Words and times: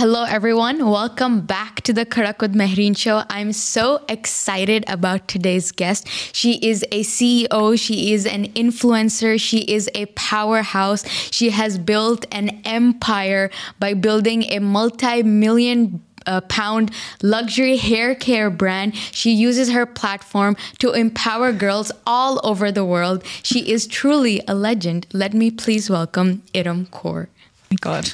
Hello, 0.00 0.24
everyone. 0.24 0.88
Welcome 0.88 1.42
back 1.42 1.82
to 1.82 1.92
the 1.92 2.06
Karak 2.06 2.40
with 2.40 2.54
Mahreen 2.54 2.96
show. 2.96 3.22
I'm 3.28 3.52
so 3.52 4.02
excited 4.08 4.82
about 4.88 5.28
today's 5.28 5.72
guest. 5.72 6.08
She 6.32 6.54
is 6.66 6.82
a 6.90 7.02
CEO, 7.02 7.78
she 7.78 8.14
is 8.14 8.24
an 8.24 8.46
influencer, 8.54 9.38
she 9.38 9.58
is 9.58 9.90
a 9.94 10.06
powerhouse. 10.06 11.06
She 11.30 11.50
has 11.50 11.76
built 11.76 12.24
an 12.32 12.62
empire 12.64 13.50
by 13.78 13.92
building 13.92 14.44
a 14.44 14.60
multi 14.60 15.22
million 15.22 16.02
uh, 16.24 16.40
pound 16.48 16.92
luxury 17.22 17.76
hair 17.76 18.14
care 18.14 18.48
brand. 18.48 18.96
She 18.96 19.32
uses 19.32 19.70
her 19.70 19.84
platform 19.84 20.56
to 20.78 20.92
empower 20.92 21.52
girls 21.52 21.92
all 22.06 22.40
over 22.42 22.72
the 22.72 22.86
world. 22.86 23.22
She 23.42 23.70
is 23.70 23.86
truly 23.86 24.40
a 24.48 24.54
legend. 24.54 25.08
Let 25.12 25.34
me 25.34 25.50
please 25.50 25.90
welcome 25.90 26.42
Erim 26.54 26.86
Kaur. 26.86 27.26
my 27.70 27.76
God. 27.78 28.12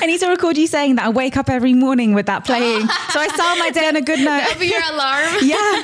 I 0.00 0.06
need 0.06 0.18
to 0.20 0.28
record 0.28 0.56
you 0.58 0.66
saying 0.66 0.96
that. 0.96 1.06
I 1.06 1.08
wake 1.10 1.36
up 1.36 1.48
every 1.48 1.74
morning 1.74 2.14
with 2.14 2.26
that 2.26 2.44
playing. 2.44 2.80
So 3.10 3.20
I 3.20 3.28
start 3.28 3.58
my 3.58 3.70
day 3.70 3.86
on 3.86 3.96
a 3.96 4.02
good 4.02 4.18
note. 4.18 4.26
That'll 4.26 4.58
be 4.58 4.66
your 4.66 4.82
alarm. 4.92 5.34
yeah. 5.42 5.82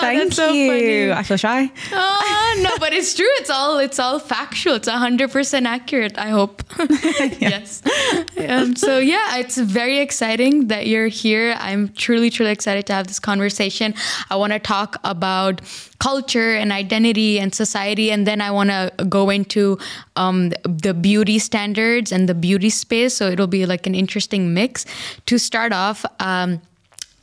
Thank 0.00 0.22
that's 0.24 0.36
so 0.36 0.50
you. 0.50 1.12
I 1.12 1.22
feel 1.22 1.36
shy. 1.36 1.70
Oh, 1.92 2.60
no, 2.62 2.70
but 2.78 2.92
it's 2.92 3.14
true. 3.14 3.26
It's 3.36 3.50
all 3.50 3.78
it's 3.78 3.98
all 3.98 4.18
factual. 4.18 4.74
It's 4.74 4.88
hundred 4.88 5.30
percent 5.30 5.66
accurate. 5.66 6.18
I 6.18 6.28
hope. 6.28 6.62
yes. 7.40 7.82
Um, 8.48 8.76
so 8.76 8.98
yeah, 8.98 9.38
it's 9.38 9.56
very 9.58 9.98
exciting 9.98 10.68
that 10.68 10.86
you're 10.86 11.08
here. 11.08 11.56
I'm 11.58 11.92
truly, 11.92 12.30
truly 12.30 12.52
excited 12.52 12.86
to 12.86 12.94
have 12.94 13.06
this 13.06 13.20
conversation. 13.20 13.94
I 14.30 14.36
want 14.36 14.52
to 14.52 14.58
talk 14.58 14.96
about 15.04 15.60
culture 15.98 16.54
and 16.54 16.72
identity 16.72 17.38
and 17.38 17.54
society, 17.54 18.10
and 18.10 18.26
then 18.26 18.40
I 18.40 18.50
want 18.50 18.70
to 18.70 18.92
go 19.08 19.30
into 19.30 19.78
um, 20.16 20.50
the 20.64 20.94
beauty 20.94 21.38
standards 21.38 22.12
and 22.12 22.28
the 22.28 22.34
beauty 22.34 22.63
space. 22.70 23.14
So 23.14 23.28
it'll 23.28 23.46
be 23.46 23.66
like 23.66 23.86
an 23.86 23.94
interesting 23.94 24.54
mix. 24.54 24.86
To 25.26 25.38
start 25.38 25.72
off. 25.72 26.04
Um, 26.20 26.60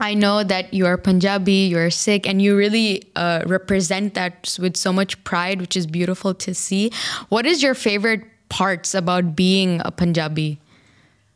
I 0.02 0.16
know 0.16 0.44
that 0.44 0.74
you 0.74 0.88
are 0.88 0.98
Punjabi, 0.98 1.70
you're 1.70 1.92
Sikh, 1.92 2.28
and 2.28 2.42
you 2.42 2.58
really 2.58 3.04
uh, 3.16 3.44
represent 3.46 4.16
that 4.16 4.58
with 4.60 4.76
so 4.76 4.92
much 4.92 5.24
pride, 5.24 5.62
which 5.62 5.78
is 5.78 5.86
beautiful 5.86 6.34
to 6.34 6.56
see. 6.56 6.92
What 7.30 7.46
is 7.46 7.62
your 7.62 7.76
favorite 7.76 8.24
parts 8.50 8.96
about 8.96 9.36
being 9.36 9.80
a 9.86 9.92
Punjabi? 9.92 10.60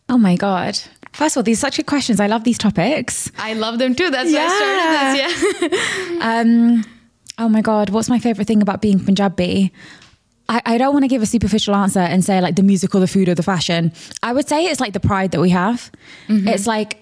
Oh 0.10 0.18
my 0.18 0.36
God. 0.36 0.80
First 1.14 1.36
of 1.36 1.42
all, 1.42 1.44
these 1.44 1.60
are 1.60 1.68
such 1.68 1.78
good 1.78 1.86
questions. 1.86 2.20
I 2.20 2.28
love 2.28 2.44
these 2.44 2.58
topics. 2.58 3.32
I 3.38 3.54
love 3.54 3.80
them 3.80 3.96
too. 3.96 4.10
That's 4.10 4.34
why 4.34 4.46
I 4.46 5.22
started 5.22 5.72
this. 5.72 5.72
Yeah. 5.72 6.22
Um, 6.22 6.84
oh 7.38 7.48
my 7.48 7.62
God. 7.62 7.90
What's 7.90 8.10
my 8.10 8.20
favorite 8.20 8.48
thing 8.48 8.62
about 8.62 8.82
being 8.82 9.00
Punjabi? 9.00 9.72
I, 10.48 10.62
I 10.66 10.78
don't 10.78 10.94
want 10.94 11.04
to 11.04 11.08
give 11.08 11.22
a 11.22 11.26
superficial 11.26 11.76
answer 11.76 12.00
and 12.00 12.24
say 12.24 12.40
like 12.42 12.56
the 12.56 12.64
music 12.64 12.94
or 12.94 13.00
the 13.00 13.08
food 13.08 13.28
or 13.30 13.36
the 13.36 13.44
fashion. 13.44 13.92
I 14.22 14.34
would 14.34 14.48
say 14.48 14.66
it's 14.68 14.80
like 14.80 14.94
the 14.94 15.00
pride 15.00 15.32
that 15.32 15.42
we 15.42 15.50
have. 15.50 15.92
Mm-hmm. 16.28 16.48
It's 16.48 16.68
like 16.68 17.02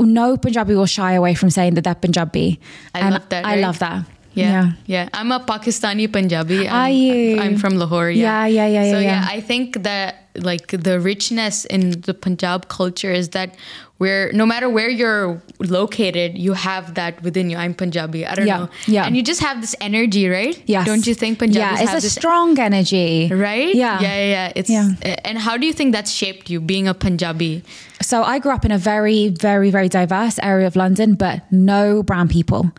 no 0.00 0.36
Punjabi 0.36 0.74
will 0.74 0.86
shy 0.86 1.12
away 1.14 1.34
from 1.34 1.50
saying 1.50 1.74
that 1.74 1.82
they're 1.84 1.94
Punjabi. 1.94 2.60
I 2.94 3.00
And 3.00 3.14
love 3.14 3.28
that, 3.30 3.44
I 3.44 3.56
love 3.56 3.78
that. 3.80 4.04
Yeah, 4.40 4.72
yeah. 4.86 5.08
I'm 5.12 5.32
a 5.32 5.40
Pakistani 5.40 6.10
Punjabi. 6.12 6.68
I'm? 6.68 7.40
I'm 7.40 7.56
from 7.58 7.76
Lahore. 7.76 8.10
Yeah, 8.10 8.46
Yeah, 8.46 8.66
yeah, 8.66 8.82
yeah, 8.84 8.92
So 8.92 8.98
yeah, 8.98 9.04
yeah, 9.04 9.20
yeah. 9.26 9.36
I 9.36 9.40
think 9.40 9.82
that 9.82 10.24
like 10.38 10.68
the 10.70 11.00
richness 11.00 11.64
in 11.66 12.00
the 12.02 12.14
Punjab 12.14 12.68
culture 12.68 13.10
is 13.10 13.30
that 13.30 13.56
where 13.98 14.30
no 14.32 14.46
matter 14.46 14.68
where 14.70 14.88
you're 14.88 15.42
located, 15.58 16.38
you 16.38 16.52
have 16.52 16.94
that 16.94 17.20
within 17.26 17.50
you. 17.50 17.56
I'm 17.58 17.74
Punjabi. 17.74 18.24
I 18.24 18.34
don't 18.36 18.46
Yeah, 18.46 18.58
know. 18.58 18.68
yeah. 18.86 19.04
And 19.06 19.16
you 19.16 19.22
just 19.22 19.40
have 19.40 19.60
this 19.60 19.74
energy, 19.80 20.28
right? 20.28 20.54
Yeah. 20.66 20.84
Don't 20.84 21.04
you 21.06 21.14
think 21.14 21.40
Punjabis 21.40 21.58
Yeah, 21.58 21.82
it's 21.82 21.90
have 21.90 21.98
a 21.98 22.06
this 22.06 22.14
strong 22.14 22.54
energy. 22.58 23.26
right? 23.34 23.74
Yeah. 23.74 23.98
yeah, 23.98 24.14
yeah. 24.14 24.30
yeah. 24.30 24.52
It's 24.54 24.70
Yeah. 24.70 24.94
and 25.26 25.38
how 25.38 25.56
do 25.58 25.66
you 25.66 25.72
think 25.74 25.90
that's 25.92 26.12
shaped 26.14 26.48
you 26.48 26.60
being 26.60 26.86
a 26.86 26.94
Punjabi? 26.94 27.64
So 28.00 28.22
I 28.22 28.38
grew 28.38 28.52
up 28.54 28.64
in 28.64 28.70
a 28.70 28.78
very, 28.78 29.28
very, 29.34 29.70
very 29.74 29.88
diverse 29.88 30.38
area 30.40 30.68
of 30.70 30.76
London, 30.76 31.14
but 31.18 31.42
no 31.50 32.04
brown 32.04 32.28
people. 32.28 32.70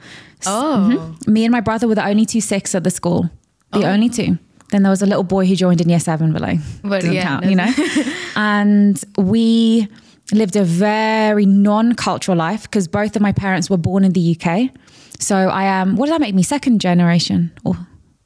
Oh, 0.45 0.89
mm-hmm. 0.91 1.31
Me 1.33 1.45
and 1.45 1.51
my 1.51 1.61
brother 1.61 1.87
were 1.87 1.95
the 1.95 2.05
only 2.05 2.25
two 2.25 2.41
Sikhs 2.41 2.73
at 2.75 2.83
the 2.83 2.91
school. 2.91 3.29
The 3.71 3.79
Oh. 3.85 3.91
only 3.93 4.09
two. 4.09 4.37
Then 4.71 4.83
there 4.83 4.89
was 4.91 5.01
a 5.01 5.05
little 5.05 5.23
boy 5.23 5.45
who 5.47 5.55
joined 5.55 5.81
in 5.81 5.89
year 5.89 5.99
seven, 5.99 6.31
but 6.31 6.41
like 6.41 6.59
But 6.83 7.01
doesn't 7.01 7.13
yeah, 7.13 7.23
count, 7.23 7.45
you 7.45 7.55
know. 7.55 7.71
and 8.35 9.03
we 9.17 9.87
lived 10.31 10.55
a 10.55 10.63
very 10.63 11.45
non-cultural 11.45 12.37
life 12.37 12.63
because 12.63 12.87
both 12.87 13.15
of 13.15 13.21
my 13.21 13.31
parents 13.31 13.69
were 13.69 13.77
born 13.77 14.03
in 14.03 14.13
the 14.13 14.35
UK. 14.35 14.69
So 15.19 15.35
I 15.35 15.63
am. 15.63 15.95
What 15.95 16.05
does 16.05 16.13
that 16.13 16.21
make 16.21 16.35
me? 16.35 16.43
Second 16.43 16.79
generation 16.79 17.51
or 17.65 17.75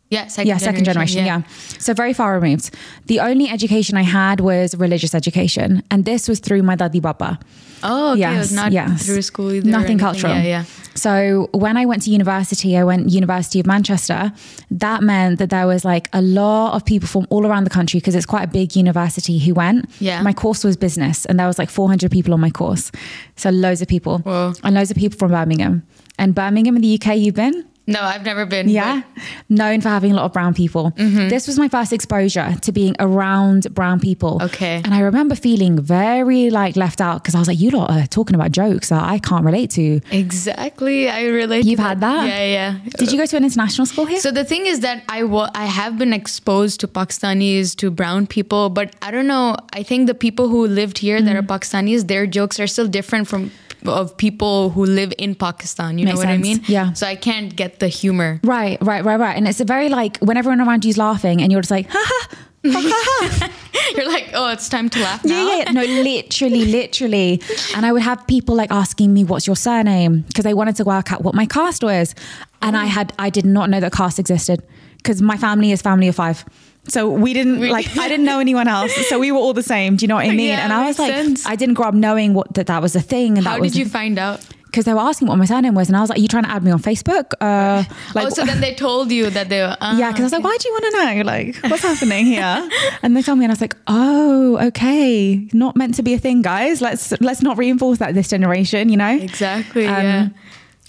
yeah. 0.10 0.28
Second 0.28 0.50
yeah, 0.50 0.58
second 0.58 0.84
generation. 0.84 1.26
Yeah. 1.26 1.42
So 1.80 1.94
very 1.94 2.14
far 2.14 2.36
removed. 2.40 2.76
The 3.08 3.20
only 3.22 3.50
education 3.50 3.98
I 3.98 4.04
had 4.04 4.40
was 4.42 4.76
religious 4.76 5.16
education, 5.16 5.82
and 5.90 6.06
this 6.06 6.28
was 6.28 6.40
through 6.40 6.62
my 6.64 6.76
dadi 6.76 7.02
baba. 7.02 7.40
Oh, 7.84 8.12
okay. 8.12 8.20
it 8.20 8.20
Yes, 8.20 8.38
was 8.40 8.54
not 8.54 8.72
yes. 8.72 9.06
through 9.06 9.22
school 9.24 9.52
either. 9.54 9.68
Nothing 9.70 9.98
cultural. 9.98 10.34
Yeah, 10.34 10.44
yeah. 10.44 10.64
So 10.96 11.50
when 11.54 11.78
I 11.78 11.86
went 11.86 12.04
to 12.04 12.12
university, 12.12 12.78
I 12.78 12.84
went 12.84 13.10
University 13.10 13.60
of 13.60 13.66
Manchester. 13.66 14.32
That 14.72 15.04
meant 15.04 15.40
that 15.40 15.50
there 15.50 15.68
was 15.68 15.84
like 15.84 16.10
a 16.14 16.22
lot 16.22 16.76
of 16.76 16.86
people 16.86 17.08
from 17.08 17.28
all 17.30 17.46
around 17.46 17.64
the 17.64 17.70
country 17.70 18.00
because 18.00 18.16
it's 18.16 18.26
quite 18.26 18.44
a 18.44 18.48
big 18.48 18.76
university 18.76 19.40
who 19.40 19.54
went. 19.54 19.90
Yeah. 20.00 20.22
My 20.22 20.34
course 20.34 20.64
was 20.64 20.78
business, 20.78 21.26
and 21.26 21.40
there 21.40 21.48
was 21.48 21.58
like 21.58 21.70
400 21.70 22.12
people 22.12 22.34
on 22.34 22.40
my 22.40 22.50
course. 22.50 22.92
So 23.36 23.50
loads 23.50 23.82
of 23.82 23.88
people, 23.88 24.20
Whoa. 24.20 24.54
and 24.64 24.76
loads 24.76 24.92
of 24.92 24.98
people 24.98 25.18
from 25.18 25.32
Birmingham. 25.32 25.84
And 26.20 26.36
Birmingham 26.36 26.76
in 26.76 26.82
the 26.82 27.00
UK, 27.00 27.18
you've 27.18 27.36
been. 27.36 27.66
No, 27.86 28.02
I've 28.02 28.24
never 28.24 28.46
been. 28.46 28.70
Yeah. 28.70 29.02
Known 29.50 29.82
for 29.82 29.90
having 29.90 30.12
a 30.14 30.16
lot 30.16 30.24
of 30.26 30.32
brown 30.34 30.54
people. 30.54 30.92
Mm-hmm. 30.92 31.28
This 31.28 31.48
was 31.48 31.60
my 31.60 31.68
first 31.68 31.92
exposure 31.92 32.56
to 32.62 32.72
being 32.72 32.96
around 33.00 33.74
brown 33.74 34.00
people. 34.00 34.40
Okay. 34.42 34.82
And 34.86 34.94
I 34.94 35.02
remember 35.02 35.36
feeling 35.36 35.82
very 35.82 36.50
like 36.50 36.78
left 36.78 37.02
out 37.02 37.22
because 37.22 37.36
I 37.36 37.40
was 37.40 37.48
like, 37.50 37.60
you 37.60 37.72
lot 37.72 37.90
are 37.92 38.08
talking 38.08 38.36
about 38.36 38.52
jokes 38.54 38.88
that 38.90 39.04
I 39.04 39.20
can't 39.20 39.44
relate 39.44 39.70
to. 39.72 40.00
exactly. 40.12 41.10
I 41.10 41.26
relate. 41.26 41.66
You've 41.66 41.80
had 41.80 42.00
that? 42.02 42.26
Yeah, 42.28 42.46
yeah. 42.46 42.78
Did 42.98 43.12
you 43.12 43.18
go 43.18 43.26
to 43.26 43.38
an 43.38 43.44
international 43.44 43.86
school 43.86 44.06
here? 44.06 44.20
So 44.20 44.32
the 44.32 44.46
thing 44.46 44.66
is 44.66 44.80
that 44.82 45.04
I 45.10 45.24
wa- 45.24 45.50
I 45.54 45.66
have 45.66 45.98
been 45.98 46.14
exposed 46.14 46.80
to 46.82 46.88
Pakistanis, 46.88 47.76
to 47.78 47.92
brown 47.92 48.28
people, 48.28 48.70
but 48.70 48.96
I 49.02 49.12
don't 49.12 49.28
know. 49.28 49.56
I 49.74 49.84
think 49.84 50.08
the 50.08 50.14
people 50.16 50.48
who 50.50 50.68
lived 50.68 50.98
here 51.00 51.22
that 51.22 51.36
Mm. 51.36 51.40
are 51.40 51.44
Pakistanis, 51.44 52.08
their 52.08 52.26
jokes 52.28 52.60
are 52.60 52.68
still 52.68 52.88
different 52.88 53.28
from 53.28 53.52
of 53.88 54.16
people 54.18 54.70
who 54.70 54.86
live 54.86 55.14
in 55.18 55.36
Pakistan. 55.36 55.98
You 55.98 56.06
Makes 56.06 56.20
know 56.20 56.26
what 56.26 56.30
I 56.30 56.38
mean? 56.38 56.62
Yeah. 56.68 56.94
So 56.94 57.08
I 57.08 57.16
can't 57.16 57.56
get 57.56 57.80
the 57.80 57.88
humor. 57.88 58.40
right, 58.44 58.78
right, 58.82 59.04
right, 59.04 59.20
right. 59.20 59.38
And 59.38 59.48
it's 59.48 59.60
a 59.60 59.66
very 59.66 59.90
like 59.90 60.18
when 60.18 60.38
everyone 60.38 60.62
around 60.62 60.86
you's 60.86 60.98
laughing 60.98 61.42
and 61.42 61.52
you're 61.52 61.62
just 61.62 61.72
like, 61.72 61.88
ha 61.90 62.04
ha. 62.06 62.40
You're 62.64 64.08
like, 64.08 64.30
oh, 64.34 64.50
it's 64.52 64.70
time 64.70 64.90
to 64.92 65.00
laugh 65.00 65.26
now. 65.26 65.36
Yeah, 65.36 65.58
yeah, 65.58 65.64
yeah. 65.66 65.72
No, 65.72 65.82
literally, 65.82 66.64
literally. 66.80 67.42
And 67.76 67.86
I 67.86 67.92
would 67.92 68.02
have 68.02 68.26
people 68.26 68.56
like 68.56 68.72
asking 68.72 69.14
me, 69.14 69.26
what's 69.26 69.46
your 69.46 69.58
surname? 69.58 70.22
Because 70.22 70.46
they 70.46 70.54
wanted 70.54 70.78
to 70.78 70.86
work 70.86 71.12
out 71.12 71.24
what 71.24 71.36
my 71.36 71.46
caste 71.46 71.84
was. 71.84 72.16
And 72.62 72.78
I 72.78 72.86
mm. 72.86 72.90
had, 72.90 73.14
I 73.20 73.30
did 73.30 73.46
not 73.46 73.70
know 73.70 73.82
that 73.82 73.92
caste 73.92 74.18
existed 74.18 74.64
because 74.96 75.22
my 75.22 75.36
family 75.36 75.74
is 75.74 75.82
family 75.82 76.08
of 76.08 76.16
five. 76.16 76.46
So 76.88 77.10
we 77.10 77.34
didn't 77.34 77.60
We- 77.60 77.72
like, 77.72 77.98
I 77.98 78.08
didn't 78.08 78.26
know 78.32 78.40
anyone 78.40 78.68
else. 78.68 78.94
So 79.08 79.20
we 79.20 79.32
were 79.32 79.38
all 79.40 79.54
the 79.54 79.64
same. 79.64 79.96
Do 79.96 80.04
you 80.04 80.08
know 80.08 80.16
what 80.16 80.26
I 80.26 80.30
mean? 80.42 80.48
Yeah, 80.50 80.64
and 80.64 80.74
I 80.74 80.88
was 80.88 81.00
like, 81.00 81.14
sense. 81.14 81.46
I 81.46 81.56
didn't 81.56 81.76
grow 81.76 81.88
up 81.88 81.94
knowing 81.94 82.34
what 82.34 82.54
that 82.56 82.68
that 82.68 82.82
was 82.82 82.96
a 82.96 83.02
thing. 83.02 83.38
And 83.38 83.46
How 83.48 83.54
that 83.54 83.62
was 83.62 83.72
did 83.74 83.80
you 83.80 83.86
find 83.86 84.20
out? 84.20 84.46
Because 84.66 84.86
they 84.86 84.94
were 84.96 85.02
asking 85.02 85.28
what 85.28 85.38
my 85.38 85.46
surname 85.46 85.76
was. 85.76 85.88
And 85.88 85.96
I 85.96 86.02
was 86.02 86.10
like, 86.10 86.18
are 86.18 86.22
you 86.22 86.28
trying 86.28 86.46
to 86.46 86.50
add 86.50 86.64
me 86.64 86.72
on 86.72 86.82
Facebook? 86.82 87.32
Uh, 87.40 87.84
like, 88.16 88.26
oh, 88.26 88.30
so 88.32 88.44
then 88.44 88.60
they 88.60 88.74
told 88.74 89.12
you 89.12 89.30
that 89.30 89.48
they 89.48 89.60
were. 89.62 89.78
Uh, 89.80 89.96
yeah, 90.00 90.10
because 90.10 90.22
I 90.22 90.24
was 90.26 90.32
like, 90.34 90.44
why 90.44 90.58
do 90.60 90.68
you 90.68 90.74
want 90.74 90.86
to 90.86 90.92
know? 91.16 91.22
Like, 91.22 91.72
what's 91.72 91.84
happening 91.84 92.26
here? 92.26 92.70
And 93.04 93.16
they 93.16 93.22
told 93.22 93.38
me, 93.38 93.46
and 93.46 93.52
I 93.52 93.54
was 93.54 93.62
like, 93.62 93.76
oh, 93.86 94.58
okay, 94.70 95.48
not 95.54 95.76
meant 95.76 95.94
to 95.96 96.02
be 96.04 96.16
a 96.16 96.18
thing, 96.20 96.42
guys. 96.42 96.82
Let's 96.82 97.14
let's 97.22 97.44
not 97.44 97.60
reinforce 97.60 98.00
that 98.00 98.16
this 98.16 98.30
generation, 98.30 98.90
you 98.90 98.98
know. 98.98 99.16
Exactly. 99.16 99.86
Um, 99.86 100.04
yeah. 100.04 100.30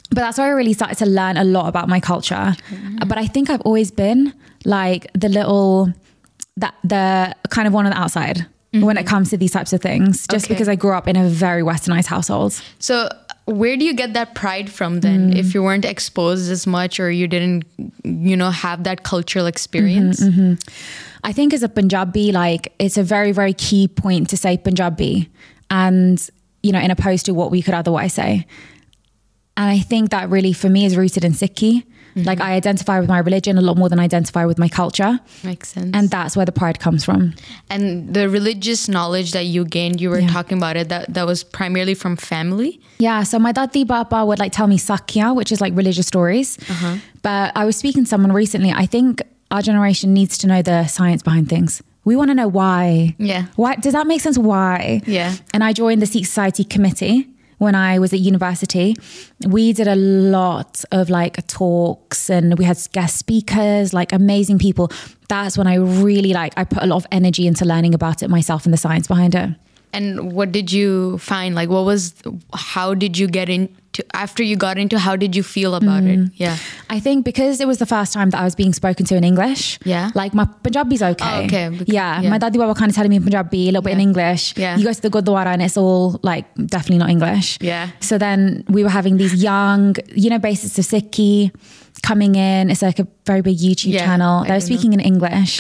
But 0.09 0.17
that's 0.23 0.39
where 0.39 0.47
I 0.47 0.51
really 0.51 0.73
started 0.73 0.97
to 0.99 1.07
learn 1.07 1.37
a 1.37 1.45
lot 1.45 1.69
about 1.69 1.87
my 1.89 2.01
culture. 2.01 2.57
But 3.07 3.19
I 3.19 3.27
think 3.27 3.51
I've 3.51 3.61
always 3.63 3.91
been 3.91 4.33
like 4.65 5.07
the 5.15 5.29
little 5.29 5.93
that 6.57 6.75
the 6.85 7.35
kind 7.51 7.67
of 7.67 7.75
one 7.75 7.85
on 7.87 7.93
the 7.93 7.99
outside 7.99 8.47
when 8.73 8.97
it 8.97 9.07
comes 9.07 9.31
to 9.31 9.37
these 9.37 9.53
types 9.53 9.73
of 9.73 9.81
things, 9.81 10.27
just 10.27 10.47
Okay. 10.47 10.55
because 10.55 10.69
I 10.69 10.75
grew 10.75 10.95
up 10.95 11.07
in 11.07 11.15
a 11.15 11.29
very 11.29 11.63
westernized 11.63 12.07
household. 12.07 12.61
So, 12.81 13.09
where 13.45 13.77
do 13.77 13.85
you 13.85 13.95
get 13.95 14.15
that 14.15 14.35
pride 14.35 14.69
from 14.69 14.99
then? 14.99 15.31
Mm. 15.31 15.37
If 15.39 15.55
you 15.55 15.63
weren't 15.63 15.85
exposed 15.85 16.51
as 16.51 16.67
much, 16.67 16.99
or 16.99 17.09
you 17.09 17.29
didn't, 17.29 17.67
you 18.03 18.37
know, 18.37 18.51
have 18.51 18.83
that 18.83 19.05
cultural 19.05 19.47
experience? 19.47 20.19
Mm-hmm, 20.21 20.55
I 21.23 21.33
think 21.33 21.55
as 21.55 21.63
a 21.63 21.69
Punjabi, 21.69 22.33
like 22.33 22.73
it's 22.81 22.97
a 22.97 23.05
very, 23.05 23.31
very 23.31 23.53
key 23.53 23.87
point 23.87 24.29
to 24.31 24.37
say 24.37 24.57
Punjabi 24.57 25.31
and, 25.71 26.19
you 26.65 26.73
know, 26.73 26.81
in 26.81 26.91
opposed 26.91 27.27
to 27.27 27.33
what 27.33 27.53
we 27.53 27.63
could 27.63 27.75
otherwise 27.75 28.13
say. 28.15 28.45
And 29.57 29.71
I 29.71 29.79
think 29.79 30.11
that 30.11 30.31
really 30.31 30.53
for 30.53 30.69
me 30.69 30.85
is 30.85 30.97
rooted 30.97 31.25
in 31.25 31.33
Sikhi. 31.33 31.85
Like 32.17 32.39
mm-hmm. 32.39 32.49
I 32.49 32.53
identify 32.55 33.01
with 33.01 33.09
my 33.09 33.19
religion 33.19 33.59
a 33.59 33.61
lot 33.61 33.77
more 33.77 33.89
than 33.89 33.99
I 33.99 34.05
identify 34.05 34.45
with 34.45 34.59
my 34.59 34.69
culture. 34.69 35.19
Makes 35.43 35.69
sense. 35.75 35.91
And 35.95 36.11
that's 36.11 36.37
where 36.37 36.47
the 36.47 36.53
pride 36.53 36.79
comes 36.79 37.05
from. 37.05 37.35
and 37.71 38.15
the 38.15 38.29
religious 38.29 38.89
knowledge 38.89 39.33
that 39.33 39.47
you 39.47 39.65
gained, 39.65 40.01
you 40.01 40.11
were 40.11 40.21
Yeah. 40.21 40.29
talking 40.29 40.59
about 40.59 40.77
it. 40.77 40.89
That 40.89 41.13
that 41.15 41.27
was 41.27 41.43
primarily 41.45 41.95
from 41.95 42.17
family. 42.17 42.81
Yeah, 42.99 43.25
so 43.25 43.39
my 43.39 43.53
dadi 43.53 43.85
baba 43.87 44.25
would 44.25 44.39
like 44.39 44.53
tell 44.53 44.67
me 44.69 44.79
sakya, 44.79 45.35
which 45.35 45.51
is 45.53 45.61
like 45.61 45.73
religious 45.77 46.07
stories. 46.07 46.59
Uh-huh. 46.71 46.97
But 47.23 47.53
I 47.57 47.65
was 47.65 47.77
speaking 47.77 48.05
to 48.05 48.09
someone 48.09 48.33
recently. 48.33 48.71
I 48.71 48.87
think 48.87 49.23
our 49.51 49.63
generation 49.63 50.13
needs 50.15 50.39
to 50.39 50.47
know 50.47 50.63
the 50.63 50.87
science 50.87 51.23
behind 51.23 51.49
things. 51.49 51.83
We 52.05 52.17
want 52.17 52.29
to 52.31 52.35
know 52.35 52.49
why. 52.49 53.15
Yeah. 53.19 53.47
Why 53.57 53.77
does 53.77 53.93
that 53.95 54.07
make 54.07 54.21
sense? 54.21 54.37
Why? 54.39 55.01
Yeah. 55.07 55.35
And 55.55 55.65
I 55.65 55.73
joined 55.73 56.03
the 56.03 56.07
Sikh 56.07 56.27
Society 56.27 56.65
committee 56.65 57.29
when 57.59 57.75
I 57.75 57.99
was 57.99 58.13
at 58.13 58.21
university. 58.21 58.97
We 59.47 59.73
did 59.73 59.89
a 59.89 59.97
lot 59.97 60.85
of 60.93 61.11
like 61.11 61.47
talks 61.47 62.31
and 62.31 62.59
we 62.59 62.65
had 62.65 62.79
guest 62.93 63.17
speakers, 63.17 63.93
like 63.93 64.13
amazing 64.13 64.59
people. 64.59 64.91
That's 65.29 65.57
when 65.57 65.67
I 65.67 65.75
really 65.77 66.33
like 66.33 66.53
I 66.57 66.65
put 66.65 66.83
a 66.83 66.87
lot 66.87 66.97
of 66.97 67.07
energy 67.11 67.47
into 67.47 67.65
learning 67.65 67.95
about 67.95 68.23
it 68.23 68.29
myself 68.29 68.65
and 68.65 68.73
the 68.73 68.79
science 68.79 69.07
behind 69.07 69.35
it. 69.35 69.51
And 69.95 70.33
what 70.33 70.53
did 70.53 70.73
you 70.73 71.19
find? 71.19 71.55
Like, 71.55 71.69
what 71.69 71.85
was, 71.85 72.15
how 72.53 72.95
did 72.95 73.17
you 73.17 73.27
get 73.27 73.49
into, 73.49 74.05
after 74.13 74.43
you 74.43 74.57
got 74.57 74.77
into, 74.77 74.99
how 74.99 75.15
did 75.17 75.37
you 75.37 75.43
feel 75.43 75.75
about 75.77 76.03
it? 76.03 76.19
Mm. 76.19 76.33
Yeah. 76.35 76.57
I 76.91 76.99
think 77.01 77.25
because 77.25 77.61
it 77.61 77.67
was 77.69 77.79
the 77.79 77.87
first 77.87 78.13
time 78.13 78.31
that 78.31 78.41
I 78.41 78.45
was 78.45 78.55
being 78.57 78.73
spoken 78.73 79.07
to 79.07 79.15
in 79.17 79.23
English. 79.25 79.79
Yeah. 79.85 80.11
Like 80.15 80.35
my 80.35 80.47
Punjabi's 80.65 81.01
okay. 81.03 81.25
Oh, 81.43 81.45
okay. 81.45 81.69
Bec- 81.69 81.89
Yeah. 81.89 82.21
yeah. 82.21 82.31
My 82.31 82.39
dadi 82.39 82.59
baba 82.59 82.75
kind 82.75 82.91
of 82.91 82.97
telling 82.97 83.11
me 83.11 83.21
Punjabi, 83.21 83.63
a 83.63 83.67
little 83.67 83.83
bit 83.83 83.93
in 83.93 84.01
English. 84.01 84.55
Yeah. 84.57 84.77
You 84.77 84.85
go 84.85 84.93
to 84.93 85.01
the 85.01 85.11
Gurdwara 85.11 85.47
and 85.55 85.63
it's 85.63 85.77
all 85.77 86.19
like 86.23 86.47
definitely 86.67 86.99
not 86.99 87.11
English. 87.11 87.59
Yeah. 87.61 87.91
So 88.01 88.19
then 88.19 88.65
we 88.69 88.83
were 88.83 88.91
having 88.91 89.17
these 89.17 89.35
young, 89.43 89.95
you 90.15 90.29
know, 90.29 90.39
Basics 90.41 90.77
of 90.79 90.87
Sikhi 90.87 91.53
coming 92.11 92.35
in. 92.35 92.71
It's 92.71 92.83
like 92.83 92.99
a 92.99 93.07
very 93.31 93.41
big 93.49 93.57
YouTube 93.67 93.93
Yeah, 93.95 94.05
channel. 94.07 94.35
I 94.41 94.47
They 94.47 94.55
were 94.55 94.61
do 94.61 94.61
know. 94.61 94.71
speaking 94.71 94.93
in 94.93 95.01
English. 95.01 95.53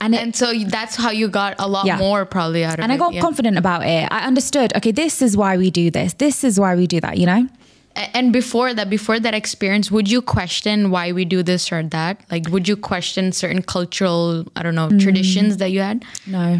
And 0.00 0.14
it, 0.14 0.20
And 0.22 0.32
so 0.40 0.46
that's 0.76 0.94
how 0.96 1.10
you 1.20 1.26
got 1.28 1.52
a 1.58 1.68
lot 1.76 1.84
Yeah. 1.86 1.98
more 1.98 2.24
probably 2.24 2.62
out 2.64 2.78
of 2.78 2.84
and 2.84 2.90
it. 2.92 2.94
I 2.94 2.98
got 3.04 3.12
yeah. 3.14 3.20
confident 3.20 3.56
about 3.58 3.82
it. 3.84 4.04
I 4.10 4.20
understood, 4.30 4.68
okay, 4.78 4.92
this 4.92 5.20
is 5.26 5.36
why 5.36 5.56
we 5.56 5.68
do 5.70 5.90
this. 5.90 6.14
This 6.24 6.44
is 6.44 6.54
why 6.62 6.76
we 6.76 6.86
do 6.86 7.00
that, 7.00 7.18
you 7.18 7.26
know? 7.26 7.42
And 8.14 8.32
before 8.32 8.72
that, 8.74 8.88
before 8.88 9.18
that 9.18 9.34
experience, 9.34 9.90
would 9.90 10.08
you 10.08 10.22
question 10.22 10.90
why 10.94 11.10
we 11.18 11.24
do 11.24 11.42
this 11.42 11.72
or 11.72 11.82
that? 11.82 12.20
Like, 12.30 12.48
would 12.52 12.68
you 12.70 12.76
question 12.76 13.32
certain 13.32 13.60
cultural, 13.62 14.46
I 14.54 14.62
don't 14.62 14.76
know, 14.80 14.88
Mm. 14.88 15.00
traditions 15.00 15.56
that 15.56 15.70
you 15.74 15.80
had? 15.80 16.04
No. 16.26 16.58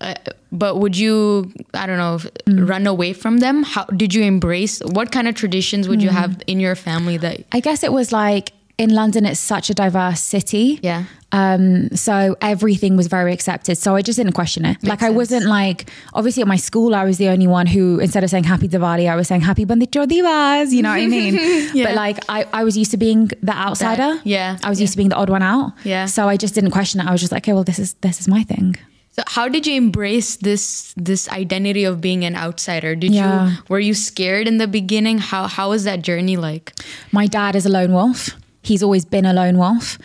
Uh, 0.00 0.14
but 0.62 0.78
would 0.80 0.96
you, 0.96 1.52
I 1.74 1.84
don't 1.88 1.98
know, 1.98 2.16
Mm. 2.46 2.68
run 2.72 2.86
away 2.86 3.12
from 3.12 3.34
them? 3.44 3.64
How 3.64 3.84
did 4.02 4.14
you 4.14 4.22
embrace? 4.22 4.80
What 4.98 5.10
kind 5.12 5.26
of 5.28 5.34
traditions 5.34 5.88
would 5.88 6.00
you 6.00 6.08
Mm. 6.10 6.20
have 6.22 6.32
in 6.46 6.58
your 6.66 6.74
family 6.76 7.16
that? 7.18 7.36
I 7.52 7.60
guess 7.60 7.82
it 7.82 7.92
was 7.92 8.08
like 8.12 8.52
in 8.78 8.90
London, 8.94 9.26
it's 9.26 9.40
such 9.40 9.70
a 9.70 9.74
diverse 9.74 10.20
city. 10.22 10.78
Yeah. 10.82 11.04
Um, 11.32 11.90
so 11.94 12.36
everything 12.40 12.96
was 12.96 13.06
very 13.08 13.32
accepted. 13.34 13.76
So 13.76 13.94
I 13.96 14.00
just 14.02 14.16
didn't 14.16 14.32
question 14.32 14.64
it. 14.64 14.78
like 14.82 15.02
I 15.02 15.06
sense. 15.08 15.16
wasn't 15.16 15.44
like 15.46 15.90
obviously 16.14 16.40
at 16.42 16.48
my 16.48 16.56
school 16.56 16.94
I 16.94 17.04
was 17.04 17.18
the 17.18 17.28
only 17.28 17.46
one 17.46 17.66
who 17.66 17.98
instead 17.98 18.24
of 18.24 18.30
saying 18.30 18.44
happy 18.44 18.66
Diwali, 18.68 19.10
I 19.10 19.14
was 19.16 19.28
saying 19.28 19.42
happy 19.42 19.64
Bandi 19.66 19.86
Chhor 19.86 20.06
Divas, 20.06 20.70
you 20.72 20.80
know 20.82 20.88
what 20.90 21.00
I 21.02 21.06
mean? 21.06 21.34
Yeah. 21.74 21.84
But 21.86 21.94
like 21.96 22.24
I, 22.30 22.46
I 22.52 22.64
was 22.64 22.78
used 22.78 22.92
to 22.92 22.96
being 22.96 23.30
the 23.42 23.52
outsider. 23.52 24.20
yeah, 24.24 24.56
I 24.64 24.70
was 24.70 24.80
used 24.80 24.92
to 24.94 24.96
being 24.96 25.10
the 25.10 25.16
odd 25.16 25.28
one 25.28 25.42
out. 25.42 25.72
Yeah. 25.84 26.06
So 26.06 26.28
I 26.28 26.36
just 26.38 26.54
didn't 26.54 26.70
question 26.70 27.00
it. 27.00 27.06
I 27.06 27.12
was 27.12 27.20
just 27.20 27.30
like, 27.32 27.42
okay, 27.44 27.52
well 27.52 27.64
this 27.64 27.78
is 27.78 27.92
this 28.00 28.20
is 28.20 28.28
my 28.28 28.42
thing. 28.42 28.76
So 29.12 29.22
how 29.26 29.48
did 29.48 29.66
you 29.66 29.74
embrace 29.74 30.36
this 30.36 30.94
this 30.96 31.28
identity 31.28 31.84
of 31.84 32.00
being 32.00 32.24
an 32.24 32.36
outsider? 32.36 32.94
Did 32.96 33.12
Yeah. 33.12 33.50
you 33.50 33.56
were 33.68 33.80
you 33.80 33.92
scared 33.92 34.48
in 34.48 34.56
the 34.56 34.66
beginning? 34.68 35.18
How 35.18 35.46
how 35.46 35.70
was 35.70 35.84
that 35.84 36.00
journey 36.00 36.36
like? 36.38 36.72
My 37.12 37.26
dad 37.26 37.54
is 37.54 37.66
a 37.66 37.68
lone 37.68 37.92
wolf. 37.92 38.30
He's 38.62 38.82
always 38.82 39.04
been 39.04 39.24
a 39.24 39.32
lone 39.32 39.58
wolf. 39.58 39.98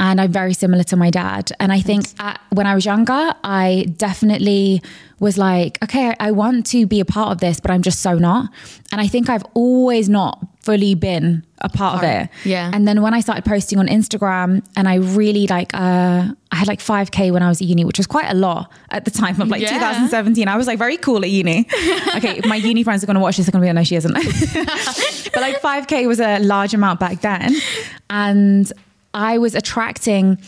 And 0.00 0.20
I'm 0.20 0.30
very 0.30 0.54
similar 0.54 0.84
to 0.84 0.96
my 0.96 1.10
dad. 1.10 1.50
And 1.58 1.72
I 1.72 1.80
think 1.80 2.06
at, 2.20 2.40
when 2.50 2.66
I 2.66 2.74
was 2.74 2.84
younger, 2.84 3.34
I 3.42 3.86
definitely 3.96 4.80
was 5.18 5.36
like, 5.36 5.82
okay, 5.82 6.14
I, 6.20 6.30
want 6.30 6.66
to 6.66 6.86
be 6.86 7.00
a 7.00 7.04
part 7.04 7.32
of 7.32 7.38
this, 7.40 7.58
but 7.58 7.72
I'm 7.72 7.82
just 7.82 8.00
so 8.00 8.14
not. 8.16 8.48
And 8.92 9.00
I 9.00 9.08
think 9.08 9.28
I've 9.28 9.44
always 9.54 10.08
not 10.08 10.38
fully 10.60 10.94
been 10.94 11.44
a 11.60 11.68
part 11.68 11.96
of 11.96 12.04
it. 12.08 12.28
yeah. 12.44 12.70
And 12.72 12.86
then 12.86 13.02
when 13.02 13.12
I 13.14 13.20
started 13.20 13.44
posting 13.44 13.80
on 13.80 13.88
Instagram 13.88 14.64
and 14.76 14.88
I 14.88 14.96
really 14.96 15.48
like, 15.48 15.74
uh, 15.74 16.26
I 16.52 16.56
had 16.56 16.68
like 16.68 16.78
5K 16.78 17.32
when 17.32 17.42
I 17.42 17.48
was 17.48 17.60
at 17.60 17.66
uni, 17.66 17.84
which 17.84 17.98
was 17.98 18.06
quite 18.06 18.30
a 18.30 18.34
lot 18.34 18.70
at 18.90 19.04
the 19.04 19.10
time 19.10 19.40
of 19.40 19.48
like 19.48 19.62
Yeah. 19.62 19.72
2017. 19.72 20.46
I 20.46 20.56
was 20.56 20.68
like 20.68 20.78
very 20.78 20.96
cool 20.98 21.24
at 21.24 21.30
uni. 21.30 21.60
okay, 22.16 22.38
if 22.38 22.46
my 22.46 22.54
uni 22.56 22.84
friends 22.84 23.02
are 23.02 23.06
going 23.06 23.16
to 23.16 23.20
watch 23.20 23.38
this, 23.38 23.46
they're 23.46 23.52
going 23.52 23.62
to 23.62 23.66
be 23.66 23.68
like, 23.70 23.80
no, 23.80 23.82
she 23.82 23.96
isn't. 23.96 24.12
but 25.32 25.40
like 25.40 25.60
5K 25.60 26.06
was 26.06 26.20
a 26.20 26.38
large 26.38 26.72
amount 26.74 27.00
back 27.00 27.20
then. 27.22 27.56
And 28.08 28.72
I 29.18 29.36
was 29.38 29.56
attracting 29.56 30.38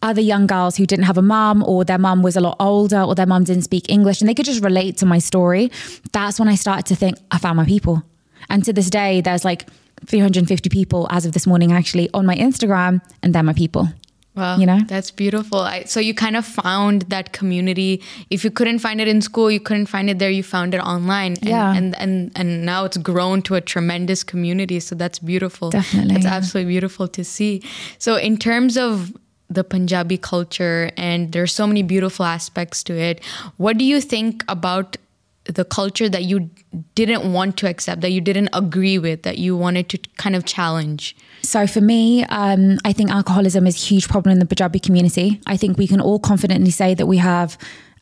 other 0.00 0.22
young 0.22 0.46
girls 0.46 0.76
who 0.76 0.86
didn't 0.86 1.04
have 1.04 1.18
a 1.18 1.22
mum 1.22 1.62
or 1.62 1.84
their 1.84 1.98
mum 1.98 2.22
was 2.22 2.34
a 2.34 2.40
lot 2.40 2.56
older 2.58 3.02
or 3.02 3.14
their 3.14 3.26
mum 3.26 3.44
didn't 3.44 3.64
speak 3.64 3.90
English 3.90 4.22
and 4.22 4.28
they 4.28 4.34
could 4.34 4.46
just 4.46 4.64
relate 4.64 4.96
to 4.98 5.06
my 5.06 5.18
story. 5.18 5.70
That's 6.12 6.38
when 6.40 6.48
I 6.48 6.54
started 6.54 6.86
to 6.86 6.96
think, 6.96 7.18
I 7.30 7.36
found 7.36 7.58
my 7.58 7.66
people. 7.66 8.02
And 8.48 8.64
to 8.64 8.72
this 8.72 8.88
day, 8.88 9.20
there's 9.20 9.44
like 9.44 9.68
350 10.06 10.70
people 10.70 11.06
as 11.10 11.26
of 11.26 11.32
this 11.32 11.46
morning 11.46 11.72
actually 11.72 12.08
on 12.14 12.24
my 12.24 12.36
Instagram, 12.36 13.02
and 13.22 13.34
they're 13.34 13.42
my 13.42 13.52
people. 13.52 13.88
Wow, 14.36 14.58
You 14.58 14.66
know? 14.66 14.80
that's 14.86 15.10
beautiful. 15.10 15.60
I, 15.60 15.84
so 15.84 15.98
you 15.98 16.12
kind 16.14 16.36
of 16.36 16.44
found 16.44 17.02
that 17.08 17.32
community. 17.32 18.02
If 18.28 18.44
you 18.44 18.50
couldn't 18.50 18.80
find 18.80 19.00
it 19.00 19.08
in 19.08 19.22
school, 19.22 19.50
you 19.50 19.60
couldn't 19.60 19.86
find 19.86 20.10
it 20.10 20.18
there. 20.18 20.30
You 20.30 20.42
found 20.42 20.74
it 20.74 20.78
online, 20.80 21.32
and 21.40 21.48
Yeah. 21.48 21.74
and 21.74 21.96
and, 21.98 22.32
and 22.36 22.66
now 22.66 22.84
it's 22.84 22.98
grown 22.98 23.42
to 23.42 23.54
a 23.54 23.60
tremendous 23.60 24.22
community. 24.22 24.78
So 24.80 24.94
that's 24.94 25.18
beautiful. 25.18 25.70
Definitely, 25.70 26.14
that's 26.14 26.26
yeah. 26.26 26.34
absolutely 26.34 26.70
beautiful 26.72 27.08
to 27.08 27.24
see. 27.24 27.62
So 27.98 28.16
in 28.16 28.36
terms 28.36 28.76
of 28.76 29.12
the 29.48 29.62
Punjabi 29.64 30.18
culture, 30.18 30.90
and 30.96 31.32
there's 31.32 31.52
so 31.52 31.66
many 31.66 31.82
beautiful 31.82 32.24
aspects 32.26 32.82
to 32.84 32.92
it. 32.94 33.24
What 33.58 33.78
do 33.78 33.84
you 33.84 34.00
think 34.00 34.44
about 34.48 34.96
the 35.44 35.64
culture 35.64 36.08
that 36.08 36.24
you 36.24 36.50
didn't 36.96 37.32
want 37.32 37.56
to 37.58 37.68
accept, 37.68 38.00
that 38.00 38.10
you 38.10 38.20
didn't 38.20 38.48
agree 38.52 38.98
with, 38.98 39.22
that 39.22 39.38
you 39.38 39.56
wanted 39.56 39.88
to 39.90 39.98
kind 40.16 40.34
of 40.34 40.44
challenge? 40.44 41.14
So 41.46 41.66
for 41.66 41.80
me, 41.80 42.24
um, 42.24 42.78
I 42.84 42.92
think 42.92 43.10
alcoholism 43.10 43.66
is 43.66 43.76
a 43.76 43.84
huge 43.86 44.08
problem 44.08 44.32
in 44.32 44.40
the 44.40 44.46
Punjabi 44.46 44.80
community. 44.80 45.40
I 45.46 45.56
think 45.56 45.78
we 45.78 45.86
can 45.86 46.00
all 46.00 46.18
confidently 46.18 46.72
say 46.72 46.94
that 46.94 47.06
we 47.06 47.18
have 47.18 47.56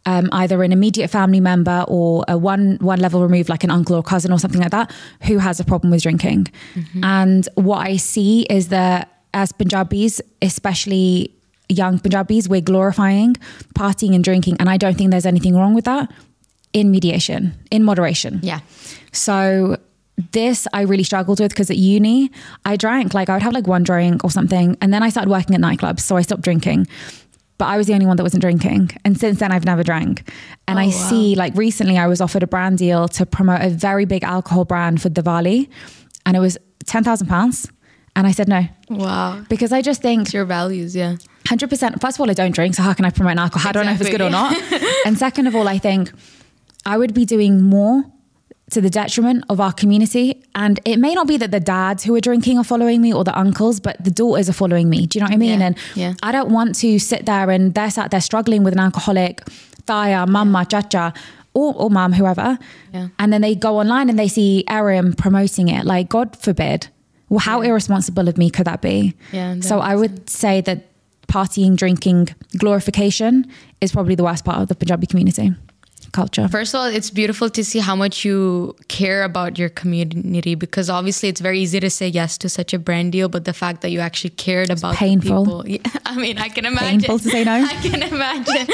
um, 0.06 0.29
either 0.32 0.62
an 0.62 0.73
immediate 0.73 1.08
family 1.08 1.41
member 1.41 1.85
or 1.88 2.25
a 2.26 2.37
one 2.38 2.79
one 2.81 3.00
level 3.00 3.23
removed, 3.23 3.49
like 3.49 3.64
an 3.64 3.70
uncle 3.70 3.96
or 3.96 4.02
cousin 4.02 4.32
or 4.32 4.38
something 4.38 4.61
like 4.61 4.70
that, 4.70 4.93
who 5.23 5.38
has 5.38 5.61
a 5.61 5.64
problem 5.64 5.91
with 5.91 6.02
drinking. 6.02 6.49
And 7.02 7.49
what 7.55 7.87
I 7.87 7.96
see 7.99 8.43
is 8.49 8.69
that 8.69 9.08
as 9.32 9.52
Punjabis, 9.52 10.20
especially 10.41 11.31
young 11.69 11.99
Punjabis, 11.99 12.49
we're 12.49 12.61
glorifying 12.61 13.37
partying 13.75 14.14
and 14.14 14.25
drinking, 14.25 14.56
and 14.58 14.69
I 14.70 14.76
don't 14.79 14.96
think 14.96 15.11
there's 15.11 15.26
anything 15.26 15.55
wrong 15.55 15.75
with 15.75 15.85
that. 15.85 16.11
In 16.73 16.91
mediation, 16.91 17.52
in 17.70 17.85
moderation. 17.85 18.41
Yeah. 18.43 18.61
So 19.12 19.76
this 20.32 20.66
I 20.72 20.82
really 20.82 21.02
struggled 21.02 21.40
with 21.40 21.50
because 21.50 21.70
at 21.70 21.76
uni 21.76 22.31
I 22.64 22.76
drank 22.76 23.14
like 23.14 23.28
I 23.28 23.34
would 23.34 23.43
have 23.43 23.52
like 23.52 23.66
one 23.66 23.82
drink 23.82 24.22
or 24.25 24.31
something, 24.31 24.76
and 24.81 24.93
then 24.93 25.02
I 25.02 25.08
started 25.08 25.31
working 25.31 25.55
at 25.55 25.61
nightclubs, 25.61 26.00
so 26.00 26.16
I 26.16 26.22
stopped 26.22 26.43
drinking. 26.43 26.87
But 27.56 27.66
I 27.66 27.76
was 27.76 27.87
the 27.87 27.94
only 27.94 28.06
one 28.06 28.16
that 28.16 28.25
wasn't 28.25 28.40
drinking, 28.40 28.90
and 29.05 29.19
since 29.19 29.38
then 29.38 29.52
I've 29.52 29.64
never 29.64 29.82
drank. 29.84 30.28
And 30.66 30.78
I 30.78 30.84
oh, 30.84 30.88
wow. 30.88 31.08
see 31.08 31.34
like 31.37 31.55
recently 31.56 31.99
I 31.99 32.06
was 32.06 32.20
offered 32.20 32.43
a 32.43 32.46
brand 32.49 32.78
deal 32.78 33.06
to 33.08 33.26
promote 33.26 33.61
a 33.62 33.70
very 33.70 34.05
big 34.05 34.25
alcohol 34.25 34.64
brand 34.64 35.00
for 35.02 35.08
Diwali, 35.08 35.69
and 36.27 36.36
it 36.36 36.41
was 36.41 36.58
ten 36.86 37.05
thousand 37.05 37.29
pounds, 37.29 37.70
and 38.17 38.27
I 38.27 38.32
said 38.32 38.48
no 38.48 38.67
Wow. 38.91 39.44
because 39.48 39.72
I 39.72 39.82
just 39.82 40.03
think 40.03 40.22
It's 40.22 40.34
your 40.34 40.44
values, 40.44 40.94
yeah. 40.96 41.17
Hundred 41.48 41.70
percent. 41.70 42.00
First 42.00 42.17
of 42.17 42.22
all, 42.22 42.31
I 42.31 42.34
don't 42.34 42.55
drink, 42.55 42.74
so 42.74 42.82
how 42.82 42.93
can 42.93 43.05
I 43.05 43.10
promote 43.10 43.36
alcohol? 43.36 43.69
I 43.69 43.72
don't 43.72 43.86
know 43.86 43.93
if 43.93 44.00
it's 44.00 44.10
good 44.10 44.22
or 44.22 44.31
not. 44.31 44.56
and 45.06 45.19
second 45.19 45.46
of 45.46 45.55
all, 45.55 45.69
I 45.69 45.79
think 45.79 46.10
I 46.86 46.96
would 46.98 47.15
be 47.15 47.24
doing 47.24 47.62
more 47.62 48.05
to 48.70 48.80
the 48.80 48.90
detriment 48.90 49.44
of 49.48 49.60
our 49.60 49.72
community. 49.72 50.42
And 50.54 50.80
it 50.84 50.98
may 50.98 51.14
not 51.14 51.28
be 51.28 51.36
that 51.36 51.50
the 51.50 51.60
dads 51.60 52.04
who 52.04 52.14
are 52.14 52.20
drinking 52.20 52.58
are 52.58 52.64
following 52.64 53.02
me 53.02 53.12
or 53.12 53.22
the 53.24 53.38
uncles, 53.38 53.78
but 53.78 54.02
the 54.02 54.10
daughters 54.10 54.48
are 54.48 54.54
following 54.54 54.88
me. 54.88 55.06
Do 55.06 55.18
you 55.18 55.20
know 55.20 55.26
what 55.26 55.34
I 55.34 55.38
mean? 55.38 55.60
Yeah, 55.60 55.66
And 55.66 55.78
yeah. 55.94 56.14
I 56.22 56.32
don't 56.32 56.50
want 56.50 56.74
to 56.76 56.98
sit 56.98 57.26
there 57.26 57.50
and 57.50 57.74
they're 57.74 57.90
sat 57.90 58.10
there 58.10 58.20
struggling 58.20 58.64
with 58.64 58.72
an 58.72 58.80
alcoholic, 58.80 59.44
thaya, 59.86 60.26
mama, 60.26 60.64
chacha, 60.64 61.12
or, 61.52 61.74
or 61.74 61.90
mum, 61.90 62.12
whoever. 62.12 62.58
Yeah. 62.92 63.08
And 63.18 63.32
then 63.32 63.42
they 63.42 63.54
go 63.54 63.78
online 63.78 64.08
and 64.10 64.18
they 64.18 64.28
see 64.28 64.64
Erim 64.68 65.16
promoting 65.16 65.68
it. 65.68 65.84
Like, 65.84 66.08
God 66.08 66.36
forbid. 66.36 66.88
Well, 67.28 67.40
how 67.40 67.62
irresponsible 67.62 68.28
of 68.28 68.36
me 68.38 68.50
could 68.50 68.66
that 68.66 68.80
be? 68.80 69.14
Yeah, 69.32 69.60
so 69.60 69.78
I 69.80 69.94
would 69.94 70.28
say 70.28 70.60
that 70.62 70.86
partying, 71.28 71.76
drinking, 71.76 72.28
glorification 72.58 73.46
is 73.80 73.92
probably 73.92 74.14
the 74.14 74.24
worst 74.24 74.44
part 74.44 74.60
of 74.60 74.68
the 74.68 74.74
Punjabi 74.74 75.06
community 75.06 75.52
culture. 76.14 76.46
First 76.48 76.72
of 76.74 76.78
all, 76.80 76.86
it's 76.98 77.10
beautiful 77.10 77.48
to 77.50 77.62
see 77.70 77.80
how 77.88 77.96
much 78.04 78.24
you 78.24 78.74
care 78.88 79.20
about 79.30 79.58
your 79.60 79.68
community 79.80 80.54
because 80.54 80.88
obviously 80.98 81.28
it's 81.28 81.42
very 81.48 81.58
easy 81.64 81.80
to 81.80 81.90
say 81.90 82.08
yes 82.08 82.38
to 82.38 82.48
such 82.48 82.72
a 82.72 82.78
brand 82.78 83.12
deal, 83.12 83.28
but 83.28 83.44
the 83.44 83.52
fact 83.52 83.82
that 83.82 83.90
you 83.90 84.00
actually 84.00 84.30
cared 84.46 84.70
about 84.70 84.92
the 84.92 84.96
painful. 85.06 85.44
people. 85.44 85.68
Yeah, 85.68 85.78
I 86.12 86.16
mean, 86.16 86.38
I 86.38 86.48
can 86.48 86.64
imagine. 86.64 87.00
Painful 87.00 87.18
to 87.18 87.28
say 87.34 87.42
no. 87.44 87.56
I 87.74 87.76
can 87.86 88.02
imagine. 88.14 88.66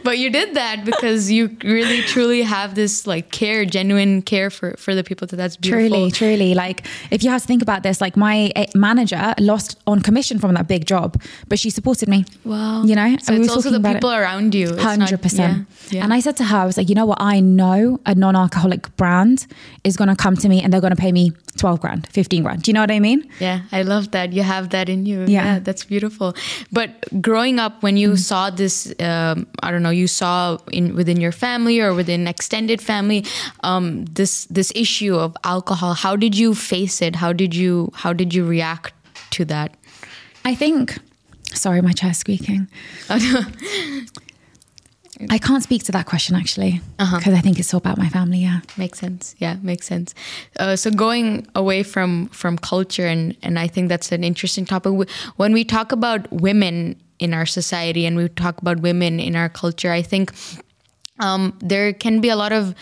but 0.06 0.18
you 0.18 0.30
did 0.30 0.54
that 0.54 0.84
because 0.84 1.30
you 1.30 1.42
really 1.62 2.00
truly 2.02 2.42
have 2.42 2.74
this 2.74 3.06
like 3.06 3.30
care, 3.30 3.64
genuine 3.64 4.22
care 4.22 4.50
for 4.50 4.74
for 4.78 4.94
the 4.94 5.04
people. 5.04 5.28
So 5.28 5.36
that's 5.36 5.56
beautiful. 5.56 5.88
Truly, 5.88 6.10
truly. 6.10 6.54
Like, 6.54 6.86
if 7.10 7.22
you 7.22 7.30
have 7.30 7.42
to 7.42 7.46
think 7.46 7.62
about 7.62 7.82
this, 7.82 8.00
like 8.00 8.16
my 8.16 8.50
eh, 8.56 8.66
manager 8.74 9.34
lost 9.38 9.78
on 9.86 10.00
commission 10.00 10.38
from 10.38 10.54
that 10.54 10.68
big 10.68 10.86
job, 10.86 11.20
but 11.48 11.58
she 11.58 11.70
supported 11.70 12.08
me. 12.08 12.24
Wow. 12.44 12.82
You 12.84 12.94
know, 12.96 13.16
So 13.20 13.34
And 13.34 13.44
it's 13.44 13.52
also 13.54 13.70
the 13.70 13.76
about 13.76 13.92
it. 13.92 13.94
people 13.96 14.12
around 14.12 14.54
you. 14.54 14.68
It's 14.68 14.76
not- 14.82 14.94
Hundred 15.04 15.20
percent. 15.22 15.66
yeah, 15.90 15.98
yeah. 15.98 16.04
And 16.04 16.12
And 16.13 16.13
I 16.14 16.20
said 16.20 16.36
to 16.36 16.44
her, 16.44 16.58
I 16.58 16.64
was 16.64 16.76
like, 16.76 16.88
you 16.88 16.94
know 16.94 17.06
what? 17.06 17.18
I 17.20 17.40
know 17.40 17.98
a 18.06 18.14
non 18.14 18.36
alcoholic 18.36 18.94
brand 18.96 19.48
is 19.82 19.96
going 19.96 20.08
to 20.08 20.14
come 20.14 20.36
to 20.36 20.48
me 20.48 20.62
and 20.62 20.72
they're 20.72 20.80
going 20.80 20.94
to 20.94 21.00
pay 21.00 21.10
me 21.10 21.32
12 21.56 21.80
grand, 21.80 22.06
15 22.06 22.42
grand. 22.44 22.62
Do 22.62 22.70
you 22.70 22.72
know 22.72 22.82
what 22.82 22.90
I 22.92 23.00
mean? 23.00 23.28
Yeah, 23.40 23.62
I 23.72 23.82
love 23.82 24.12
that. 24.12 24.32
You 24.32 24.44
have 24.44 24.70
that 24.70 24.88
in 24.88 25.06
you. 25.06 25.24
Yeah. 25.26 25.58
that's 25.58 25.84
beautiful. 25.84 26.34
But 26.70 26.90
growing 27.20 27.58
up, 27.58 27.82
when 27.82 27.96
you 27.96 28.16
saw 28.16 28.50
this, 28.50 28.94
um, 29.00 29.48
I 29.62 29.72
don't 29.72 29.82
know, 29.82 29.90
you 29.90 30.06
saw 30.06 30.58
in 30.70 30.94
within 30.94 31.20
your 31.20 31.32
family 31.32 31.80
or 31.80 31.92
within 31.94 32.28
extended 32.28 32.80
family, 32.80 33.24
um, 33.64 34.04
this 34.04 34.44
this 34.46 34.72
issue 34.76 35.16
of 35.16 35.36
alcohol. 35.42 35.94
How 35.94 36.14
did 36.14 36.36
you 36.36 36.54
face 36.54 37.02
it? 37.02 37.16
How 37.16 37.32
did 37.32 37.54
you 37.56 37.90
how 37.94 38.12
did 38.12 38.32
you 38.32 38.44
react 38.44 38.92
to 39.30 39.44
that? 39.46 39.76
I 40.44 40.54
think, 40.54 40.98
sorry, 41.54 41.80
my 41.82 41.92
chair's 41.92 42.18
squeaking. 42.18 42.68
I 45.30 45.38
can't 45.38 45.62
speak 45.62 45.84
to 45.84 45.92
that 45.92 46.06
question 46.06 46.36
actually, 46.36 46.80
because 46.98 47.34
I 47.34 47.40
think 47.40 47.58
it's 47.58 47.72
all 47.72 47.78
about 47.78 47.98
my 47.98 48.08
family. 48.08 48.38
Yeah. 48.38 48.60
Makes 48.76 48.98
sense. 48.98 49.34
Yeah, 49.38 49.56
makes 49.62 49.86
sense. 49.86 50.14
Uh, 50.58 50.76
so 50.76 50.90
going 50.90 51.46
away 51.54 51.82
from 51.82 52.28
from 52.28 52.58
culture, 52.58 53.06
and 53.06 53.36
and 53.42 53.58
I 53.58 53.68
think 53.68 53.88
that's 53.88 54.12
an 54.12 54.24
interesting 54.24 54.64
topic. 54.64 54.92
When 55.36 55.52
we 55.52 55.64
talk 55.64 55.92
about 55.92 56.30
women 56.32 56.96
in 57.18 57.34
our 57.34 57.46
society, 57.46 58.06
and 58.06 58.16
we 58.16 58.28
talk 58.28 58.60
about 58.60 58.80
women 58.80 59.20
in 59.20 59.36
our 59.36 59.48
culture, 59.48 59.92
I 59.92 60.02
think 60.02 60.32
um, 61.20 61.56
there 61.60 61.92
can 61.92 62.20
be 62.20 62.28
a 62.28 62.36
lot 62.36 62.52
of 62.52 62.74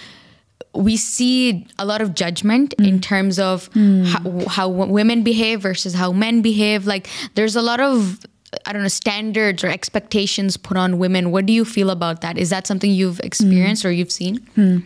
we 0.74 0.96
see 0.96 1.66
a 1.78 1.84
lot 1.84 2.00
of 2.00 2.14
judgment 2.14 2.72
in 2.78 2.98
terms 2.98 3.38
of 3.38 3.68
how, 3.74 4.46
how 4.48 4.68
women 4.68 5.22
behave 5.22 5.60
versus 5.60 5.92
how 5.92 6.12
men 6.12 6.40
behave. 6.40 6.86
Like 6.86 7.08
there's 7.34 7.56
a 7.56 7.62
lot 7.62 7.78
of 7.78 8.24
I 8.66 8.72
don't 8.72 8.82
know 8.82 8.88
standards 8.88 9.64
or 9.64 9.68
expectations 9.68 10.56
put 10.56 10.76
on 10.76 10.98
women. 10.98 11.30
What 11.30 11.46
do 11.46 11.52
you 11.52 11.64
feel 11.64 11.90
about 11.90 12.20
that? 12.20 12.36
Is 12.36 12.50
that 12.50 12.66
something 12.66 12.90
you've 12.90 13.20
experienced 13.20 13.84
or 13.84 13.90
you've 13.90 14.12
seen? 14.12 14.38
Hmm. 14.54 14.78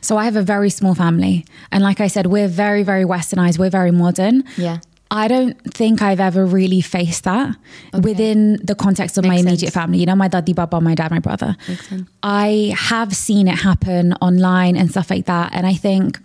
So 0.00 0.16
I 0.16 0.24
have 0.24 0.36
a 0.36 0.42
very 0.42 0.70
small 0.70 0.94
family. 0.94 1.44
And 1.70 1.82
like 1.82 2.00
I 2.00 2.06
said, 2.06 2.26
we're 2.26 2.48
very, 2.48 2.82
very 2.82 3.04
westernized. 3.04 3.58
We're 3.58 3.70
very 3.70 3.90
modern. 3.90 4.44
Yeah. 4.56 4.78
I 5.12 5.26
don't 5.26 5.58
think 5.74 6.02
I've 6.02 6.20
ever 6.20 6.46
really 6.46 6.80
faced 6.80 7.24
that 7.24 7.56
within 8.00 8.58
the 8.62 8.76
context 8.76 9.18
of 9.18 9.24
my 9.24 9.34
immediate 9.34 9.72
sense. 9.72 9.74
family. 9.74 9.98
You 9.98 10.06
know, 10.06 10.14
my 10.14 10.28
dadi, 10.28 10.54
baba, 10.54 10.80
my 10.80 10.94
dad, 10.94 11.10
my 11.10 11.18
brother. 11.18 11.56
Makes. 11.68 11.92
I 12.22 12.72
have 12.76 13.14
seen 13.14 13.48
it 13.48 13.58
happen 13.58 14.12
online 14.22 14.76
and 14.76 14.88
stuff 14.88 15.10
like 15.10 15.26
that. 15.26 15.50
And 15.52 15.66
I 15.66 15.74
think 15.74 16.20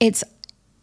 it's 0.00 0.24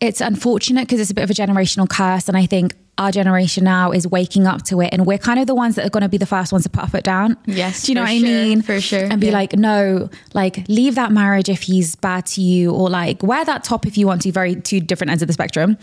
it's 0.03 0.19
unfortunate 0.19 0.81
because 0.81 1.00
it's 1.00 1.12
a 1.12 1.13
bit 1.13 1.24
of 1.24 1.29
a 1.29 1.33
generational 1.33 1.89
curse. 1.89 2.27
And 2.27 2.36
I 2.38 2.45
think 2.45 2.75
our 2.98 3.10
generation 3.10 3.63
now 3.63 3.91
is 3.91 4.05
waking 4.05 4.45
up 4.45 4.62
to 4.63 4.81
it. 4.81 4.89
And 4.91 5.05
we're 5.05 5.17
kind 5.17 5.39
of 5.39 5.48
the 5.48 5.55
ones 5.55 5.75
that 5.75 5.86
are 5.86 5.89
going 5.89 6.03
to 6.03 6.10
be 6.10 6.17
the 6.17 6.25
first 6.25 6.51
ones 6.51 6.63
to 6.63 6.69
put 6.69 6.83
our 6.83 6.89
foot 6.89 7.03
down. 7.05 7.38
Yes, 7.45 7.83
Do 7.83 7.91
you 7.91 7.95
know 7.95 8.01
what 8.01 8.10
sure, 8.10 8.17
I 8.19 8.22
mean? 8.22 8.62
for 8.62 8.81
sure, 8.81 9.05
And 9.05 9.22
be 9.22 9.27
yeah. 9.27 9.33
like, 9.33 9.53
no, 9.53 10.10
like 10.33 10.67
leave 10.67 10.95
that 10.95 11.13
marriage 11.13 11.48
if 11.48 11.62
he's 11.62 11.95
bad 11.95 12.25
to 12.27 12.41
you, 12.41 12.72
or 12.72 12.89
like 12.89 13.24
wear 13.24 13.45
that 13.45 13.63
top 13.63 13.88
if 13.88 13.98
you 13.98 14.05
want 14.05 14.24
to, 14.24 14.31
very 14.33 14.55
two 14.55 14.81
different 14.81 15.10
ends 15.10 15.24
of 15.24 15.27
the 15.27 15.33
spectrum. 15.33 15.77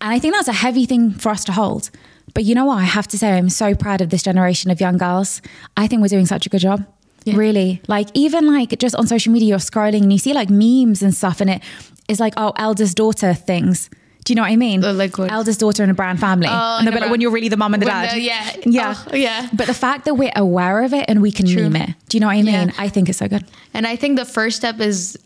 And 0.00 0.12
I 0.12 0.20
think 0.20 0.34
that's 0.34 0.48
a 0.48 0.52
heavy 0.52 0.86
thing 0.86 1.10
for 1.10 1.30
us 1.30 1.44
to 1.44 1.52
hold. 1.52 1.90
But 2.34 2.44
you 2.44 2.54
know 2.54 2.66
what? 2.66 2.78
I 2.78 2.84
have 2.84 3.08
to 3.08 3.18
say, 3.18 3.36
I'm 3.36 3.50
so 3.50 3.74
proud 3.74 4.00
of 4.00 4.10
this 4.10 4.22
generation 4.22 4.70
of 4.70 4.80
young 4.80 4.98
girls. 4.98 5.42
I 5.76 5.88
think 5.88 6.00
we're 6.00 6.08
doing 6.08 6.26
such 6.26 6.46
a 6.46 6.48
good 6.48 6.60
job. 6.60 6.86
Yeah. 7.24 7.36
Really. 7.36 7.80
Like, 7.88 8.08
even 8.14 8.52
like 8.52 8.76
just 8.78 8.94
on 8.96 9.06
social 9.06 9.32
media, 9.32 9.50
you're 9.50 9.58
scrolling 9.58 10.02
and 10.02 10.12
you 10.12 10.18
see 10.18 10.32
like 10.32 10.50
memes 10.50 11.02
and 11.02 11.14
stuff, 11.14 11.40
and 11.40 11.50
it 11.50 11.62
is 12.08 12.20
like, 12.20 12.34
oh, 12.36 12.52
eldest 12.56 12.96
daughter 12.96 13.34
things. 13.34 13.90
Do 14.24 14.32
you 14.32 14.36
know 14.36 14.42
what 14.42 14.52
I 14.52 14.56
mean? 14.56 14.82
Like 14.82 15.18
what? 15.18 15.32
Eldest 15.32 15.58
daughter 15.60 15.82
in 15.82 15.90
a 15.90 15.94
brand 15.94 16.20
family. 16.20 16.46
Oh, 16.48 16.76
and 16.78 16.86
they'll 16.86 16.94
be 16.94 17.00
like, 17.00 17.10
when 17.10 17.20
you're 17.20 17.32
really 17.32 17.48
the 17.48 17.56
mum 17.56 17.74
and 17.74 17.82
the 17.82 17.86
dad. 17.86 18.16
yeah. 18.22 18.56
Yeah. 18.64 18.94
Oh, 19.10 19.16
yeah. 19.16 19.48
But 19.52 19.66
the 19.66 19.74
fact 19.74 20.04
that 20.04 20.14
we're 20.14 20.30
aware 20.36 20.82
of 20.84 20.94
it 20.94 21.06
and 21.08 21.20
we 21.20 21.32
can 21.32 21.52
meme 21.52 21.74
it. 21.74 21.90
Do 22.08 22.16
you 22.16 22.20
know 22.20 22.28
what 22.28 22.36
I 22.36 22.42
mean? 22.42 22.68
Yeah. 22.68 22.74
I 22.78 22.88
think 22.88 23.08
it's 23.08 23.18
so 23.18 23.26
good. 23.26 23.44
And 23.74 23.84
I 23.86 23.96
think 23.96 24.16
the 24.18 24.24
first 24.24 24.56
step 24.56 24.78
is 24.78 25.18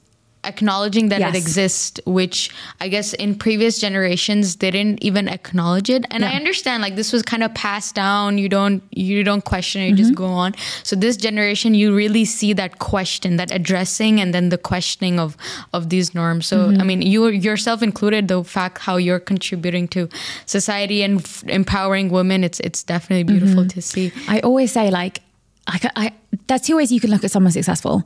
acknowledging 0.47 1.09
that 1.11 1.21
Yes. 1.21 1.35
it 1.35 1.39
exists, 1.39 2.01
which 2.07 2.51
I 2.81 2.89
guess 2.89 3.13
in 3.15 3.35
previous 3.35 3.79
generations 3.79 4.57
they 4.57 4.71
didn't 4.71 5.03
even 5.03 5.29
acknowledge 5.29 5.91
it. 5.91 6.05
And 6.11 6.25
I 6.25 6.33
understand 6.35 6.83
like 6.83 6.97
this 6.97 7.13
was 7.13 7.23
kind 7.23 7.43
of 7.43 7.53
passed 7.55 7.95
down. 7.95 8.39
You 8.39 8.49
don't 8.49 8.83
you 8.91 9.25
don't 9.25 9.45
question 9.45 9.83
it, 9.83 9.89
you 9.91 9.97
just 9.97 10.13
Mm-hmm. 10.13 10.25
go 10.25 10.27
on. 10.45 10.55
So 10.83 10.97
this 10.97 11.17
generation 11.17 11.75
you 11.75 11.95
really 11.95 12.25
see 12.25 12.53
that 12.55 12.79
question, 12.79 13.37
that 13.37 13.51
addressing 13.51 14.21
and 14.21 14.33
then 14.35 14.49
the 14.51 14.59
questioning 14.59 15.19
of 15.19 15.37
of 15.73 15.89
these 15.91 16.15
norms. 16.15 16.47
So 16.47 16.57
Mm-hmm. 16.57 16.81
I 16.81 16.85
mean 16.85 17.03
you 17.03 17.29
yourself 17.29 17.83
included 17.83 18.29
the 18.29 18.43
fact 18.45 18.79
how 18.79 18.97
you're 18.97 19.21
contributing 19.21 19.89
to 19.89 20.09
society 20.47 21.03
and 21.03 21.21
f- 21.21 21.45
empowering 21.49 22.09
women, 22.11 22.45
it's 22.45 22.61
it's 22.61 22.83
definitely 22.83 23.25
beautiful 23.25 23.63
Mm-hmm. 23.65 23.81
to 23.81 23.83
see. 23.83 24.13
I 24.29 24.41
always 24.41 24.71
say 24.73 24.91
like, 24.91 25.21
I, 25.67 25.77
I 25.97 26.13
there's 26.47 26.61
two 26.63 26.77
ways 26.77 26.93
you 26.93 27.01
can 27.01 27.11
look 27.11 27.25
at 27.25 27.31
someone 27.31 27.53
successful. 27.53 28.05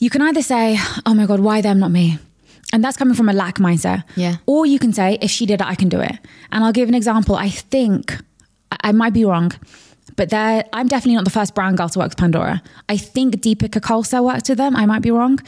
You 0.00 0.10
can 0.10 0.22
either 0.22 0.42
say, 0.42 0.78
"Oh 1.06 1.14
my 1.14 1.26
god, 1.26 1.40
why 1.40 1.60
them, 1.60 1.78
not 1.78 1.90
me," 1.92 2.18
and 2.72 2.82
that's 2.82 2.96
coming 2.96 3.14
from 3.14 3.28
a 3.28 3.32
lack 3.32 3.56
mindset. 3.58 4.02
Yeah. 4.16 4.36
Or 4.46 4.66
you 4.66 4.78
can 4.78 4.92
say, 4.92 5.18
"If 5.20 5.30
she 5.30 5.44
did 5.46 5.60
it, 5.60 5.66
I 5.66 5.76
can 5.76 5.88
do 5.88 6.00
it." 6.00 6.16
And 6.50 6.64
I'll 6.64 6.72
give 6.80 6.88
an 6.88 6.94
example. 6.94 7.36
I 7.36 7.50
think 7.50 8.04
I- 8.84 8.92
might 8.92 9.12
be 9.12 9.24
wrong, 9.24 9.52
but 10.16 10.30
there, 10.30 10.64
I'm 10.72 10.88
definitely 10.88 11.16
not 11.16 11.24
the 11.30 11.30
first 11.40 11.54
brown 11.54 11.76
girl 11.76 11.88
to 11.90 11.98
work 11.98 12.08
with 12.12 12.16
Pandora. 12.16 12.62
I 12.88 12.96
think 12.96 13.28
Deepika 13.44 13.80
Khalsa 13.88 14.18
worked 14.24 14.48
with 14.48 14.58
them. 14.58 14.74
I 14.74 14.84
might 14.86 15.02
be 15.02 15.10
wrong. 15.10 15.38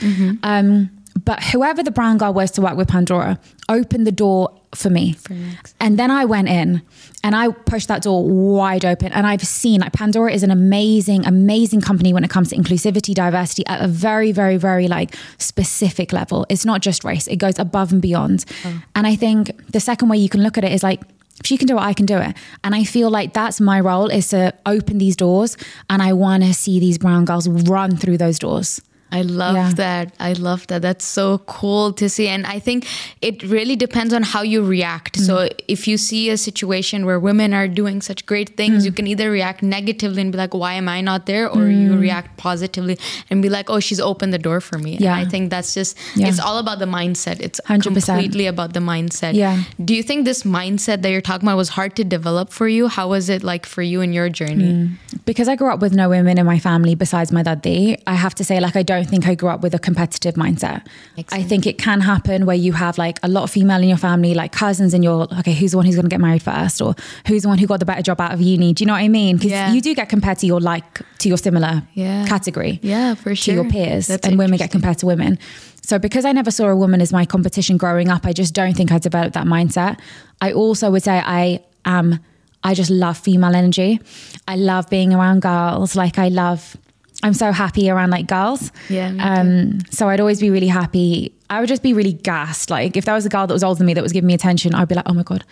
Um, 0.43 0.91
but 1.25 1.43
whoever 1.45 1.83
the 1.83 1.91
brown 1.91 2.19
girl 2.19 2.33
was 2.33 2.51
to 2.53 2.61
work 2.61 2.77
with 2.77 2.89
Pandora 2.89 3.39
opened 3.69 4.07
the 4.07 4.13
door 4.13 4.51
for 4.75 4.91
me. 4.91 5.15
next. 5.29 5.75
And 5.81 5.99
then 5.99 6.11
I 6.11 6.25
went 6.25 6.49
in 6.49 6.83
and 7.23 7.37
I 7.37 7.51
pushed 7.51 7.89
that 7.89 8.03
door 8.03 8.25
wide 8.25 8.85
open. 8.85 9.13
And 9.13 9.27
I've 9.27 9.43
seen 9.43 9.81
like 9.81 9.93
Pandora 9.93 10.33
is 10.33 10.43
an 10.43 10.51
amazing, 10.51 11.27
amazing 11.27 11.81
company 11.81 12.13
when 12.13 12.25
it 12.25 12.31
comes 12.31 12.51
to 12.51 12.57
inclusivity, 12.57 13.15
diversity 13.15 13.67
at 13.67 13.83
a 13.83 13.89
very, 13.89 14.33
very, 14.33 14.57
very 14.57 14.89
like 14.89 15.15
specific 15.39 16.13
level. 16.13 16.47
It's 16.49 16.65
not 16.65 16.81
just 16.81 17.05
race, 17.05 17.27
it 17.27 17.37
goes 17.37 17.59
above 17.59 17.93
and 17.93 18.01
beyond. 18.01 18.45
Oh. 18.65 18.83
And 18.95 19.07
I 19.07 19.15
think 19.15 19.71
the 19.71 19.81
second 19.81 20.09
way 20.09 20.17
you 20.17 20.29
can 20.29 20.43
look 20.43 20.57
at 20.57 20.65
it 20.65 20.73
is 20.73 20.83
like, 20.83 21.03
if 21.41 21.47
she 21.47 21.57
can 21.57 21.67
do 21.67 21.77
it, 21.77 21.81
I 21.81 21.93
can 21.93 22.07
do 22.07 22.19
it. 22.19 22.37
And 22.63 22.75
I 22.75 22.85
feel 22.85 23.11
like 23.11 23.33
that's 23.33 23.61
my 23.61 23.81
role 23.81 24.09
is 24.09 24.29
to 24.29 24.55
open 24.65 24.99
these 24.99 25.17
doors. 25.17 25.57
And 25.91 26.01
I 26.03 26.13
want 26.13 26.45
to 26.45 26.55
see 26.55 26.79
these 26.79 26.99
brown 26.99 27.25
girls 27.25 27.49
run 27.49 27.97
through 27.97 28.19
those 28.19 28.39
doors. 28.39 28.81
I 29.13 29.23
love 29.23 29.55
Yeah. 29.57 29.71
that. 29.77 30.15
I 30.19 30.33
love 30.33 30.67
that. 30.69 30.81
That's 30.83 31.05
so 31.05 31.39
cool 31.47 31.93
to 32.01 32.09
see. 32.09 32.29
And 32.29 32.47
I 32.47 32.59
think 32.59 32.87
it 33.21 33.43
really 33.57 33.77
depends 33.77 34.13
on 34.15 34.23
how 34.23 34.43
you 34.43 34.61
react. 34.65 35.19
So 35.21 35.35
Mm. 35.37 35.51
if 35.69 35.87
you 35.87 35.97
see 35.99 36.31
a 36.31 36.37
situation 36.39 37.05
where 37.07 37.21
women 37.21 37.53
are 37.53 37.69
doing 37.69 38.01
such 38.01 38.25
great 38.27 38.57
things, 38.57 38.83
Mm. 38.83 38.87
you 38.87 38.93
can 38.93 39.07
either 39.07 39.31
react 39.31 39.63
negatively 39.63 40.21
and 40.23 40.33
be 40.33 40.39
like, 40.39 40.55
why 40.55 40.73
am 40.75 40.89
I 40.89 41.01
not 41.03 41.27
there? 41.27 41.47
Or 41.49 41.69
you 41.69 41.93
react 42.09 42.37
positively 42.39 42.97
and 43.29 43.43
be 43.43 43.49
like, 43.57 43.67
oh, 43.69 43.81
she's 43.81 44.01
opened 44.01 44.33
the 44.33 44.39
door 44.49 44.61
for 44.61 44.79
me. 44.79 44.97
Yeah. 44.99 45.17
And 45.17 45.27
I 45.27 45.31
think 45.31 45.51
that's 45.51 45.75
just, 45.75 45.97
Yeah. 46.17 46.29
it's 46.29 46.41
all 46.41 46.59
about 46.59 46.79
the 46.79 46.87
mindset. 46.99 47.37
It's 47.41 47.61
100%. 47.67 48.17
completely 48.19 48.47
about 48.47 48.73
the 48.73 48.81
mindset. 48.81 49.35
Yeah. 49.35 49.59
Do 49.89 49.95
you 49.95 50.03
think 50.03 50.25
this 50.25 50.43
mindset 50.45 51.03
that 51.03 51.11
you're 51.11 51.21
talking 51.31 51.47
about 51.49 51.59
was 51.59 51.71
hard 51.79 51.95
to 51.97 52.05
develop 52.05 52.53
for 52.53 52.67
you? 52.69 52.89
How 52.89 53.09
was 53.09 53.29
it 53.29 53.43
like 53.45 53.67
for 53.67 53.83
you 53.83 54.01
in 54.01 54.13
your 54.13 54.29
journey? 54.31 54.91
because 55.25 55.47
I 55.49 55.55
grew 55.55 55.71
up 55.73 55.81
with 55.81 55.93
no 55.95 56.09
women 56.09 56.37
in 56.39 56.47
my 56.47 56.59
family 56.59 56.95
besides 56.97 57.31
my 57.31 57.43
dadi, 57.45 57.97
I 58.07 58.15
have 58.15 58.35
to 58.37 58.45
say, 58.45 58.59
like, 58.59 58.75
I 58.75 58.83
don't 58.83 59.02
think 59.05 59.27
I 59.27 59.35
grew 59.35 59.49
up 59.49 59.61
with 59.63 59.75
a 59.75 59.79
competitive 59.79 60.35
mindset. 60.35 60.87
I 61.31 61.43
think 61.43 61.67
it 61.67 61.79
can 61.79 62.01
happen 62.01 62.47
where 62.47 62.57
you 62.57 62.73
have 62.73 62.99
like 62.99 63.19
a 63.23 63.29
lot 63.29 63.45
of 63.45 63.51
female 63.51 63.81
in 63.83 63.89
your 63.89 63.99
family, 63.99 64.35
like 64.35 64.53
cousins, 64.53 64.95
and 64.95 65.03
you're 65.05 65.27
okay, 65.41 65.53
who's 65.55 65.71
the 65.73 65.77
one 65.77 65.87
who's 65.87 65.95
going 65.95 66.05
to 66.05 66.09
get 66.11 66.21
married 66.21 66.43
first, 66.43 66.81
or 66.81 66.95
who's 67.27 67.43
the 67.43 67.49
one 67.49 67.59
who 67.59 67.67
got 67.67 67.81
the 67.81 67.87
better 67.87 68.03
job 68.03 68.21
out 68.21 68.33
of 68.33 68.41
uni? 68.41 68.73
Do 68.73 68.83
you 68.83 68.87
know 68.87 68.93
what 68.95 69.01
I 69.03 69.09
mean? 69.09 69.37
Because 69.37 69.51
Yeah. 69.53 69.73
you 69.73 69.81
do 69.81 69.95
get 69.95 70.09
compared 70.09 70.39
to 70.39 70.47
your 70.47 70.61
like 70.61 71.01
to 71.19 71.29
your 71.29 71.39
similar 71.39 71.83
Yeah. 71.95 72.27
category, 72.27 72.79
Yeah, 72.83 73.15
for 73.15 73.35
sure. 73.35 73.55
to 73.57 73.63
your 73.63 73.71
peers, 73.71 74.07
That's 74.09 74.27
and 74.27 74.39
women 74.39 74.59
get 74.59 74.71
compared 74.71 74.99
to 74.99 75.07
women. 75.07 75.39
So 75.85 75.99
because 75.99 76.25
I 76.25 76.33
never 76.33 76.51
saw 76.51 76.69
a 76.69 76.77
woman 76.77 77.01
as 77.01 77.13
my 77.13 77.25
competition 77.27 77.77
growing 77.77 78.09
up, 78.09 78.25
I 78.27 78.33
just 78.33 78.55
don't 78.55 78.75
think 78.77 78.93
I 78.93 78.99
developed 78.99 79.35
that 79.35 79.47
mindset. 79.47 79.99
I 80.41 80.53
also 80.53 80.91
would 80.91 81.03
say 81.03 81.19
I 81.25 81.61
am. 81.85 82.21
I 82.65 82.75
just 82.75 82.91
love 82.91 83.19
female 83.19 83.57
energy. 83.57 84.01
I 84.47 84.55
love 84.55 84.89
being 84.89 85.13
around 85.13 85.43
girls. 85.43 85.97
Like 85.97 86.19
I 86.19 86.29
love. 86.29 86.77
I'm 87.23 87.35
so 87.35 87.53
happy 87.53 87.89
around 87.89 88.11
like 88.11 88.27
girls. 88.27 88.73
Yeah. 88.89 89.13
Um. 89.21 89.81
So 89.91 90.09
I'd 90.09 90.21
always 90.21 90.41
be 90.41 90.51
really 90.51 90.69
happy. 90.69 91.33
I 91.51 91.61
would 91.61 91.69
just 91.69 91.83
be 91.83 91.93
really 91.93 92.15
gassed. 92.15 92.71
Like 92.71 92.97
if 92.97 93.05
there 93.05 93.15
was 93.15 93.27
a 93.27 93.29
girl 93.29 93.47
that 93.47 93.53
was 93.55 93.63
older 93.63 93.79
than 93.79 93.87
me 93.87 93.95
that 93.95 94.03
was 94.03 94.13
giving 94.13 94.27
me 94.27 94.35
attention, 94.35 94.75
I'd 94.75 94.89
be 94.89 94.95
like, 94.95 95.09
oh 95.09 95.15
my 95.15 95.23
god, 95.23 95.45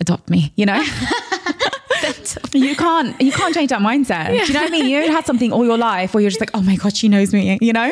adopt 0.00 0.28
me. 0.28 0.52
You 0.56 0.66
know. 0.66 0.84
you 2.54 2.74
can't 2.76 3.20
you 3.20 3.32
can't 3.32 3.54
change 3.54 3.70
that 3.70 3.80
mindset. 3.80 4.28
Do 4.28 4.34
you 4.34 4.52
know 4.54 4.60
what 4.62 4.68
I 4.68 4.72
mean? 4.72 4.86
You 4.88 5.10
had 5.12 5.26
something 5.26 5.52
all 5.52 5.64
your 5.64 5.78
life 5.78 6.14
where 6.14 6.20
you're 6.20 6.30
just 6.30 6.40
like, 6.40 6.50
oh 6.54 6.62
my 6.62 6.76
god, 6.76 6.96
she 6.96 7.08
knows 7.08 7.32
me. 7.32 7.58
You 7.60 7.72
know, 7.72 7.90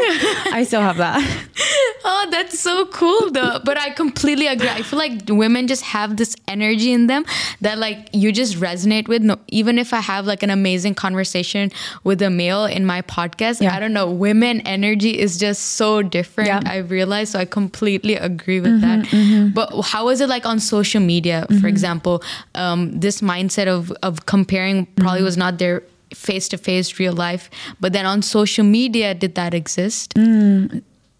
I 0.52 0.64
still 0.66 0.80
have 0.82 0.96
that. 0.98 1.20
Oh, 2.04 2.26
that's 2.32 2.58
so 2.58 2.86
cool 2.86 3.30
though. 3.30 3.60
But 3.64 3.78
I 3.78 3.90
completely 3.90 4.48
agree. 4.48 4.68
I 4.68 4.82
feel 4.82 4.98
like 4.98 5.20
women 5.28 5.68
just 5.68 5.82
have 5.82 6.16
this 6.16 6.34
energy 6.48 6.90
in 6.92 7.06
them 7.06 7.24
that 7.60 7.78
like 7.78 8.08
you 8.12 8.32
just 8.32 8.56
resonate 8.56 9.06
with. 9.06 9.22
No, 9.22 9.36
even 9.48 9.78
if 9.78 9.92
I 9.94 10.00
have 10.00 10.26
like 10.26 10.42
an 10.42 10.50
amazing 10.50 10.96
conversation 10.96 11.70
with 12.02 12.20
a 12.20 12.28
male 12.28 12.64
in 12.64 12.84
my 12.86 13.02
podcast, 13.02 13.60
Yeah. 13.62 13.76
I 13.76 13.78
don't 13.78 13.92
know, 13.92 14.10
women 14.10 14.62
energy 14.62 15.16
is 15.16 15.38
just 15.38 15.62
so 15.76 16.02
different. 16.02 16.48
Yeah. 16.48 16.58
Mm-hmm, 16.58 16.68
I 16.68 16.76
realized. 16.78 17.32
So 17.32 17.38
I 17.38 17.44
completely 17.44 18.16
agree 18.16 18.58
with 18.60 18.80
that. 18.80 19.52
But 19.54 19.82
how 19.82 20.08
is 20.08 20.20
it 20.20 20.28
like 20.28 20.44
on 20.44 20.58
social 20.58 21.00
media, 21.00 21.46
Mm-hmm. 21.48 21.60
for 21.60 21.68
example? 21.68 22.22
Um, 22.56 22.98
this 22.98 23.20
mindset 23.20 23.68
of 23.68 23.92
of 24.02 24.26
comparing 24.26 24.86
probably 24.96 25.18
Mm-hmm. 25.20 25.24
was 25.24 25.36
not 25.36 25.58
there 25.58 25.82
face 26.14 26.48
to 26.48 26.58
face 26.58 26.98
real 26.98 27.12
life. 27.14 27.48
But 27.80 27.92
then 27.92 28.04
on 28.06 28.20
social 28.22 28.64
media, 28.64 29.14
did 29.14 29.34
that 29.36 29.54
exist? 29.54 30.12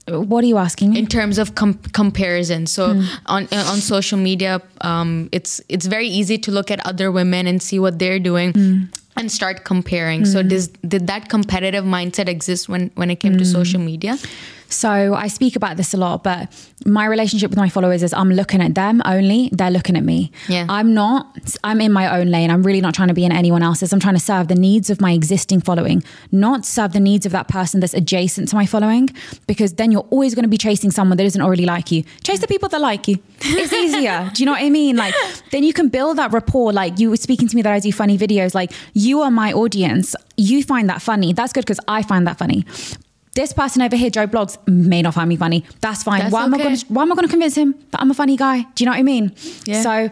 What 0.09 0.43
are 0.43 0.47
you 0.49 0.59
asking 0.59 0.91
me? 0.91 0.99
in 0.99 1.07
terms 1.07 1.39
of 1.39 1.55
com- 1.55 1.79
comparison 1.93 2.67
so 2.67 2.95
Hmm. 2.95 3.03
on 3.27 3.43
on 3.73 3.79
social 3.81 4.19
media 4.19 4.61
um, 4.81 5.29
it's 5.31 5.61
it's 5.69 5.87
very 5.87 6.09
easy 6.09 6.39
to 6.39 6.51
look 6.51 6.71
at 6.73 6.85
other 6.85 7.13
women 7.13 7.47
and 7.47 7.63
see 7.63 7.79
what 7.79 8.01
they're 8.01 8.19
doing 8.19 8.51
Hmm. 8.53 8.81
and 9.17 9.31
start 9.31 9.63
comparing 9.65 10.25
so 10.27 10.43
does 10.43 10.67
did 10.95 11.07
that 11.07 11.29
competitive 11.29 11.85
mindset 11.85 12.27
exist 12.29 12.69
when 12.69 12.91
when 12.97 13.11
it 13.15 13.21
came 13.21 13.39
to 13.39 13.45
Hmm. 13.45 13.53
social 13.59 13.81
media 13.81 14.19
So 14.73 15.15
I 15.15 15.29
speak 15.29 15.57
about 15.57 15.77
this 15.77 15.95
a 15.95 15.97
lot, 15.97 16.25
but 16.25 16.53
my 16.85 17.07
relationship 17.07 17.51
with 17.51 17.59
my 17.59 17.69
followers 17.69 18.03
is 18.03 18.13
I'm 18.13 18.31
looking 18.31 18.61
at 18.61 18.75
them 18.75 19.03
only, 19.05 19.51
they're 19.53 19.71
looking 19.71 19.97
at 19.97 20.03
me. 20.03 20.33
Yeah. 20.49 20.67
I'm 20.69 20.95
not, 20.95 21.57
I'm 21.63 21.81
in 21.81 21.93
my 21.93 22.19
own 22.19 22.29
lane. 22.29 22.51
I'm 22.51 22.63
really 22.63 22.81
not 22.81 22.95
trying 22.95 23.09
to 23.09 23.15
be 23.15 23.25
in 23.25 23.33
anyone 23.33 23.63
else's. 23.63 23.93
I'm 23.93 24.01
trying 24.01 24.15
to 24.15 24.21
serve 24.21 24.49
the 24.49 24.55
needs 24.55 24.91
of 24.91 25.01
my 25.01 25.13
existing 25.13 25.61
following, 25.61 26.03
not 26.31 26.65
serve 26.65 26.93
the 26.93 27.01
needs 27.01 27.27
of 27.27 27.33
that 27.33 27.49
person 27.49 27.81
that's 27.81 27.95
adjacent 27.95 28.49
to 28.49 28.57
my 28.57 28.67
following, 28.67 29.11
because 29.47 29.75
then 29.75 29.93
you're 29.93 30.07
always 30.11 30.35
going 30.35 30.45
to 30.45 30.49
be 30.49 30.59
chasing 30.59 30.91
someone 30.91 31.17
that 31.17 31.25
doesn't 31.25 31.43
already 31.43 31.67
like 31.67 31.93
you. 31.93 32.03
Chase 32.25 32.41
the 32.41 32.49
people 32.49 32.69
that 32.71 32.81
like 32.81 33.09
you. 33.09 33.19
It's 33.41 33.73
easier. 33.73 34.31
do 34.35 34.43
you 34.43 34.47
know 34.47 34.53
what 34.53 34.63
I 34.63 34.71
mean? 34.71 34.97
Like, 34.97 35.15
then 35.51 35.63
you 35.63 35.73
can 35.73 35.89
build 35.89 36.19
that 36.19 36.33
rapport. 36.33 36.73
Like, 36.73 36.99
you 36.99 37.11
were 37.11 37.17
speaking 37.17 37.49
to 37.49 37.57
me 37.57 37.63
that 37.63 37.73
I 37.73 37.79
do 37.79 37.93
funny 37.93 38.17
videos. 38.17 38.55
Like, 38.55 38.73
you 38.95 39.21
are 39.21 39.31
my 39.31 39.53
audience. 39.53 40.15
You 40.37 40.63
find 40.63 40.89
that 40.89 41.03
funny. 41.03 41.33
That's 41.33 41.53
good 41.53 41.65
because 41.65 41.81
I 41.87 42.03
find 42.03 42.27
that 42.27 42.39
funny 42.39 42.65
this 43.35 43.53
person 43.53 43.83
over 43.83 43.97
here, 43.97 44.11
Joe 44.11 44.27
Bloggs, 44.27 44.59
may 44.69 45.03
not 45.03 45.15
find 45.15 45.29
me 45.29 45.37
funny. 45.37 45.65
That's 45.81 46.03
fine. 46.03 46.21
That's 46.21 46.33
why 46.33 46.45
am 46.45 46.55
I 46.55 46.57
okay. 46.57 46.65
going 46.65 46.77
to 46.77 46.87
why 46.89 47.03
am 47.03 47.13
I 47.13 47.15
going 47.15 47.27
to 47.27 47.31
convince 47.31 47.55
him 47.55 47.75
that 47.91 48.01
I'm 48.01 48.11
a 48.11 48.15
funny 48.15 48.37
guy? 48.37 48.63
Do 48.75 48.85
you 48.85 48.87
know 48.87 48.93
what 48.93 48.99
I 48.99 49.03
mean? 49.03 49.35
Yeah. 49.65 49.83
So 49.83 50.11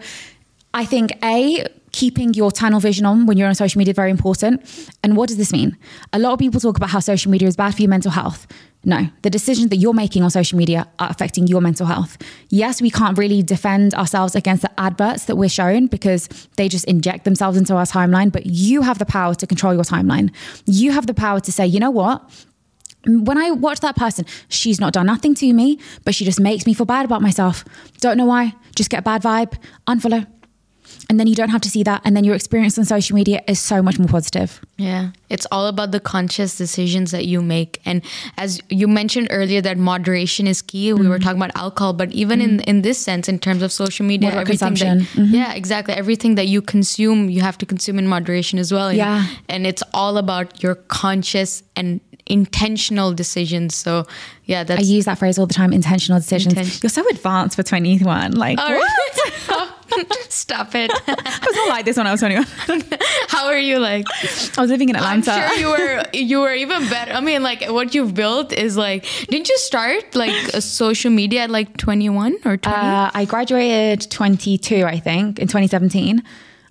I 0.72 0.84
think 0.84 1.12
a 1.22 1.66
keeping 1.92 2.32
your 2.34 2.52
tunnel 2.52 2.80
vision 2.80 3.04
on 3.04 3.26
when 3.26 3.36
you're 3.36 3.48
on 3.48 3.54
social 3.54 3.78
media 3.78 3.90
is 3.90 3.96
very 3.96 4.10
important. 4.10 4.62
And 5.02 5.16
what 5.16 5.28
does 5.28 5.38
this 5.38 5.52
mean? 5.52 5.76
A 6.12 6.18
lot 6.18 6.32
of 6.32 6.38
people 6.38 6.60
talk 6.60 6.76
about 6.76 6.90
how 6.90 7.00
social 7.00 7.30
media 7.30 7.48
is 7.48 7.56
bad 7.56 7.74
for 7.74 7.82
your 7.82 7.88
mental 7.90 8.12
health. 8.12 8.46
No, 8.82 9.08
the 9.22 9.28
decisions 9.28 9.68
that 9.70 9.76
you're 9.76 9.92
making 9.92 10.22
on 10.22 10.30
social 10.30 10.56
media 10.56 10.88
are 10.98 11.10
affecting 11.10 11.46
your 11.46 11.60
mental 11.60 11.84
health. 11.84 12.16
Yes, 12.48 12.80
we 12.80 12.90
can't 12.90 13.18
really 13.18 13.42
defend 13.42 13.92
ourselves 13.92 14.34
against 14.34 14.62
the 14.62 14.80
adverts 14.80 15.26
that 15.26 15.36
we're 15.36 15.50
shown 15.50 15.86
because 15.86 16.28
they 16.56 16.66
just 16.66 16.86
inject 16.86 17.24
themselves 17.24 17.58
into 17.58 17.74
our 17.74 17.84
timeline, 17.84 18.32
but 18.32 18.46
you 18.46 18.80
have 18.80 18.98
the 18.98 19.04
power 19.04 19.34
to 19.34 19.46
control 19.46 19.74
your 19.74 19.82
timeline. 19.82 20.32
You 20.64 20.92
have 20.92 21.06
the 21.06 21.12
power 21.12 21.40
to 21.40 21.52
say, 21.52 21.66
you 21.66 21.78
know 21.78 21.90
what? 21.90 22.22
When 23.06 23.38
I 23.38 23.50
watch 23.50 23.80
that 23.80 23.96
person, 23.96 24.24
she's 24.48 24.78
not 24.80 24.92
done 24.92 25.06
nothing 25.06 25.34
to 25.36 25.52
me, 25.52 25.78
but 26.04 26.14
she 26.14 26.24
just 26.24 26.40
makes 26.40 26.66
me 26.66 26.74
feel 26.74 26.86
bad 26.86 27.04
about 27.04 27.22
myself. 27.22 27.64
Don't 28.00 28.16
know 28.18 28.26
why. 28.26 28.54
Just 28.76 28.90
get 28.90 28.98
a 29.00 29.02
bad 29.02 29.22
vibe, 29.22 29.54
unfollow. 29.86 30.26
And 31.08 31.18
then 31.18 31.26
you 31.26 31.34
don't 31.34 31.48
have 31.50 31.60
to 31.62 31.70
see 31.70 31.82
that. 31.84 32.02
And 32.04 32.16
then 32.16 32.24
your 32.24 32.34
experience 32.34 32.76
on 32.78 32.84
social 32.84 33.14
media 33.16 33.42
is 33.48 33.58
so 33.58 33.80
much 33.82 33.98
more 33.98 34.08
positive. 34.08 34.60
yeah 34.76 35.10
it's 35.28 35.46
all 35.52 35.66
about 35.68 35.92
the 35.92 36.00
conscious 36.00 36.56
decisions 36.58 37.10
that 37.12 37.24
you 37.24 37.40
make 37.40 37.78
and 37.84 38.02
as 38.36 38.60
you 38.68 38.88
mentioned 38.88 39.28
earlier 39.30 39.60
that 39.66 39.76
moderation 39.78 40.46
is 40.52 40.60
key 40.62 40.92
we 40.92 41.06
were 41.06 41.18
Mm-hmm. 41.18 41.22
talking 41.24 41.40
about 41.42 41.54
alcohol 41.64 41.92
but 41.92 42.10
even 42.22 42.40
in 42.46 42.52
in 42.72 42.82
this 42.86 42.98
sense 42.98 43.28
in 43.32 43.38
terms 43.38 43.62
of 43.66 43.70
social 43.70 44.04
media 44.12 44.30
Moderate 44.30 44.46
everything 44.48 44.74
that. 44.74 44.98
Mm-hmm. 44.98 45.34
yeah 45.40 45.52
exactly 45.60 45.94
everything 46.02 46.34
that 46.40 46.48
you 46.54 46.60
consume 46.74 47.28
you 47.36 47.42
have 47.48 47.56
to 47.62 47.66
consume 47.72 47.98
in 48.02 48.08
moderation 48.08 48.58
as 48.58 48.72
well 48.72 48.88
and, 48.88 48.98
Yeah. 48.98 49.26
and 49.48 49.66
it's 49.70 49.84
all 49.94 50.16
about 50.24 50.62
your 50.64 50.74
conscious 51.04 51.62
and 51.76 52.00
intentional 52.30 53.12
decisions 53.12 53.74
so 53.74 54.06
yeah 54.46 54.64
I 54.68 54.80
use 54.80 55.04
that 55.04 55.18
phrase 55.18 55.38
all 55.38 55.46
the 55.46 55.54
time 55.54 55.72
intentional 55.72 56.18
decisions. 56.20 56.54
Intention- 56.54 56.80
You're 56.82 56.90
so 56.90 57.08
advanced 57.08 57.56
for 57.56 57.62
21. 57.62 58.32
Like, 58.32 58.58
All 58.58 58.70
what? 58.70 59.68
Stop 60.28 60.74
it. 60.74 60.90
I 61.08 61.38
was 61.46 61.56
not 61.56 61.68
like 61.68 61.84
this 61.84 61.96
when 61.96 62.06
I 62.06 62.10
was 62.12 62.20
21. 62.20 62.46
How 63.28 63.46
are 63.46 63.58
you 63.58 63.78
like? 63.78 64.06
I 64.56 64.60
was 64.60 64.70
living 64.70 64.88
in 64.88 64.96
I'm 64.96 65.20
Atlanta. 65.20 65.48
sure 65.48 65.58
you 65.58 65.68
were 65.68 66.02
you 66.12 66.40
were 66.40 66.54
even 66.54 66.88
better. 66.88 67.12
I 67.12 67.20
mean, 67.20 67.42
like 67.42 67.64
what 67.68 67.94
you've 67.94 68.14
built 68.14 68.52
is 68.52 68.76
like. 68.76 69.04
Didn't 69.28 69.48
you 69.48 69.58
start 69.58 70.14
like 70.14 70.32
a 70.54 70.60
social 70.60 71.10
media 71.10 71.42
at 71.42 71.50
like 71.50 71.76
21 71.76 72.36
or 72.44 72.56
20? 72.56 72.66
Uh, 72.66 73.10
I 73.12 73.24
graduated 73.24 74.10
22, 74.10 74.84
I 74.84 74.98
think, 75.00 75.38
in 75.38 75.46
2017. 75.48 76.22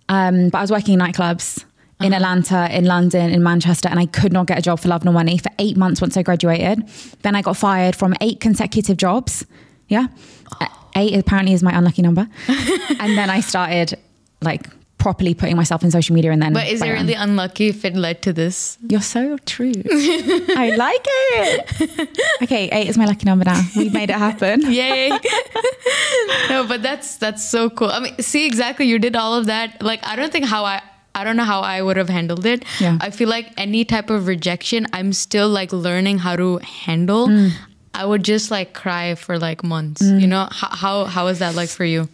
Um, 0.10 0.50
but 0.50 0.58
I 0.58 0.62
was 0.62 0.72
working 0.72 0.94
in 0.96 1.00
nightclubs 1.00 1.64
in 2.02 2.14
Atlanta, 2.14 2.76
in 2.76 2.86
London, 2.86 3.30
in 3.32 3.44
Manchester, 3.44 3.90
and 3.90 4.00
I 4.00 4.06
could 4.06 4.32
not 4.32 4.48
get 4.48 4.58
a 4.58 4.62
job 4.62 4.80
for 4.80 4.88
love 4.88 5.04
nor 5.04 5.14
money 5.14 5.38
for 5.38 5.52
eight 5.60 5.76
months 5.78 6.00
once 6.02 6.16
I 6.16 6.24
graduated. 6.24 6.88
Then 7.24 7.36
I 7.36 7.42
got 7.42 7.58
fired 7.58 7.96
from 7.96 8.14
eight 8.22 8.40
consecutive 8.40 8.98
jobs. 8.98 9.46
Yeah. 9.88 10.08
Uh, 10.62 10.68
Eight 10.96 11.16
apparently 11.16 11.54
is 11.54 11.62
my 11.62 11.72
unlucky 11.78 12.02
number. 12.02 12.28
and 13.00 13.18
then 13.18 13.30
I 13.30 13.42
started 13.42 13.98
like 14.42 14.68
properly 14.98 15.34
putting 15.34 15.56
myself 15.56 15.84
in 15.84 15.92
social 15.92 16.14
media 16.16 16.32
and 16.32 16.42
then. 16.42 16.52
but 16.52 16.68
is 16.68 16.82
it 16.82 16.90
really 16.90 17.14
unlucky 17.14 17.68
if 17.68 17.86
it 17.86 17.96
led 17.96 18.22
to 18.24 18.34
this? 18.34 18.78
You're 18.90 19.00
so 19.02 19.38
true. 19.46 19.72
I 19.86 20.74
like 20.76 21.06
it. 21.06 22.10
Okay, 22.42 22.70
eight 22.72 22.88
is 22.90 22.98
my 22.98 23.06
lucky 23.06 23.26
number 23.26 23.46
now. 23.46 23.62
We've 23.78 23.94
made 23.94 24.10
it 24.10 24.18
happen. 24.18 24.62
Yay! 24.72 25.10
no, 26.50 26.66
but 26.68 26.82
that's 26.82 27.18
that's 27.18 27.48
so 27.48 27.70
cool. 27.70 27.90
I 27.92 28.00
mean, 28.00 28.18
see 28.20 28.46
exactly 28.46 28.88
you 28.88 29.00
did 29.00 29.16
all 29.16 29.36
of 29.36 29.46
that. 29.46 29.82
Like 29.82 30.06
I 30.06 30.16
don't 30.16 30.32
think 30.32 30.46
how 30.46 30.66
I 30.66 30.82
I 31.16 31.24
don't 31.24 31.36
know 31.36 31.44
how 31.44 31.62
I 31.62 31.82
would 31.82 31.98
have 31.98 32.10
handled 32.10 32.46
it. 32.46 32.64
Yeah. 32.80 32.98
I 33.02 33.10
feel 33.10 33.28
like 33.28 33.52
any 33.58 33.84
type 33.86 34.10
of 34.10 34.28
rejection, 34.28 34.88
I'm 34.94 35.12
still 35.14 35.50
like 35.50 35.74
learning 35.74 36.20
how 36.20 36.36
to 36.36 36.58
handle. 36.58 37.28
Mm. 37.28 37.52
I 37.94 38.06
would 38.06 38.24
just 38.24 38.52
like 38.52 38.74
cry 38.74 39.16
for 39.16 39.38
like 39.38 39.64
months. 39.64 40.02
You 40.02 40.28
know 40.28 40.48
how 40.52 40.70
how 40.70 41.06
how 41.06 41.28
is 41.28 41.40
that 41.40 41.56
like 41.56 41.70
for 41.70 41.84
you? 41.84 42.08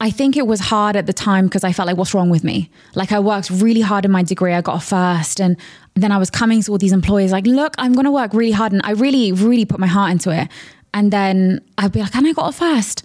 I 0.00 0.10
think 0.10 0.36
it 0.36 0.46
was 0.46 0.60
hard 0.60 0.96
at 0.96 1.06
the 1.06 1.12
time 1.12 1.46
because 1.46 1.64
I 1.64 1.72
felt 1.72 1.88
like, 1.88 1.96
what's 1.96 2.14
wrong 2.14 2.30
with 2.30 2.44
me? 2.44 2.70
Like, 2.94 3.10
I 3.10 3.18
worked 3.18 3.50
really 3.50 3.80
hard 3.80 4.04
in 4.04 4.12
my 4.12 4.22
degree. 4.22 4.54
I 4.54 4.60
got 4.60 4.76
a 4.76 4.80
first. 4.80 5.40
And 5.40 5.56
then 5.94 6.12
I 6.12 6.18
was 6.18 6.30
coming 6.30 6.62
to 6.62 6.70
all 6.70 6.78
these 6.78 6.92
employers, 6.92 7.32
like, 7.32 7.46
look, 7.46 7.74
I'm 7.78 7.94
going 7.94 8.04
to 8.04 8.12
work 8.12 8.32
really 8.32 8.52
hard. 8.52 8.70
And 8.72 8.80
I 8.84 8.92
really, 8.92 9.32
really 9.32 9.64
put 9.64 9.80
my 9.80 9.88
heart 9.88 10.12
into 10.12 10.30
it. 10.30 10.48
And 10.94 11.12
then 11.12 11.60
I'd 11.78 11.90
be 11.90 12.00
like, 12.00 12.14
and 12.14 12.26
I 12.28 12.32
got 12.32 12.48
a 12.48 12.52
first. 12.52 13.02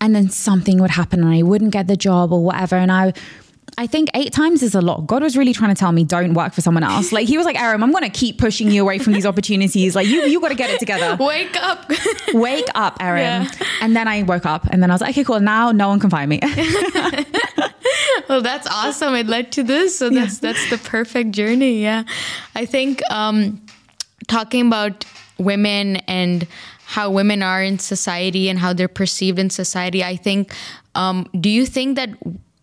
And 0.00 0.14
then 0.14 0.28
something 0.28 0.80
would 0.80 0.90
happen 0.90 1.22
and 1.22 1.32
I 1.32 1.42
wouldn't 1.42 1.72
get 1.72 1.86
the 1.86 1.96
job 1.96 2.32
or 2.32 2.44
whatever. 2.44 2.76
And 2.76 2.92
I, 2.92 3.14
I 3.78 3.86
think 3.86 4.08
eight 4.14 4.32
times 4.32 4.62
is 4.62 4.74
a 4.74 4.80
lot. 4.80 5.06
God 5.06 5.22
was 5.22 5.36
really 5.36 5.52
trying 5.52 5.74
to 5.74 5.78
tell 5.78 5.92
me, 5.92 6.04
don't 6.04 6.34
work 6.34 6.54
for 6.54 6.60
someone 6.60 6.82
else. 6.82 7.12
Like, 7.12 7.28
he 7.28 7.36
was 7.36 7.44
like, 7.44 7.56
Erim, 7.56 7.82
I'm 7.82 7.92
going 7.92 8.04
to 8.04 8.10
keep 8.10 8.38
pushing 8.38 8.70
you 8.70 8.82
away 8.82 8.98
from 8.98 9.12
these 9.12 9.26
opportunities. 9.26 9.94
Like, 9.94 10.06
you, 10.06 10.22
you 10.22 10.40
got 10.40 10.48
to 10.48 10.54
get 10.54 10.70
it 10.70 10.78
together. 10.78 11.16
Wake 11.22 11.56
up! 11.56 11.90
Wake 12.32 12.68
up, 12.74 12.98
Erim. 13.00 13.44
Yeah. 13.44 13.50
And 13.82 13.94
then 13.94 14.08
I 14.08 14.22
woke 14.22 14.46
up 14.46 14.66
and 14.66 14.82
then 14.82 14.90
I 14.90 14.94
was 14.94 15.00
like, 15.00 15.10
okay, 15.10 15.24
cool. 15.24 15.40
Now 15.40 15.72
no 15.72 15.88
one 15.88 16.00
can 16.00 16.10
find 16.10 16.28
me. 16.28 16.40
well, 18.28 18.40
that's 18.40 18.66
awesome. 18.66 19.14
It 19.14 19.26
led 19.26 19.52
to 19.52 19.62
this, 19.62 19.98
so 19.98 20.10
that's 20.10 20.38
that's 20.38 20.70
the 20.70 20.78
perfect 20.78 21.32
journey. 21.32 21.82
Yeah, 21.82 22.04
I 22.54 22.66
think 22.66 23.02
um, 23.10 23.60
talking 24.26 24.66
about 24.66 25.04
women 25.38 25.96
and 26.08 26.46
how 26.86 27.10
women 27.10 27.42
are 27.42 27.62
in 27.62 27.78
society 27.78 28.48
and 28.48 28.58
how 28.58 28.72
they're 28.72 28.88
perceived 28.88 29.38
in 29.38 29.50
society. 29.50 30.04
I 30.04 30.16
think. 30.16 30.54
Um, 30.94 31.26
do 31.38 31.50
you 31.50 31.66
think 31.66 31.96
that 31.96 32.10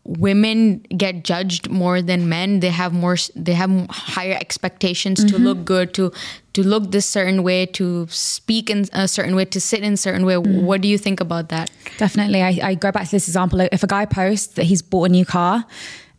women 0.06 0.80
get 0.98 1.24
judged 1.24 1.70
more 1.70 2.02
than 2.02 2.30
men? 2.30 2.62
They 2.62 2.70
have 2.70 2.94
more. 2.94 3.18
They 3.36 3.54
have 3.54 3.70
higher 3.90 4.38
expectations 4.40 5.24
to 5.26 5.38
look 5.38 5.66
good, 5.66 5.94
to 5.96 6.12
to 6.54 6.64
look 6.64 6.92
this 6.92 7.06
certain 7.06 7.44
way, 7.44 7.66
to 7.66 8.08
speak 8.10 8.70
in 8.70 8.86
a 8.94 9.08
certain 9.08 9.36
way, 9.36 9.46
to 9.46 9.60
sit 9.60 9.84
in 9.84 9.94
a 9.94 9.98
certain 9.98 10.26
way. 10.26 10.38
What 10.38 10.82
do 10.82 10.88
you 10.88 10.98
think 10.98 11.20
about 11.20 11.50
that? 11.50 11.70
Definitely. 11.98 12.42
I, 12.42 12.60
I 12.64 12.76
go 12.76 12.92
back 12.92 13.06
to 13.06 13.12
this 13.12 13.28
example. 13.28 13.60
If 13.60 13.84
a 13.84 13.88
guy 13.88 14.06
posts 14.06 14.54
that 14.56 14.64
he's 14.64 14.82
bought 14.82 15.06
a 15.06 15.10
new 15.10 15.26
car, 15.26 15.66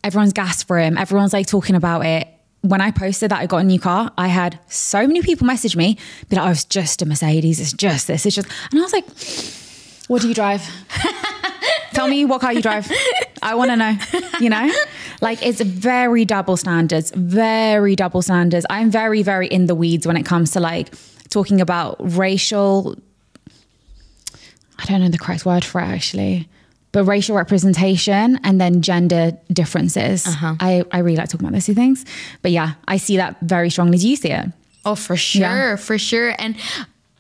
everyone's 0.03 0.33
gassed 0.33 0.67
for 0.67 0.79
him. 0.79 0.99
Everyone's 0.99 1.33
like 1.33 1.47
talking 1.47 1.75
about 1.75 2.05
it. 2.05 2.29
When 2.65 2.81
I 2.81 2.91
posted 2.91 3.31
that 3.31 3.41
I 3.41 3.47
got 3.47 3.59
a 3.59 3.65
new 3.65 3.79
car, 3.79 4.11
I 4.17 4.29
had 4.29 4.59
so 4.69 5.07
many 5.07 5.21
people 5.21 5.47
message 5.47 5.77
me, 5.77 5.99
be 6.31 6.37
like, 6.37 6.47
oh, 6.47 6.51
it's 6.51 6.65
just 6.65 7.03
a 7.03 7.07
Mercedes. 7.07 7.61
It's 7.61 7.75
just 7.75 8.07
this. 8.07 8.25
It's 8.25 8.35
just, 8.35 8.49
and 8.71 8.81
I 8.81 8.83
was 8.83 8.93
like, 8.93 9.05
what 10.09 10.23
do 10.23 10.29
you 10.29 10.35
drive? 10.35 10.67
Tell 11.93 12.09
me 12.09 12.25
what 12.25 12.41
car 12.41 12.55
you 12.55 12.63
drive. 12.63 12.91
I 13.43 13.55
want 13.55 13.71
to 13.71 13.77
know, 13.77 13.97
you 14.41 14.49
know? 14.49 14.71
Like 15.21 15.45
it's 15.45 15.61
very 15.61 16.25
double 16.25 16.57
standards, 16.57 17.13
very 17.15 17.95
double 17.95 18.23
standards. 18.23 18.65
I'm 18.71 18.91
very, 18.91 19.23
very 19.23 19.47
in 19.47 19.67
the 19.67 19.75
weeds 19.75 20.07
when 20.07 20.17
it 20.17 20.25
comes 20.25 20.53
to 20.53 20.61
like 20.61 20.95
talking 21.29 21.61
about 21.61 21.97
racial, 22.01 22.97
I 24.79 24.85
don't 24.87 25.01
know 25.01 25.09
the 25.09 25.19
correct 25.19 25.45
word 25.45 25.65
for 25.65 25.81
it 25.81 25.85
actually, 25.85 26.49
but 26.95 27.05
racial 27.05 27.35
representation 27.37 28.39
and 28.45 28.61
then 28.61 28.81
gender 28.81 29.33
differences. 29.53 30.25
I, 30.41 30.85
I 30.93 30.99
really 31.01 31.17
like 31.17 31.29
talking 31.29 31.45
about 31.47 31.53
those 31.55 31.67
two 31.67 31.75
things. 31.75 32.05
But 32.41 32.53
yeah, 32.53 32.75
I 32.87 32.99
see 32.99 33.17
that 33.17 33.37
very 33.43 33.69
strongly. 33.69 33.99
Do 33.99 34.09
you 34.09 34.15
see 34.15 34.31
it? 34.31 34.47
Oh, 34.85 34.95
for 34.95 35.17
sure, 35.17 35.41
Yeah. 35.43 35.77
for 35.77 35.99
sure. 35.99 36.35
And 36.39 36.55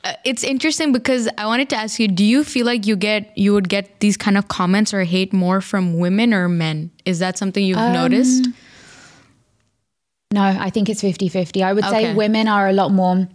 uh, 0.04 0.12
it's 0.24 0.44
interesting 0.44 0.92
because 0.92 1.28
I 1.38 1.46
wanted 1.46 1.68
to 1.70 1.76
ask 1.76 1.98
you: 1.98 2.06
Do 2.06 2.22
you 2.24 2.44
feel 2.44 2.66
like 2.66 2.86
you 2.86 2.94
get 2.94 3.36
you 3.36 3.52
would 3.52 3.68
get 3.68 3.98
these 4.00 4.16
kind 4.16 4.38
of 4.38 4.46
comments 4.46 4.94
or 4.94 5.02
hate 5.02 5.32
more 5.32 5.60
from 5.60 5.98
women 5.98 6.32
or 6.32 6.48
men? 6.48 6.90
Is 7.04 7.18
that 7.18 7.36
something 7.36 7.64
you've 7.64 7.78
Um, 7.78 7.92
noticed? 7.94 8.46
No, 10.32 10.42
I 10.42 10.70
think 10.70 10.88
it's 10.88 11.00
50 11.00 11.28
50. 11.28 11.62
I 11.62 11.72
would 11.72 11.84
say 11.84 12.14
women 12.14 12.48
are 12.48 12.68
a 12.68 12.72
lot 12.72 12.90
more 12.92 13.26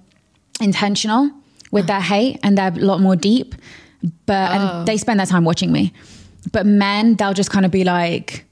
intentional 0.61 1.31
with 1.71 1.87
their 1.87 2.01
hate 2.01 2.39
and 2.43 2.57
they're 2.57 2.71
a 2.73 2.79
lot 2.85 2.99
more 3.01 3.15
deep, 3.15 3.55
but 4.25 4.49
Oh. 4.49 4.53
and 4.79 4.87
they 4.87 4.97
spend 4.97 5.19
their 5.19 5.27
time 5.27 5.43
watching 5.45 5.71
me. 5.71 5.91
But 6.51 6.65
men, 6.65 7.15
they'll 7.15 7.33
just 7.33 7.51
kind 7.51 7.65
of 7.65 7.71
be 7.71 7.83
like, 7.83 8.45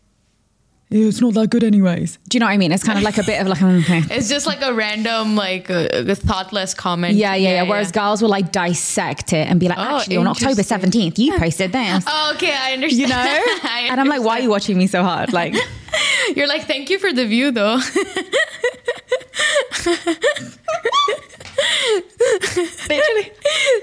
it's 0.90 1.20
not 1.20 1.34
that 1.34 1.50
good 1.50 1.66
anyways. 1.66 2.18
Do 2.30 2.38
you 2.38 2.40
know 2.40 2.46
what 2.46 2.54
I 2.54 2.58
mean? 2.58 2.72
It's 2.72 2.84
kind 2.84 2.98
of 2.98 3.04
like 3.04 3.18
a 3.18 3.24
bit 3.24 3.42
of 3.42 3.48
like, 3.48 3.62
okay. 3.84 4.02
It's 4.10 4.30
just 4.30 4.46
like 4.48 4.62
a 4.62 4.74
random, 4.74 5.36
like 5.36 5.70
a, 5.70 6.10
a 6.10 6.16
thoughtless 6.16 6.74
comment. 6.74 7.16
Yeah, 7.16 7.36
yeah, 7.36 7.56
yeah. 7.56 7.70
Whereas 7.70 7.92
girls 7.92 8.22
will 8.22 8.30
like 8.30 8.54
dissect 8.54 9.34
it 9.34 9.50
and 9.50 9.60
be 9.60 9.68
like, 9.68 9.78
Oh, 9.78 9.98
actually, 9.98 10.16
on 10.18 10.28
October 10.28 10.62
17th, 10.62 11.18
you 11.18 11.38
posted 11.38 11.74
this. 11.74 12.06
Oh, 12.20 12.32
okay, 12.36 12.56
I 12.56 12.74
understand. 12.74 13.02
You 13.02 13.08
know? 13.08 13.16
I 13.18 13.88
and 13.92 14.00
I'm 14.00 14.08
like, 14.08 14.22
why 14.22 14.40
are 14.40 14.42
you 14.42 14.50
watching 14.50 14.78
me 14.78 14.88
so 14.88 15.04
hard? 15.04 15.34
Like, 15.34 15.56
You're 16.36 16.48
like, 16.48 16.66
thank 16.66 16.90
you 16.90 17.00
for 17.00 17.12
the 17.12 17.26
view, 17.26 17.52
though. 17.52 17.80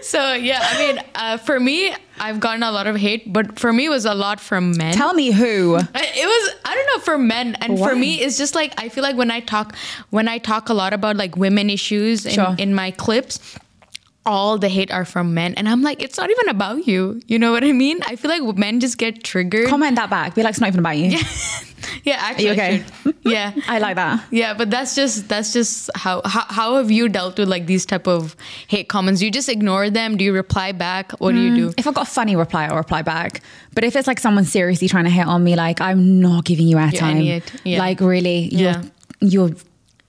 So 0.03 0.35
yeah, 0.35 0.61
I 0.63 0.79
mean, 0.79 1.03
uh, 1.15 1.37
for 1.39 1.59
me, 1.59 1.95
I've 2.19 2.41
gotten 2.41 2.63
a 2.63 2.71
lot 2.71 2.87
of 2.87 2.97
hate, 2.97 3.33
but 3.33 3.59
for 3.59 3.73
me, 3.73 3.87
it 3.87 3.89
was 3.91 4.05
a 4.05 4.15
lot 4.15 4.41
from 4.41 4.77
men. 4.77 4.95
Tell 4.95 5.15
me 5.15 5.31
who. 5.33 5.77
It 5.77 6.27
was 6.27 6.55
I 6.65 6.75
don't 6.75 6.87
know 6.87 7.05
for 7.05 7.19
men 7.19 7.57
and 7.57 7.79
Why? 7.79 7.89
for 7.91 7.97
me 7.97 8.21
it's 8.21 8.39
just 8.39 8.55
like 8.55 8.73
I 8.79 8.89
feel 8.89 9.03
like 9.03 9.17
when 9.17 9.31
I 9.31 9.41
talk 9.41 9.75
when 10.11 10.29
I 10.29 10.39
talk 10.39 10.69
a 10.69 10.75
lot 10.75 10.93
about 10.93 11.17
like 11.17 11.37
women 11.37 11.71
issues 11.71 12.27
in, 12.27 12.35
Sure. 12.35 12.55
in 12.59 12.75
my 12.75 12.91
clips 12.93 13.39
all 14.27 14.57
the 14.59 14.69
hate 14.69 14.91
are 14.91 15.05
from 15.05 15.35
men 15.35 15.55
and 15.55 15.69
I'm 15.69 15.83
like 15.83 16.03
it's 16.03 16.17
not 16.17 16.31
even 16.31 16.49
about 16.49 16.87
you 16.87 17.21
you 17.27 17.39
know 17.39 17.53
what 17.53 17.63
I 17.65 17.73
mean 17.73 18.01
I 18.07 18.17
feel 18.17 18.31
like 18.31 18.57
men 18.57 18.81
just 18.81 18.97
get 18.99 19.23
triggered 19.23 19.69
Comment 19.69 19.97
that 19.97 20.09
back. 20.11 20.35
Be 20.35 20.43
like, 20.43 20.51
it's 20.53 20.61
not 20.61 20.69
even 20.69 20.81
about 20.81 20.97
you. 20.97 21.11
yeah 21.19 21.19
yeah, 22.05 22.17
actually 22.19 22.49
I 22.49 22.53
okay? 22.53 22.85
should. 23.03 23.15
yeah 23.23 23.53
I 23.69 23.79
like 23.79 23.97
that. 23.97 24.25
yeah 24.31 24.55
but 24.55 24.71
that's 24.71 24.95
just 24.95 25.29
that's 25.29 25.53
just 25.53 25.91
how, 25.95 26.23
how 26.25 26.45
how 26.49 26.77
have 26.77 26.91
you 26.91 27.09
dealt 27.11 27.39
with 27.39 27.49
like 27.49 27.67
these 27.67 27.85
type 27.85 28.07
of 28.09 28.35
hate 28.69 28.89
comments 28.89 29.21
Do 29.21 29.27
you 29.27 29.31
just 29.31 29.49
ignore 29.51 29.91
them 29.91 30.17
do 30.17 30.25
you 30.25 30.33
reply 30.33 30.73
back 30.73 31.13
what 31.21 31.33
do 31.33 31.41
you 31.41 31.51
mm, 31.51 31.57
do 31.57 31.75
If 31.77 31.87
I've 31.87 31.95
got 31.95 32.09
a 32.09 32.11
funny 32.11 32.37
reply, 32.37 32.65
I'll 32.67 32.77
reply 32.77 33.03
back. 33.03 33.43
But 33.75 33.85
if 33.85 33.95
it's 33.97 34.07
like 34.07 34.21
someone 34.21 34.45
seriously 34.45 34.89
trying 34.89 35.05
to 35.05 35.11
hit 35.11 35.27
on 35.27 35.43
me, 35.45 35.57
like 35.57 35.81
I'm 35.81 36.21
not 36.21 36.45
giving 36.45 36.67
you 36.69 36.77
airtime. 36.77 37.43
Yeah. 37.65 37.79
Like 37.79 38.01
really, 38.01 38.49
Yeah. 38.53 38.83
you're 39.21 39.49
you're 39.49 39.57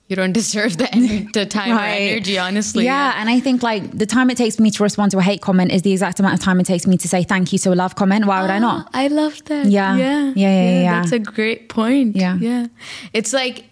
you 0.08 0.14
don't 0.16 0.32
deserve 0.32 0.76
the, 0.76 0.84
ener- 0.84 1.32
the 1.38 1.46
time 1.46 1.72
or 1.72 1.80
energy 1.80 2.38
honestly 2.38 2.84
Yeah, 2.84 3.14
and 3.16 3.28
I 3.28 3.40
think 3.40 3.62
like 3.62 3.90
the 3.90 4.06
time 4.06 4.30
it 4.30 4.36
takes 4.36 4.56
for 4.56 4.62
me 4.62 4.70
to 4.70 4.82
respond 4.82 5.10
to 5.12 5.18
a 5.18 5.22
hate 5.22 5.40
comment 5.40 5.72
is 5.72 5.82
the 5.82 5.92
exact 5.92 6.20
amount 6.20 6.34
of 6.34 6.40
time 6.40 6.60
it 6.60 6.66
takes 6.66 6.86
me 6.86 6.96
to 6.98 7.08
say 7.08 7.24
thank 7.24 7.52
you 7.52 7.58
to 7.60 7.72
a 7.72 7.74
love 7.74 7.94
comment. 7.96 8.24
Why 8.26 8.42
would 8.42 8.50
I 8.50 8.58
not? 8.58 8.86
Ah, 8.86 8.90
I 9.02 9.08
love 9.08 9.42
that. 9.46 9.66
Yeah. 9.66 9.96
Yeah. 9.96 10.32
Yeah, 10.34 10.62
yeah, 10.62 10.80
yeah. 10.82 11.00
That's 11.00 11.12
a 11.12 11.18
great 11.18 11.68
point. 11.68 12.14
Yeah. 12.16 12.36
Yeah. 12.36 12.66
It's 13.12 13.32
like, 13.32 13.64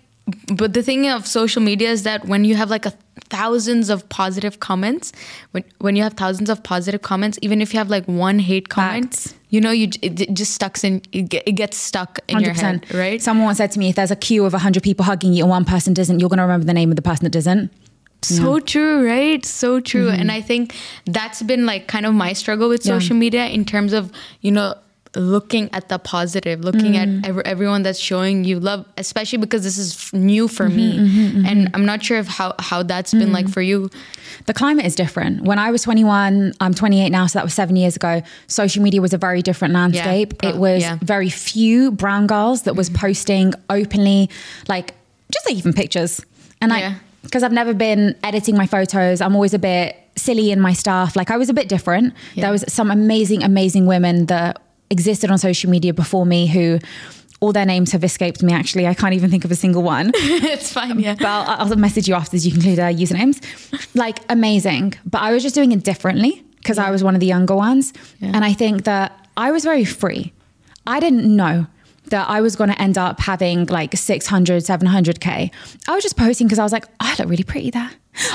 but 0.55 0.73
the 0.73 0.83
thing 0.83 1.09
of 1.09 1.27
social 1.27 1.61
media 1.63 1.91
is 1.91 2.03
that 2.05 2.25
when 2.27 2.45
you 2.45 2.55
have 2.57 2.71
like 2.71 2.87
a 2.87 2.93
thousands 3.29 3.91
of 3.91 4.09
positive 4.09 4.61
comments, 4.61 5.13
when, 5.53 5.65
when 5.79 5.97
you 5.97 6.03
have 6.03 6.15
thousands 6.15 6.49
of 6.49 6.63
positive 6.63 7.03
comments, 7.03 7.39
even 7.43 7.61
if 7.61 7.73
you 7.75 7.79
have 7.79 7.91
like 7.91 8.05
one 8.07 8.39
hate 8.39 8.69
comment, 8.69 9.15
Facts. 9.15 9.35
you 9.51 9.61
know, 9.61 9.71
you 9.71 9.89
it, 10.03 10.21
it 10.21 10.35
just 10.35 10.53
stucks 10.55 10.83
in, 10.85 11.03
it, 11.13 11.29
get, 11.29 11.43
it 11.47 11.53
gets 11.53 11.77
stuck 11.77 12.21
in 12.29 12.41
your 12.41 12.55
head, 12.55 12.87
right? 12.95 13.21
Someone 13.23 13.45
once 13.47 13.59
said 13.59 13.71
to 13.73 13.79
me, 13.79 13.91
if 13.91 13.97
there's 13.97 14.11
a 14.11 14.17
queue 14.17 14.45
of 14.47 14.53
100 14.53 14.83
people 14.83 15.05
hugging 15.05 15.33
you 15.33 15.45
and 15.45 15.51
one 15.51 15.65
person 15.65 15.93
doesn't, 15.95 16.21
you're 16.21 16.29
going 16.31 16.39
to 16.39 16.43
remember 16.45 16.67
the 16.67 16.75
name 16.75 16.91
of 16.91 16.97
the 16.97 17.03
person 17.03 17.25
that 17.25 17.31
doesn't. 17.31 17.71
So 18.23 18.59
true, 18.59 19.07
right? 19.07 19.45
So 19.45 19.81
true. 19.81 20.09
And 20.09 20.33
I 20.33 20.41
think 20.41 20.75
that's 21.05 21.43
been 21.43 21.67
like 21.67 21.89
kind 21.89 22.07
of 22.07 22.15
my 22.15 22.33
struggle 22.33 22.71
with 22.71 22.81
Mm-hmm. 22.83 22.89
Yeah. 22.93 22.99
social 22.99 23.17
media 23.17 23.47
in 23.49 23.67
terms 23.67 23.93
of, 23.93 24.11
you 24.41 24.51
know, 24.51 24.75
looking 25.17 25.69
at 25.73 25.89
the 25.89 25.99
positive, 25.99 26.61
looking 26.65 26.93
Mm. 26.95 27.23
at 27.25 27.29
ev- 27.31 27.43
everyone 27.45 27.83
that's 27.83 27.99
showing 27.99 28.45
you 28.45 28.59
love, 28.61 28.85
especially 28.99 29.39
because 29.39 29.63
this 29.63 29.79
is 29.79 29.95
f- 29.95 30.13
new 30.13 30.49
for 30.49 30.69
Mm-hmm, 30.69 31.43
me. 31.43 31.49
And 31.49 31.71
I'm 31.75 31.85
not 31.87 32.03
sure 32.05 32.19
if 32.19 32.27
how, 32.27 32.55
how 32.59 32.83
that's 32.83 33.13
been 33.13 33.33
like 33.33 33.47
Mm. 33.47 33.53
for 33.53 33.63
you. 33.63 33.91
The 34.47 34.55
climate 34.55 34.85
is 34.87 34.95
different. 34.95 35.43
When 35.43 35.59
I 35.59 35.71
was 35.71 35.83
21, 35.83 36.53
I'm 36.61 36.75
28 36.75 37.11
now, 37.11 37.27
so 37.27 37.39
that 37.39 37.45
was 37.45 37.55
seven 37.55 37.77
years 37.77 37.97
ago. 37.97 38.23
Social 38.47 38.83
media 38.83 39.01
was 39.01 39.13
a 39.13 39.19
very 39.19 39.43
different 39.43 39.73
landscape. 39.75 40.39
pro- 40.39 40.49
it 40.51 40.57
was 40.57 40.83
yeah. 40.83 40.99
very 41.03 41.31
few 41.31 41.93
brown 41.93 42.27
girls 42.27 42.63
that 42.63 42.75
was 42.77 42.91
posting 42.91 43.55
openly, 43.71 44.29
like 44.69 44.95
just 45.33 45.47
like 45.47 45.57
even 45.57 45.73
pictures. 45.73 46.21
And 46.61 46.71
like, 46.71 46.81
Yeah. 46.81 46.95
because 47.23 47.43
I've 47.43 47.53
never 47.53 47.73
been 47.75 48.15
editing 48.23 48.57
my 48.57 48.67
photos, 48.67 49.21
I'm 49.21 49.35
always 49.35 49.55
a 49.55 49.59
bit 49.59 49.97
silly 50.17 50.51
in 50.51 50.61
my 50.61 50.73
stuff. 50.73 51.17
Like 51.17 51.31
I 51.31 51.37
was 51.37 51.49
a 51.49 51.55
bit 51.55 51.69
different. 51.69 52.15
Yeah. 52.35 52.43
There 52.45 52.53
was 52.53 52.65
some 52.69 52.91
amazing, 52.91 53.43
amazing 53.43 53.87
women 53.87 54.27
that 54.27 54.61
existed 54.91 55.31
on 55.31 55.39
social 55.39 55.71
media 55.71 55.93
before 55.93 56.27
me 56.27 56.47
who 56.47 56.79
all 57.41 57.53
their 57.53 57.67
names 57.67 57.93
have 57.93 58.05
escaped 58.05 58.43
me 58.43 58.53
actually. 58.53 58.87
I 58.87 58.95
can't 58.95 59.15
even 59.15 59.31
think 59.31 59.45
of 59.45 59.51
a 59.51 59.57
single 59.57 59.83
one. 59.83 60.13
it's 60.15 60.73
fine, 60.73 60.99
yeah. 60.99 61.15
But 61.15 61.27
I'll, 61.27 61.69
I'll 61.71 61.77
message 61.77 62.09
you 62.09 62.15
after 62.15 62.37
you 62.37 62.51
can 62.51 62.61
include 62.61 62.79
their 62.79 62.93
usernames. 62.93 63.41
Like 63.95 64.21
amazing. 64.29 64.95
But 65.05 65.23
I 65.23 65.33
was 65.33 65.43
just 65.43 65.55
doing 65.55 65.73
it 65.73 65.85
differently 65.85 66.43
because 66.57 66.79
I 66.79 66.91
was 66.91 67.05
one 67.05 67.15
of 67.15 67.21
the 67.21 67.27
younger 67.27 67.55
ones. 67.55 67.93
Yeah. 68.21 68.31
And 68.35 68.45
I 68.45 68.53
think 68.55 68.85
that 68.85 69.29
I 69.37 69.51
was 69.51 69.65
very 69.65 69.85
free. 69.85 70.33
I 70.87 71.01
didn't 71.01 71.25
know 71.25 71.67
that 72.07 72.29
I 72.29 72.41
was 72.41 72.57
going 72.57 72.71
to 72.71 72.81
end 72.81 72.99
up 72.99 73.21
having 73.21 73.67
like 73.67 73.97
600, 73.97 74.63
700K. 74.63 75.51
I 75.89 75.95
was 75.95 76.03
just 76.03 76.17
posting 76.17 76.47
because 76.47 76.59
I 76.59 76.63
was 76.63 76.73
like, 76.73 76.87
oh, 76.87 76.91
I 77.01 77.15
look 77.19 77.29
really 77.29 77.45
pretty 77.45 77.71
there. 77.71 77.91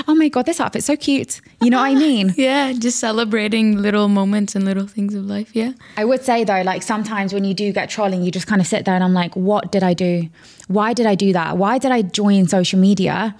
Oh 0.07 0.15
my 0.15 0.27
God, 0.27 0.45
this 0.45 0.59
outfit's 0.59 0.85
so 0.87 0.97
cute. 0.97 1.39
You 1.61 1.69
know 1.69 1.77
what 1.77 1.85
I 1.85 1.95
mean? 2.07 2.33
Yeah, 2.35 2.73
just 2.73 2.99
celebrating 2.99 3.77
little 3.77 4.07
moments 4.09 4.55
and 4.55 4.65
little 4.65 4.87
things 4.87 5.13
of 5.15 5.25
life. 5.25 5.55
Yeah. 5.55 5.73
I 5.97 6.05
would 6.05 6.23
say 6.23 6.43
though, 6.43 6.61
like 6.63 6.83
sometimes 6.83 7.33
when 7.33 7.43
you 7.45 7.53
do 7.53 7.71
get 7.71 7.89
trolling, 7.89 8.23
you 8.23 8.31
just 8.31 8.47
kind 8.47 8.59
of 8.59 8.67
sit 8.67 8.85
there 8.85 8.95
and 8.95 9.03
I'm 9.03 9.13
like, 9.13 9.35
what 9.35 9.71
did 9.71 9.83
I 9.83 9.93
do? 9.93 10.27
Why 10.67 10.93
did 10.93 11.05
I 11.05 11.15
do 11.15 11.31
that? 11.33 11.57
Why 11.57 11.77
did 11.77 11.91
I 11.91 12.01
join 12.01 12.47
social 12.47 12.79
media? 12.79 13.35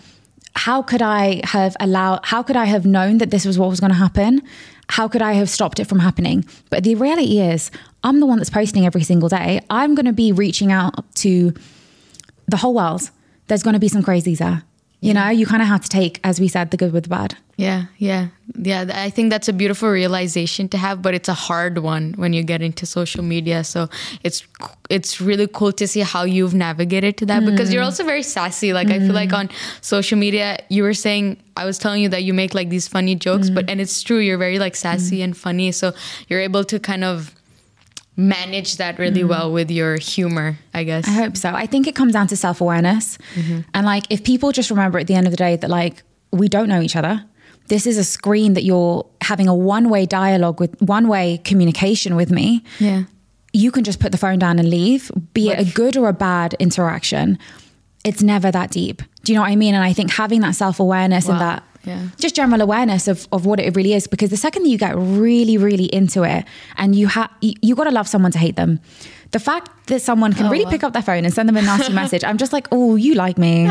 How 0.56 0.82
could 0.82 1.02
I 1.02 1.42
have 1.46 1.76
allowed, 1.80 2.22
how 2.24 2.42
could 2.44 2.56
I 2.56 2.66
have 2.66 2.86
known 2.86 3.18
that 3.18 3.32
this 3.32 3.46
was 3.46 3.60
what 3.60 3.70
was 3.70 3.80
going 3.80 3.92
to 3.92 3.98
happen? 3.98 4.42
How 4.90 5.08
could 5.08 5.22
I 5.22 5.34
have 5.34 5.50
stopped 5.50 5.80
it 5.80 5.86
from 5.86 6.00
happening? 6.00 6.44
But 6.70 6.84
the 6.84 6.96
reality 6.96 7.40
is, 7.40 7.70
I'm 8.04 8.20
the 8.20 8.26
one 8.26 8.38
that's 8.38 8.50
posting 8.50 8.86
every 8.86 9.04
single 9.04 9.30
day. 9.30 9.62
I'm 9.70 9.96
going 9.96 10.06
to 10.06 10.14
be 10.14 10.32
reaching 10.32 10.72
out 10.72 11.14
to 11.16 11.54
the 12.48 12.58
whole 12.58 12.74
world. 12.74 13.10
There's 13.48 13.64
going 13.64 13.74
to 13.74 13.80
be 13.80 13.88
some 13.88 14.04
crazies 14.04 14.38
there. 14.38 14.64
You 15.02 15.14
know, 15.14 15.30
you 15.30 15.46
kind 15.46 15.62
of 15.62 15.68
have 15.70 15.82
to 15.82 15.90
take, 15.90 16.20
as 16.26 16.42
we 16.42 16.50
said, 16.50 16.72
the 16.72 16.78
good 16.78 16.92
with 16.92 17.04
the 17.04 17.10
bad. 17.10 17.38
Yeah, 17.56 17.86
yeah, 17.98 18.28
yeah. 18.56 18.86
I 18.94 19.10
think 19.10 19.30
that's 19.30 19.48
a 19.48 19.54
beautiful 19.54 19.90
realization 19.90 20.68
to 20.70 20.78
have, 20.78 21.02
but 21.02 21.14
it's 21.14 21.30
a 21.30 21.34
hard 21.34 21.78
one 21.78 22.14
when 22.14 22.34
you 22.34 22.44
get 22.44 22.62
into 22.62 22.86
social 22.86 23.24
media. 23.24 23.64
So 23.64 23.90
it's 24.24 24.46
it's 24.90 25.22
really 25.22 25.48
cool 25.48 25.72
to 25.74 25.88
see 25.88 26.02
how 26.02 26.24
you've 26.24 26.54
navigated 26.54 27.18
to 27.18 27.26
that 27.28 27.46
because 27.46 27.74
you're 27.74 27.84
mm. 27.84 27.86
also 27.86 28.04
very 28.04 28.24
sassy. 28.24 28.74
Like 28.74 28.90
I 28.90 29.00
feel 29.00 29.14
like 29.14 29.32
on 29.32 29.50
social 29.82 30.18
media, 30.18 30.58
you 30.70 30.84
were 30.84 30.94
saying 30.94 31.38
I 31.56 31.66
was 31.66 31.78
telling 31.78 32.02
you 32.02 32.10
that 32.10 32.24
you 32.24 32.34
make 32.34 32.54
like 32.54 32.70
these 32.70 32.88
funny 32.88 33.16
jokes, 33.16 33.50
mm. 33.50 33.56
but 33.56 33.70
and 33.70 33.80
it's 33.80 34.04
true. 34.04 34.20
You're 34.20 34.38
very 34.38 34.60
like 34.60 34.76
sassy 34.76 35.20
mm. 35.20 35.26
and 35.26 35.38
funny, 35.38 35.72
so 35.72 35.94
you're 36.28 36.42
able 36.42 36.64
to 36.66 36.80
kind 36.80 37.06
of 37.06 37.36
manage 38.20 38.78
that 38.78 39.00
really 39.00 39.24
mm. 39.24 39.30
well 39.30 39.52
with 39.52 39.72
your 39.72 39.98
humor. 39.98 40.58
I 40.74 40.84
guess. 40.84 41.08
I 41.08 41.12
hope 41.12 41.38
so. 41.38 41.50
I 41.50 41.66
think 41.66 41.88
it 41.88 41.96
comes 41.96 42.14
down 42.14 42.28
to 42.28 42.36
self 42.36 42.62
awareness. 42.62 43.18
Mm-hmm. 43.36 43.62
And 43.74 43.86
like, 43.86 44.06
if 44.10 44.24
people 44.24 44.52
just 44.52 44.70
remember 44.70 45.00
at 45.00 45.08
the 45.08 45.16
end 45.16 45.26
of 45.26 45.32
the 45.32 45.38
day 45.38 45.56
that, 45.56 45.70
like, 45.70 46.04
we 46.32 46.48
don't 46.48 46.70
know 46.70 46.82
each 46.82 46.96
other, 46.96 47.24
this 47.70 47.88
is 47.88 47.98
a 47.98 48.04
screen 48.04 48.54
that 48.54 48.64
you're 48.64 49.06
having 49.22 49.48
a 49.48 49.56
one 49.56 49.90
way 49.90 50.06
dialogue 50.06 50.60
with, 50.60 50.80
one 50.82 51.08
way 51.08 51.40
communication 51.44 52.16
with 52.16 52.32
me. 52.32 52.64
Yeah. 52.80 53.04
You 53.54 53.72
can 53.72 53.84
just 53.84 54.00
put 54.00 54.12
the 54.12 54.18
phone 54.18 54.38
down 54.38 54.60
and 54.60 54.70
leave, 54.70 55.12
be 55.34 55.50
it 55.50 55.60
a 55.60 55.74
good 55.74 55.98
or 55.98 56.08
a 56.08 56.14
bad 56.14 56.56
interaction. 56.60 57.40
It's 58.04 58.22
never 58.22 58.52
that 58.52 58.72
deep. 58.72 59.02
Do 59.24 59.32
you 59.32 59.36
know 59.38 59.42
what 59.42 59.52
I 59.52 59.56
mean? 59.56 59.76
And 59.76 59.84
I 59.84 59.94
think 59.94 60.12
having 60.12 60.42
that 60.42 60.56
self 60.56 60.80
awareness 60.80 61.28
and 61.28 61.40
that 61.40 61.64
Yeah. 61.86 62.08
just 62.18 62.36
general 62.36 62.62
awareness 62.62 63.08
of, 63.08 63.28
of 63.32 63.46
what 63.46 63.60
it 63.60 63.76
really 63.76 63.94
is, 63.94 64.06
because 64.08 64.30
the 64.30 64.38
second 64.38 64.64
that 64.64 64.70
you 64.70 64.78
get 64.78 64.96
really, 64.98 65.58
really 65.58 65.86
into 65.86 66.24
it 66.24 66.46
and 66.78 66.96
you 66.96 67.08
have, 67.08 67.30
you, 67.42 67.54
you 67.62 67.76
got 67.76 67.86
to 67.86 67.92
love 67.92 68.08
someone 68.08 68.32
to 68.34 68.38
hate 68.40 68.56
them. 68.58 68.80
The 69.32 69.40
fact 69.40 69.70
that 69.88 70.02
someone 70.02 70.34
can 70.34 70.48
Oh, 70.48 70.50
really 70.50 70.66
wow. 70.66 70.72
pick 70.72 70.84
up 70.84 70.94
their 70.94 71.02
phone 71.04 71.24
and 71.24 71.34
send 71.34 71.48
them 71.48 71.56
a 71.58 71.62
nasty 71.62 71.94
message, 72.02 72.24
I'm 72.24 72.38
just 72.38 72.52
like, 72.52 72.68
oh, 72.72 72.96
you 72.96 73.14
like 73.16 73.38
me. 73.38 73.70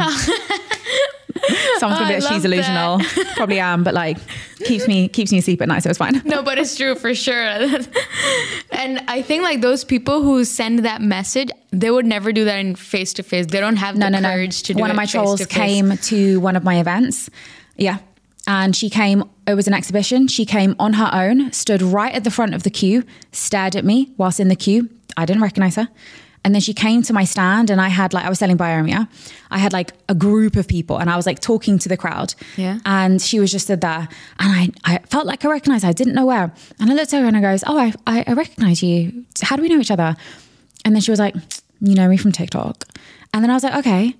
Someone's 1.78 2.00
gonna 2.00 2.04
Oh, 2.14 2.16
be 2.16 2.20
like, 2.24 2.32
she's 2.32 2.42
delusional. 2.42 3.00
Probably 3.36 3.60
am, 3.60 3.84
but 3.84 3.94
like 3.94 4.18
keeps 4.64 4.88
me 4.88 5.08
keeps 5.08 5.30
me 5.30 5.38
asleep 5.38 5.62
at 5.62 5.68
night, 5.68 5.82
so 5.84 5.88
it's 5.90 5.98
fine. 5.98 6.20
no, 6.24 6.42
but 6.42 6.58
it's 6.58 6.76
true 6.76 6.94
for 6.96 7.14
sure. 7.14 7.34
and 8.72 9.00
I 9.08 9.22
think 9.22 9.44
like 9.44 9.60
those 9.60 9.84
people 9.84 10.22
who 10.22 10.44
send 10.44 10.80
that 10.80 11.00
message, 11.00 11.50
they 11.70 11.90
would 11.90 12.06
never 12.06 12.32
do 12.32 12.44
that 12.44 12.58
in 12.58 12.74
face 12.74 13.12
to 13.14 13.22
face. 13.22 13.46
They 13.46 13.60
don't 13.60 13.76
have 13.76 13.96
No, 13.96 14.06
the 14.06 14.10
no, 14.10 14.18
no. 14.20 14.28
courage 14.30 14.62
to 14.64 14.74
do 14.74 14.80
One 14.80 14.90
of 14.90 14.96
my 14.96 15.06
trolls 15.06 15.44
came 15.46 15.96
to 15.98 16.40
one 16.40 16.56
of 16.56 16.64
my 16.64 16.80
events. 16.80 17.30
Yeah. 17.78 17.98
And 18.46 18.74
she 18.74 18.88
came, 18.90 19.24
it 19.46 19.54
was 19.54 19.66
an 19.66 19.74
exhibition. 19.74 20.26
She 20.26 20.44
came 20.44 20.74
on 20.78 20.94
her 20.94 21.10
own, 21.12 21.52
stood 21.52 21.82
right 21.82 22.14
at 22.14 22.24
the 22.24 22.30
front 22.30 22.54
of 22.54 22.62
the 22.62 22.70
queue, 22.70 23.04
stared 23.32 23.76
at 23.76 23.84
me 23.84 24.12
whilst 24.16 24.40
in 24.40 24.48
the 24.48 24.56
queue. 24.56 24.88
I 25.16 25.26
didn't 25.26 25.42
recognize 25.42 25.76
her. 25.76 25.88
And 26.44 26.54
then 26.54 26.62
she 26.62 26.72
came 26.72 27.02
to 27.02 27.12
my 27.12 27.24
stand 27.24 27.68
and 27.68 27.80
I 27.80 27.88
had 27.88 28.14
like, 28.14 28.24
I 28.24 28.28
was 28.30 28.38
selling 28.38 28.56
Biomia. 28.56 29.08
I 29.50 29.58
had 29.58 29.72
like 29.72 29.92
a 30.08 30.14
group 30.14 30.56
of 30.56 30.66
people 30.66 30.96
and 30.96 31.10
I 31.10 31.16
was 31.16 31.26
like 31.26 31.40
talking 31.40 31.78
to 31.80 31.88
the 31.88 31.96
crowd. 31.96 32.34
Yeah. 32.56 32.78
And 32.86 33.20
she 33.20 33.38
was 33.38 33.50
just 33.50 33.66
stood 33.66 33.80
there 33.82 34.08
and 34.38 34.72
I, 34.84 34.94
I 34.94 34.98
felt 35.00 35.26
like 35.26 35.44
I 35.44 35.48
recognized 35.48 35.84
her. 35.84 35.90
I 35.90 35.92
didn't 35.92 36.14
know 36.14 36.24
where. 36.24 36.52
And 36.80 36.90
I 36.90 36.94
looked 36.94 37.12
at 37.12 37.20
her 37.20 37.26
and 37.26 37.36
I 37.36 37.40
goes, 37.40 37.64
oh, 37.66 37.76
I, 37.78 37.92
I, 38.06 38.24
I 38.26 38.32
recognize 38.32 38.82
you. 38.82 39.24
How 39.42 39.56
do 39.56 39.62
we 39.62 39.68
know 39.68 39.78
each 39.78 39.90
other? 39.90 40.16
And 40.84 40.94
then 40.94 41.02
she 41.02 41.10
was 41.10 41.20
like, 41.20 41.34
you 41.80 41.94
know 41.94 42.08
me 42.08 42.16
from 42.16 42.32
TikTok. 42.32 42.84
And 43.34 43.42
then 43.42 43.50
I 43.50 43.54
was 43.54 43.64
like, 43.64 43.74
okay, 43.74 44.14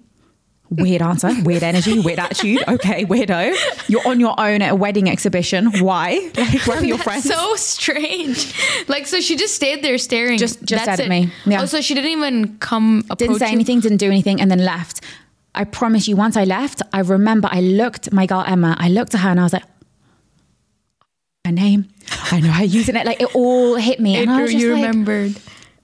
Weird 0.71 1.01
answer, 1.01 1.31
weird 1.45 1.63
energy, 1.63 1.99
weird 1.99 2.19
attitude. 2.19 2.63
Okay, 2.69 3.05
weirdo. 3.07 3.57
You're 3.89 4.07
on 4.07 4.21
your 4.21 4.39
own 4.39 4.61
at 4.61 4.73
a 4.73 4.75
wedding 4.75 5.09
exhibition. 5.09 5.81
Why? 5.81 6.31
Like, 6.37 6.67
where 6.67 6.79
are 6.79 6.85
your 6.85 6.99
friends? 6.99 7.25
so 7.25 7.55
strange. 7.57 8.55
Like, 8.87 9.07
so 9.07 9.21
she 9.21 9.37
just 9.37 9.55
stayed 9.55 9.83
there 9.83 9.97
staring. 9.99 10.37
Just- 10.39 10.63
just 10.65 10.85
That's 10.85 10.97
stared 10.97 11.01
at 11.01 11.09
me. 11.09 11.33
Yeah. 11.47 11.63
Oh, 11.63 11.65
so 11.67 11.81
she 11.81 11.95
didn't 11.95 12.11
even 12.11 12.59
come. 12.59 13.03
didn't 13.17 13.37
say 13.39 13.47
you? 13.47 13.53
anything, 13.53 13.81
didn't 13.81 13.99
do 13.99 14.09
anything, 14.09 14.41
and 14.41 14.51
then 14.51 14.63
left. 14.65 15.01
I 15.55 15.65
promise 15.65 16.07
you, 16.07 16.17
once 16.17 16.37
I 16.37 16.45
left, 16.45 16.83
I 16.93 17.01
remember 17.01 17.49
I 17.51 17.61
looked, 17.61 18.13
my 18.13 18.27
girl 18.27 18.45
Emma, 18.47 18.77
I 18.79 18.89
looked 18.91 19.15
at 19.15 19.21
her 19.23 19.31
and 19.31 19.41
I 19.41 19.45
was 19.45 19.53
like, 19.55 19.65
her 21.45 21.53
name. 21.53 21.89
I 22.31 22.41
know 22.41 22.51
her 22.51 22.65
using 22.65 22.95
it. 22.95 23.07
Like 23.07 23.21
it 23.23 23.35
all 23.35 23.77
hit 23.77 24.01
me. 24.01 24.17
It, 24.17 24.23
and 24.23 24.31
I 24.31 24.43
was 24.43 24.53
just 24.53 24.63
you 24.63 24.75
like, 24.75 24.83
remembered. 24.87 25.35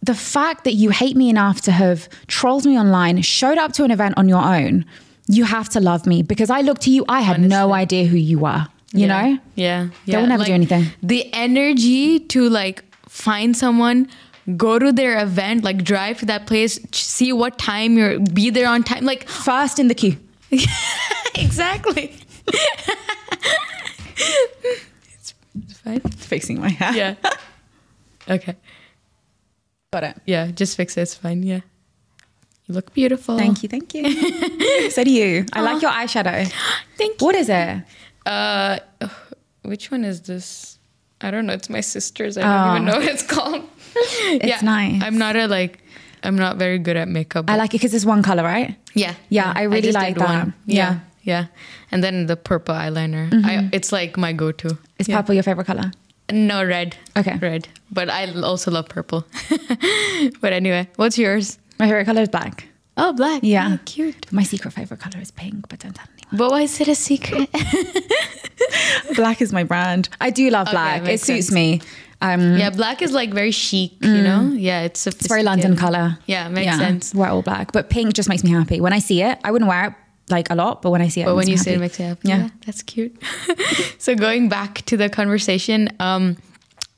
The 0.04 0.14
fact 0.14 0.64
that 0.64 0.74
you 0.74 0.90
hate 0.90 1.16
me 1.16 1.30
enough 1.30 1.60
to 1.62 1.72
have 1.72 2.08
trolled 2.26 2.66
me 2.66 2.78
online, 2.78 3.22
showed 3.22 3.58
up 3.58 3.72
to 3.74 3.84
an 3.84 3.90
event 3.90 4.14
on 4.16 4.28
your 4.28 4.42
own, 4.42 4.84
you 5.28 5.44
have 5.44 5.68
to 5.70 5.80
love 5.80 6.06
me 6.06 6.22
because 6.22 6.50
I 6.50 6.60
looked 6.60 6.82
to 6.82 6.90
you. 6.90 7.04
I 7.08 7.22
had 7.22 7.40
no 7.40 7.72
idea 7.72 8.06
who 8.06 8.16
you 8.16 8.38
were. 8.38 8.66
You 8.92 9.06
yeah. 9.06 9.08
know? 9.22 9.38
Yeah. 9.54 9.88
They 10.06 10.12
yeah. 10.12 10.20
will 10.20 10.28
never 10.28 10.44
do 10.44 10.52
anything. 10.52 10.86
The 11.02 11.28
energy 11.32 12.20
to 12.20 12.48
like 12.48 12.84
find 13.08 13.56
someone, 13.56 14.08
go 14.56 14.78
to 14.78 14.92
their 14.92 15.22
event, 15.22 15.64
like 15.64 15.82
drive 15.82 16.18
to 16.18 16.26
that 16.26 16.46
place, 16.46 16.78
see 16.92 17.32
what 17.32 17.58
time 17.58 17.96
you're, 17.96 18.20
be 18.20 18.50
there 18.50 18.68
on 18.68 18.82
time. 18.82 19.04
Like, 19.04 19.26
First 19.26 19.78
in 19.78 19.88
the 19.88 19.94
queue. 19.94 20.18
exactly. 21.34 22.14
it's, 22.46 22.94
it's 25.54 25.78
fine. 25.78 26.00
Fixing 26.00 26.60
my 26.60 26.68
hair. 26.68 26.92
Yeah. 26.92 27.14
Okay. 28.28 28.54
It. 30.02 30.16
Uh, 30.16 30.20
yeah. 30.26 30.50
Just 30.50 30.76
fix 30.76 30.96
it. 30.96 31.02
It's 31.02 31.14
fine. 31.14 31.42
Yeah. 31.42 31.60
You 32.66 32.74
look 32.74 32.92
beautiful. 32.94 33.36
Thank 33.38 33.62
you. 33.62 33.68
Thank 33.68 33.94
you. 33.94 34.90
so 34.90 35.04
do 35.04 35.10
you. 35.10 35.44
I 35.52 35.60
like 35.60 35.82
your 35.82 35.90
eyeshadow. 35.90 36.50
Thank 36.96 37.20
you. 37.20 37.24
What 37.26 37.34
is 37.34 37.48
it? 37.50 37.82
Uh, 38.26 38.78
which 39.62 39.90
one 39.90 40.04
is 40.04 40.22
this? 40.22 40.78
I 41.20 41.30
don't 41.30 41.46
know. 41.46 41.52
It's 41.52 41.68
my 41.70 41.80
sister's. 41.80 42.36
I 42.38 42.42
don't 42.42 42.50
Oh. 42.50 42.70
even 42.74 42.84
know 42.86 42.96
what 42.98 43.08
it's 43.08 43.22
called. 43.34 43.62
It's 43.94 44.62
nice. 44.62 45.02
I'm 45.02 45.18
not 45.18 45.36
a 45.36 45.46
like. 45.46 45.80
I'm 46.22 46.36
not 46.36 46.56
very 46.56 46.78
good 46.78 46.96
at 46.96 47.06
makeup. 47.06 47.50
I 47.50 47.56
like 47.56 47.74
it 47.74 47.78
because 47.78 47.92
it's 47.92 48.06
one 48.06 48.22
color, 48.22 48.42
right? 48.42 48.76
yeah, 48.94 49.14
Yeah, 49.28 49.52
I 49.54 49.64
really 49.64 49.82
just 49.82 49.94
like 49.94 50.16
that. 50.16 50.46
Yeah, 50.64 50.74
Yeah. 50.74 50.98
yeah. 51.22 51.46
And 51.92 52.02
then 52.02 52.24
the 52.26 52.36
purple 52.36 52.74
eyeliner. 52.74 53.28
I, 53.44 53.56
mm-hmm. 53.56 53.68
it's 53.72 53.92
like 53.92 54.16
my 54.16 54.32
go-to. 54.32 54.78
Is 54.98 55.06
yeah. 55.06 55.18
purple 55.18 55.34
your 55.34 55.42
favorite 55.42 55.66
color? 55.66 55.92
No 56.32 56.64
red. 56.64 56.96
Okay. 57.14 57.36
red. 57.36 57.68
But 57.94 58.10
I 58.10 58.30
also 58.42 58.70
love 58.70 58.88
purple. 58.88 59.24
but 60.40 60.52
anyway, 60.52 60.88
what's 60.96 61.16
yours? 61.16 61.58
My 61.78 61.86
favorite 61.86 62.04
color 62.06 62.22
is 62.22 62.28
black. 62.28 62.66
Oh, 62.96 63.12
black. 63.12 63.40
Yeah. 63.42 63.70
Oh, 63.74 63.78
cute. 63.86 64.30
My 64.32 64.42
secret 64.42 64.72
favorite 64.72 65.00
color 65.00 65.20
is 65.22 65.30
pink, 65.30 65.68
but 65.68 65.78
don't 65.80 65.94
tell 65.94 66.06
anyone. 66.12 66.36
But 66.38 66.50
why 66.50 66.62
is 66.62 66.80
it 66.80 66.88
a 66.88 66.94
secret? 66.94 67.48
Black 69.16 69.40
is 69.42 69.52
my 69.52 69.64
brand. 69.64 70.08
I 70.20 70.30
do 70.30 70.48
love 70.50 70.68
Okay, 70.68 70.74
black. 70.74 71.00
it 71.02 71.04
makes 71.04 71.22
suits 71.22 71.46
sense. 71.46 71.54
me. 71.54 71.80
Um, 72.20 72.56
yeah, 72.56 72.70
black 72.70 73.02
is 73.02 73.12
like 73.12 73.32
very 73.34 73.50
chic. 73.50 73.92
You 74.00 74.22
know. 74.22 74.52
Yeah, 74.54 74.82
it's 74.82 75.06
it's 75.06 75.26
very 75.26 75.42
London 75.42 75.76
color. 75.76 76.18
Yeah, 76.26 76.48
makes 76.48 76.76
sense. 76.76 77.14
Wear 77.14 77.28
all 77.30 77.42
black, 77.42 77.72
but 77.72 77.90
pink 77.90 78.14
just 78.14 78.28
makes 78.28 78.42
me 78.44 78.50
happy. 78.50 78.80
When 78.80 78.92
I 78.92 78.98
see 79.00 79.22
it, 79.22 79.38
I 79.44 79.50
wouldn't 79.50 79.68
wear 79.68 79.86
it 79.88 79.92
like 80.30 80.50
a 80.50 80.54
lot, 80.54 80.80
but 80.82 80.90
when 80.90 81.02
I 81.02 81.08
see 81.08 81.20
it, 81.20 81.24
But 81.26 81.32
it 81.32 81.36
when 81.36 81.48
you 81.48 81.54
me 81.54 81.58
say 81.58 81.74
it 81.74 81.80
makes 81.80 81.98
you 81.98 82.06
happy. 82.06 82.28
Yeah. 82.28 82.36
Yeah, 82.44 82.48
that's 82.64 82.82
cute. 82.82 83.14
so 83.98 84.14
going 84.14 84.48
back 84.48 84.82
to 84.86 84.96
the 84.96 85.08
conversation, 85.10 85.90
um, 86.00 86.36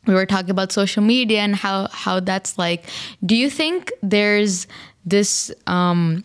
we 0.06 0.14
were 0.14 0.26
talking 0.26 0.50
about 0.50 0.72
social 0.72 1.02
media 1.02 1.40
and 1.40 1.54
how 1.56 1.88
how 1.92 2.20
that's 2.20 2.58
like. 2.58 2.84
Do 3.24 3.34
you 3.36 3.50
think 3.50 3.92
there's 4.02 4.66
this 5.04 5.52
um, 5.66 6.24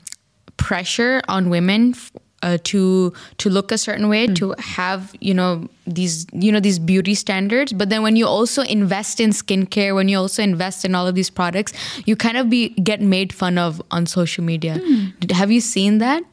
pressure 0.57 1.21
on 1.27 1.49
women? 1.49 1.91
f- 1.95 2.11
Uh, 2.43 2.57
to 2.63 3.13
to 3.37 3.51
look 3.53 3.71
a 3.71 3.77
certain 3.77 4.09
way 4.09 4.25
Hmm. 4.25 4.33
to 4.33 4.45
have 4.57 5.13
you 5.21 5.29
know 5.39 5.69
these 5.85 6.25
you 6.33 6.49
know 6.51 6.59
these 6.59 6.79
beauty 6.81 7.13
standards 7.13 7.69
but 7.71 7.89
then 7.93 8.01
when 8.01 8.15
you 8.17 8.25
also 8.25 8.63
invest 8.65 9.19
in 9.21 9.29
skincare 9.29 9.93
when 9.93 10.09
you 10.09 10.17
also 10.17 10.41
invest 10.41 10.81
in 10.83 10.95
all 10.97 11.05
of 11.05 11.13
these 11.13 11.29
products 11.29 11.71
you 12.09 12.15
kind 12.17 12.37
of 12.41 12.49
be 12.49 12.61
get 12.89 12.99
made 12.99 13.29
fun 13.31 13.59
of 13.61 13.77
on 13.91 14.07
social 14.09 14.43
media 14.43 14.81
Hmm. 14.81 15.13
Did- 15.21 15.37
have 15.37 15.51
you 15.53 15.61
seen 15.61 15.99
that 16.01 16.23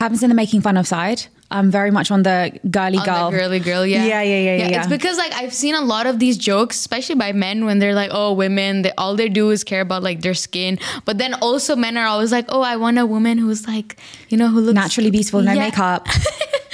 happens 0.00 0.22
in 0.24 0.30
the 0.32 0.38
making 0.42 0.62
fun 0.64 0.78
of 0.80 0.86
side. 0.88 1.20
I'm 1.50 1.70
very 1.70 1.90
much 1.90 2.10
on 2.10 2.22
the 2.22 2.52
girly 2.70 2.98
on 2.98 3.04
girl. 3.04 3.30
the 3.30 3.36
girly 3.38 3.58
girl, 3.58 3.84
yeah. 3.84 4.04
Yeah, 4.06 4.22
yeah, 4.22 4.36
yeah, 4.38 4.68
yeah, 4.68 4.78
It's 4.78 4.86
because 4.88 5.18
like 5.18 5.32
I've 5.32 5.52
seen 5.52 5.74
a 5.74 5.80
lot 5.80 6.06
of 6.06 6.18
these 6.20 6.38
jokes, 6.38 6.78
especially 6.78 7.16
by 7.16 7.32
men, 7.32 7.64
when 7.64 7.78
they're 7.80 7.94
like, 7.94 8.10
"Oh, 8.12 8.32
women, 8.32 8.82
they 8.82 8.92
all 8.96 9.16
they 9.16 9.28
do 9.28 9.50
is 9.50 9.64
care 9.64 9.80
about 9.80 10.02
like 10.02 10.20
their 10.22 10.34
skin." 10.34 10.78
But 11.04 11.18
then 11.18 11.34
also 11.34 11.74
men 11.74 11.96
are 11.96 12.06
always 12.06 12.30
like, 12.30 12.46
"Oh, 12.50 12.62
I 12.62 12.76
want 12.76 12.98
a 12.98 13.06
woman 13.06 13.38
who's 13.38 13.66
like, 13.66 13.96
you 14.28 14.36
know, 14.38 14.48
who 14.48 14.60
looks 14.60 14.74
Naturally 14.74 15.10
beautiful, 15.10 15.42
no 15.42 15.52
Yeah. 15.52 15.64
makeup. 15.66 16.06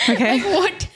Okay. 0.09 0.39
Like 0.41 0.45
what? 0.55 0.89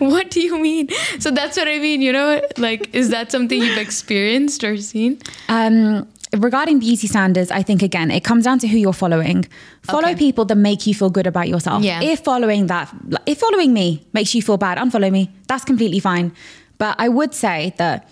What 0.00 0.30
do 0.30 0.40
you 0.40 0.58
mean? 0.58 0.88
So 1.20 1.30
that's 1.30 1.56
what 1.56 1.68
I 1.68 1.78
mean. 1.78 2.02
You 2.02 2.12
know, 2.12 2.42
like 2.58 2.92
is 2.94 3.08
that 3.10 3.30
something 3.32 3.58
you've 3.58 3.78
experienced 3.78 4.62
or 4.64 4.76
seen? 4.76 5.18
Um, 5.48 6.06
regarding 6.36 6.78
beauty 6.78 7.06
standards, 7.06 7.50
I 7.50 7.62
think 7.62 7.82
again, 7.82 8.10
it 8.10 8.22
comes 8.24 8.44
down 8.44 8.58
to 8.60 8.68
who 8.68 8.76
you're 8.78 8.92
following. 8.92 9.46
Follow 9.82 10.08
Okay. 10.08 10.14
people 10.16 10.44
that 10.46 10.56
make 10.56 10.86
you 10.86 10.94
feel 10.94 11.10
good 11.10 11.26
about 11.26 11.48
yourself. 11.48 11.82
Yeah. 11.82 12.02
If 12.02 12.20
following 12.20 12.66
that, 12.66 12.92
if 13.26 13.38
following 13.38 13.72
me 13.72 14.06
makes 14.12 14.34
you 14.34 14.42
feel 14.42 14.56
bad, 14.58 14.78
unfollow 14.78 15.10
me. 15.10 15.30
That's 15.48 15.64
completely 15.64 16.00
fine. 16.00 16.32
But 16.78 16.96
I 16.98 17.08
would 17.08 17.34
say 17.34 17.74
that 17.78 18.08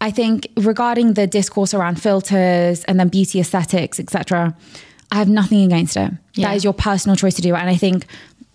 I 0.00 0.10
think 0.10 0.46
regarding 0.56 1.14
the 1.14 1.26
discourse 1.26 1.72
around 1.72 2.00
filters 2.02 2.84
and 2.84 3.00
then 3.00 3.08
beauty 3.08 3.40
aesthetics, 3.40 3.98
etc., 3.98 4.54
I 5.10 5.16
have 5.16 5.28
nothing 5.28 5.64
against 5.64 5.96
it. 5.96 6.12
Yeah. 6.34 6.48
That 6.48 6.56
is 6.56 6.64
your 6.64 6.74
personal 6.74 7.16
choice 7.16 7.34
to 7.34 7.42
do. 7.42 7.54
And 7.54 7.70
I 7.70 7.76
think 7.76 8.06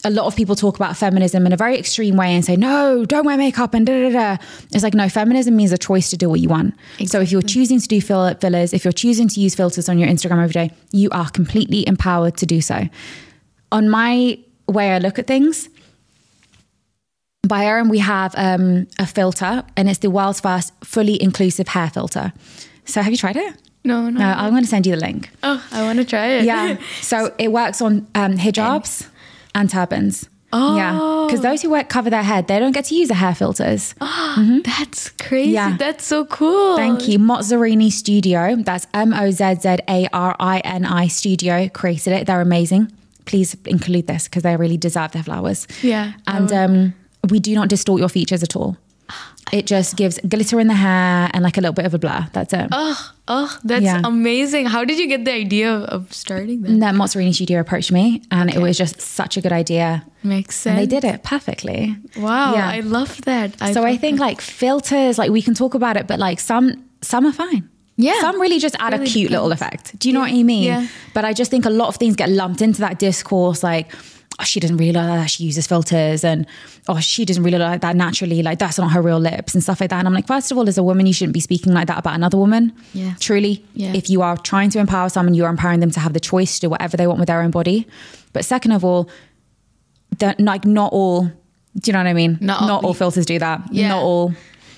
a 0.03 0.09
lot 0.09 0.25
of 0.25 0.35
people 0.35 0.55
talk 0.55 0.75
about 0.75 0.97
feminism 0.97 1.45
in 1.45 1.53
a 1.53 1.57
very 1.57 1.77
extreme 1.77 2.17
way 2.17 2.33
and 2.33 2.43
say, 2.43 2.55
no, 2.55 3.05
don't 3.05 3.25
wear 3.25 3.37
makeup 3.37 3.73
and 3.73 3.85
da 3.85 4.09
da 4.09 4.37
da. 4.37 4.43
It's 4.71 4.83
like, 4.83 4.93
no, 4.93 5.07
feminism 5.09 5.55
means 5.55 5.71
a 5.71 5.77
choice 5.77 6.09
to 6.09 6.17
do 6.17 6.29
what 6.29 6.39
you 6.39 6.49
want. 6.49 6.73
So 7.05 7.21
if 7.21 7.31
you're 7.31 7.41
choosing 7.41 7.79
to 7.79 7.87
do 7.87 8.01
fill- 8.01 8.33
fillers, 8.35 8.73
if 8.73 8.83
you're 8.83 8.91
choosing 8.91 9.27
to 9.27 9.39
use 9.39 9.55
filters 9.55 9.89
on 9.89 9.99
your 9.99 10.09
Instagram 10.09 10.43
every 10.43 10.53
day, 10.53 10.71
you 10.91 11.09
are 11.11 11.29
completely 11.29 11.87
empowered 11.87 12.37
to 12.37 12.45
do 12.45 12.61
so. 12.61 12.87
On 13.71 13.89
my 13.89 14.39
way 14.67 14.91
I 14.91 14.97
look 14.97 15.19
at 15.19 15.27
things, 15.27 15.69
by 17.47 17.65
Erin, 17.65 17.89
we 17.89 17.99
have 17.99 18.33
um, 18.37 18.87
a 18.99 19.05
filter, 19.05 19.63
and 19.75 19.89
it's 19.89 19.99
the 19.99 20.09
world's 20.11 20.39
first 20.39 20.73
fully 20.83 21.21
inclusive 21.21 21.67
hair 21.67 21.89
filter. 21.89 22.31
So, 22.85 23.01
have 23.01 23.11
you 23.11 23.17
tried 23.17 23.35
it? 23.35 23.55
No, 23.83 24.09
no. 24.09 24.19
No, 24.19 24.25
I'm 24.25 24.51
going 24.51 24.63
to 24.63 24.69
send 24.69 24.85
you 24.85 24.95
the 24.95 25.01
link. 25.01 25.29
Oh, 25.41 25.63
I 25.71 25.81
want 25.81 25.97
to 25.97 26.05
try 26.05 26.27
it. 26.27 26.45
Yeah. 26.45 26.77
So 27.01 27.33
it 27.39 27.51
works 27.51 27.81
on 27.81 28.07
um, 28.13 28.37
hijabs 28.37 29.07
and 29.55 29.69
turbans. 29.69 30.29
Oh. 30.53 30.75
Yeah. 30.75 31.25
Because 31.27 31.41
those 31.41 31.61
who 31.61 31.69
wear, 31.69 31.83
cover 31.83 32.09
their 32.09 32.23
head, 32.23 32.47
they 32.47 32.59
don't 32.59 32.73
get 32.73 32.85
to 32.85 32.95
use 32.95 33.07
the 33.07 33.13
hair 33.15 33.33
filters. 33.33 33.95
That's 33.99 35.09
crazy. 35.11 35.51
Yeah. 35.51 35.77
That's 35.77 36.05
so 36.05 36.25
cool. 36.25 36.75
Thank 36.75 37.07
you. 37.07 37.19
Mozzarini 37.19 37.89
Studio. 37.91 38.57
That's 38.57 38.85
M 38.93 39.13
O 39.13 39.31
Z 39.31 39.55
Z 39.61 39.77
A 39.87 40.07
R 40.11 40.35
I 40.39 40.59
N 40.59 40.85
I 40.85 41.07
Studio 41.07 41.69
created 41.69 42.13
it. 42.13 42.27
They're 42.27 42.41
amazing. 42.41 42.91
Please 43.25 43.55
include 43.65 44.07
this 44.07 44.25
because 44.27 44.43
they 44.43 44.57
really 44.57 44.77
deserve 44.77 45.11
their 45.13 45.23
flowers. 45.23 45.67
Yeah, 45.81 46.13
And 46.27 46.51
um, 46.51 46.93
we 47.29 47.39
do 47.39 47.53
not 47.55 47.69
distort 47.69 47.99
your 47.99 48.09
features 48.09 48.43
at 48.43 48.55
all. 48.55 48.75
It 49.51 49.65
just 49.65 49.97
gives 49.97 50.17
glitter 50.25 50.61
in 50.61 50.67
the 50.67 50.73
hair 50.75 51.29
and 51.33 51.43
like 51.43 51.57
a 51.57 51.61
little 51.61 51.73
bit 51.73 51.85
of 51.85 51.93
a 51.93 51.97
blur. 51.99 52.25
That's 52.31 52.53
it. 52.53 52.67
Oh, 52.71 53.11
oh, 53.27 53.59
that's 53.65 53.83
Yeah. 53.83 53.99
amazing. 54.05 54.65
How 54.67 54.85
did 54.85 54.97
you 54.97 55.07
get 55.07 55.25
the 55.25 55.33
idea 55.33 55.73
of, 55.73 56.13
starting 56.13 56.61
that? 56.61 56.79
Then 56.79 56.95
Mozzarini 56.95 57.33
Studio 57.33 57.59
approached 57.59 57.91
me 57.91 58.21
and 58.31 58.49
it 58.49 58.59
was 58.61 58.77
just 58.77 59.01
such 59.01 59.35
a 59.35 59.41
good 59.41 59.51
idea. 59.51 60.05
Makes 60.23 60.55
sense. 60.55 60.71
And 60.71 60.79
they 60.79 60.85
did 60.85 61.03
it 61.03 61.23
perfectly. 61.23 61.97
Wow, 62.15 62.53
Yeah. 62.53 62.69
I 62.69 62.79
love 62.79 63.19
that. 63.23 63.59
so 63.73 63.83
I 63.83 63.97
think 63.97 64.19
that. 64.19 64.25
like 64.27 64.39
filters, 64.41 65.17
like 65.17 65.31
we 65.31 65.41
can 65.41 65.53
talk 65.53 65.73
about 65.73 65.97
it, 65.97 66.07
but 66.07 66.17
like 66.19 66.39
some 66.39 66.85
some 67.01 67.25
are 67.25 67.33
fine. 67.33 67.67
Yeah. 67.97 68.21
Some 68.21 68.39
really 68.39 68.59
just 68.59 68.75
add 68.79 68.93
a 68.93 68.99
Really 68.99 69.11
cute 69.11 69.31
little 69.31 69.51
effect. 69.51 69.99
Do 69.99 70.07
you 70.07 70.13
know 70.13 70.21
what 70.21 70.31
I 70.31 70.43
mean? 70.43 70.63
Yeah. 70.63 70.87
But 71.13 71.25
I 71.25 71.33
just 71.33 71.51
think 71.51 71.65
a 71.65 71.69
lot 71.69 71.87
of 71.89 71.95
things 71.97 72.15
get 72.15 72.29
lumped 72.29 72.61
into 72.61 72.79
that 72.81 72.99
discourse 72.99 73.63
like, 73.63 73.91
oh, 74.41 74.43
she 74.43 74.59
doesn't 74.59 74.77
really 74.77 74.91
like 74.91 75.07
that. 75.07 75.29
She 75.29 75.43
uses 75.43 75.67
filters 75.67 76.23
and 76.23 76.47
oh, 76.89 76.99
she 76.99 77.25
doesn't 77.25 77.43
really 77.43 77.59
like 77.59 77.81
that 77.81 77.95
naturally. 77.95 78.41
Like 78.41 78.59
that's 78.59 78.77
not 78.77 78.91
her 78.91 79.01
real 79.01 79.19
lips 79.19 79.53
and 79.53 79.63
stuff 79.63 79.79
like 79.79 79.91
that. 79.91 79.99
And 79.99 80.07
I'm 80.07 80.13
like, 80.13 80.27
first 80.27 80.51
of 80.51 80.57
all, 80.57 80.67
as 80.67 80.77
a 80.77 80.83
woman, 80.83 81.05
you 81.05 81.13
shouldn't 81.13 81.33
be 81.33 81.39
speaking 81.39 81.73
like 81.73 81.87
that 81.87 81.99
about 81.99 82.15
another 82.15 82.37
woman. 82.37 82.73
Yeah. 82.93 83.13
Truly. 83.19 83.63
Yeah. 83.73 83.93
If 83.93 84.09
you 84.09 84.21
are 84.21 84.37
trying 84.37 84.71
to 84.71 84.79
empower 84.79 85.09
someone, 85.09 85.35
you 85.35 85.45
are 85.45 85.49
empowering 85.49 85.79
them 85.79 85.91
to 85.91 85.99
have 85.99 86.13
the 86.13 86.19
choice 86.19 86.55
to 86.55 86.61
do 86.61 86.69
whatever 86.69 86.97
they 86.97 87.07
want 87.07 87.19
with 87.19 87.27
their 87.27 87.41
own 87.41 87.51
body. 87.51 87.87
But 88.33 88.43
second 88.45 88.71
of 88.71 88.83
all, 88.83 89.09
that 90.17 90.39
like 90.39 90.65
not 90.65 90.91
all 90.91 91.31
do 91.79 91.89
you 91.89 91.93
know 91.93 91.99
what 91.99 92.07
I 92.07 92.13
mean? 92.13 92.37
Not 92.41 92.61
all- 92.63 92.85
all 92.85 92.93
filters 92.93 93.25
do 93.25 93.39
that. 93.39 93.61
Yeah. 93.71 93.89
Not 93.89 94.03
all. 94.03 94.33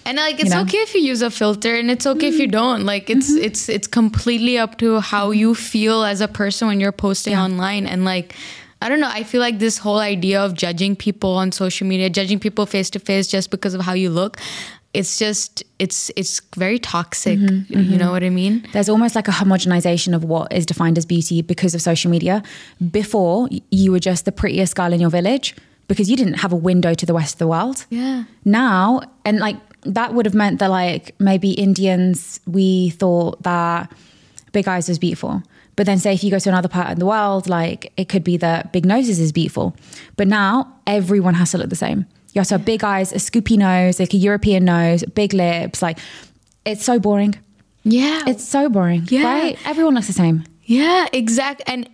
And 0.05 0.17
like 0.17 0.39
it's 0.39 0.49
know? 0.49 0.57
Mm-hmm. 0.57 0.67
okay 0.67 0.77
if 0.79 0.93
you 0.93 1.01
use 1.01 1.21
a 1.21 1.31
filter 1.31 1.73
and 1.75 1.89
it's 1.89 2.05
okay 2.05 2.27
if 2.27 2.37
you 2.37 2.47
don't. 2.47 2.85
Like 2.85 3.09
it's 3.09 3.31
it's 3.31 3.69
it's 3.69 3.87
completely 3.87 4.57
up 4.57 4.77
to 4.79 4.99
how 4.99 5.31
you 5.31 5.55
feel 5.55 6.03
as 6.03 6.19
a 6.21 6.27
person 6.27 6.67
when 6.67 6.79
you're 6.81 6.91
posting 6.91 7.35
online 7.35 7.87
and 7.87 8.03
like 8.03 8.35
I 8.83 8.89
don't 8.89 8.99
know, 8.99 9.09
I 9.09 9.23
feel 9.23 9.41
like 9.41 9.59
this 9.59 9.77
whole 9.77 9.99
idea 9.99 10.41
of 10.41 10.53
judging 10.53 10.95
people 10.95 11.35
on 11.35 11.51
social 11.51 11.87
media, 11.87 12.09
judging 12.09 12.39
people 12.39 12.65
face 12.65 12.89
to 12.91 12.99
face 12.99 13.27
just 13.27 13.49
because 13.49 13.73
of 13.73 13.81
how 13.81 13.93
you 13.93 14.09
look 14.09 14.39
it's 14.93 15.17
just 15.17 15.63
it's 15.79 16.11
it's 16.15 16.39
very 16.55 16.77
toxic. 16.77 17.39
Mm-hmm, 17.39 17.73
you 17.73 17.79
mm-hmm. 17.79 17.97
know 17.97 18.11
what 18.11 18.23
I 18.23 18.29
mean? 18.29 18.67
There's 18.73 18.89
almost 18.89 19.15
like 19.15 19.27
a 19.27 19.31
homogenization 19.31 20.15
of 20.15 20.23
what 20.23 20.53
is 20.53 20.65
defined 20.65 20.97
as 20.97 21.05
beauty 21.05 21.41
because 21.41 21.73
of 21.73 21.81
social 21.81 22.11
media. 22.11 22.43
Before, 22.91 23.49
you 23.71 23.91
were 23.91 23.99
just 23.99 24.25
the 24.25 24.31
prettiest 24.31 24.75
girl 24.75 24.93
in 24.93 25.01
your 25.01 25.09
village 25.09 25.55
because 25.87 26.09
you 26.09 26.15
didn't 26.15 26.35
have 26.35 26.53
a 26.53 26.55
window 26.55 26.93
to 26.93 27.05
the 27.05 27.13
rest 27.13 27.35
of 27.35 27.39
the 27.39 27.47
world. 27.47 27.85
Yeah. 27.89 28.25
Now, 28.45 29.01
and 29.25 29.39
like 29.39 29.57
that 29.81 30.13
would 30.13 30.25
have 30.25 30.35
meant 30.35 30.59
that 30.59 30.69
like 30.69 31.19
maybe 31.19 31.51
Indians, 31.51 32.39
we 32.45 32.91
thought 32.91 33.41
that 33.43 33.91
big 34.51 34.67
eyes 34.67 34.87
was 34.87 34.99
beautiful. 34.99 35.41
But 35.75 35.85
then 35.85 35.97
say 35.99 36.13
if 36.13 36.23
you 36.23 36.31
go 36.31 36.39
to 36.39 36.49
another 36.49 36.67
part 36.67 36.91
of 36.91 36.99
the 36.99 37.05
world, 37.05 37.49
like 37.49 37.91
it 37.97 38.09
could 38.09 38.23
be 38.23 38.37
that 38.37 38.71
big 38.71 38.85
noses 38.85 39.19
is 39.19 39.31
beautiful. 39.31 39.75
But 40.17 40.27
now 40.27 40.71
everyone 40.85 41.33
has 41.35 41.51
to 41.51 41.57
look 41.57 41.69
the 41.69 41.75
same. 41.75 42.05
You 42.33 42.39
have 42.39 42.47
to 42.47 42.55
have 42.55 42.65
big 42.65 42.83
eyes, 42.83 43.11
a 43.11 43.17
scoopy 43.17 43.57
nose, 43.57 43.99
like 43.99 44.13
a 44.13 44.17
European 44.17 44.65
nose, 44.65 45.03
big 45.03 45.33
lips. 45.33 45.81
Like 45.81 45.99
it's 46.65 46.83
so 46.83 46.99
boring. 46.99 47.35
Yeah. 47.83 48.23
It's 48.27 48.43
so 48.43 48.69
boring. 48.69 49.07
Yeah. 49.09 49.23
Right? 49.23 49.57
Everyone 49.65 49.93
looks 49.95 50.07
the 50.07 50.13
same. 50.13 50.45
Yeah, 50.65 51.07
exact. 51.11 51.61
And 51.67 51.89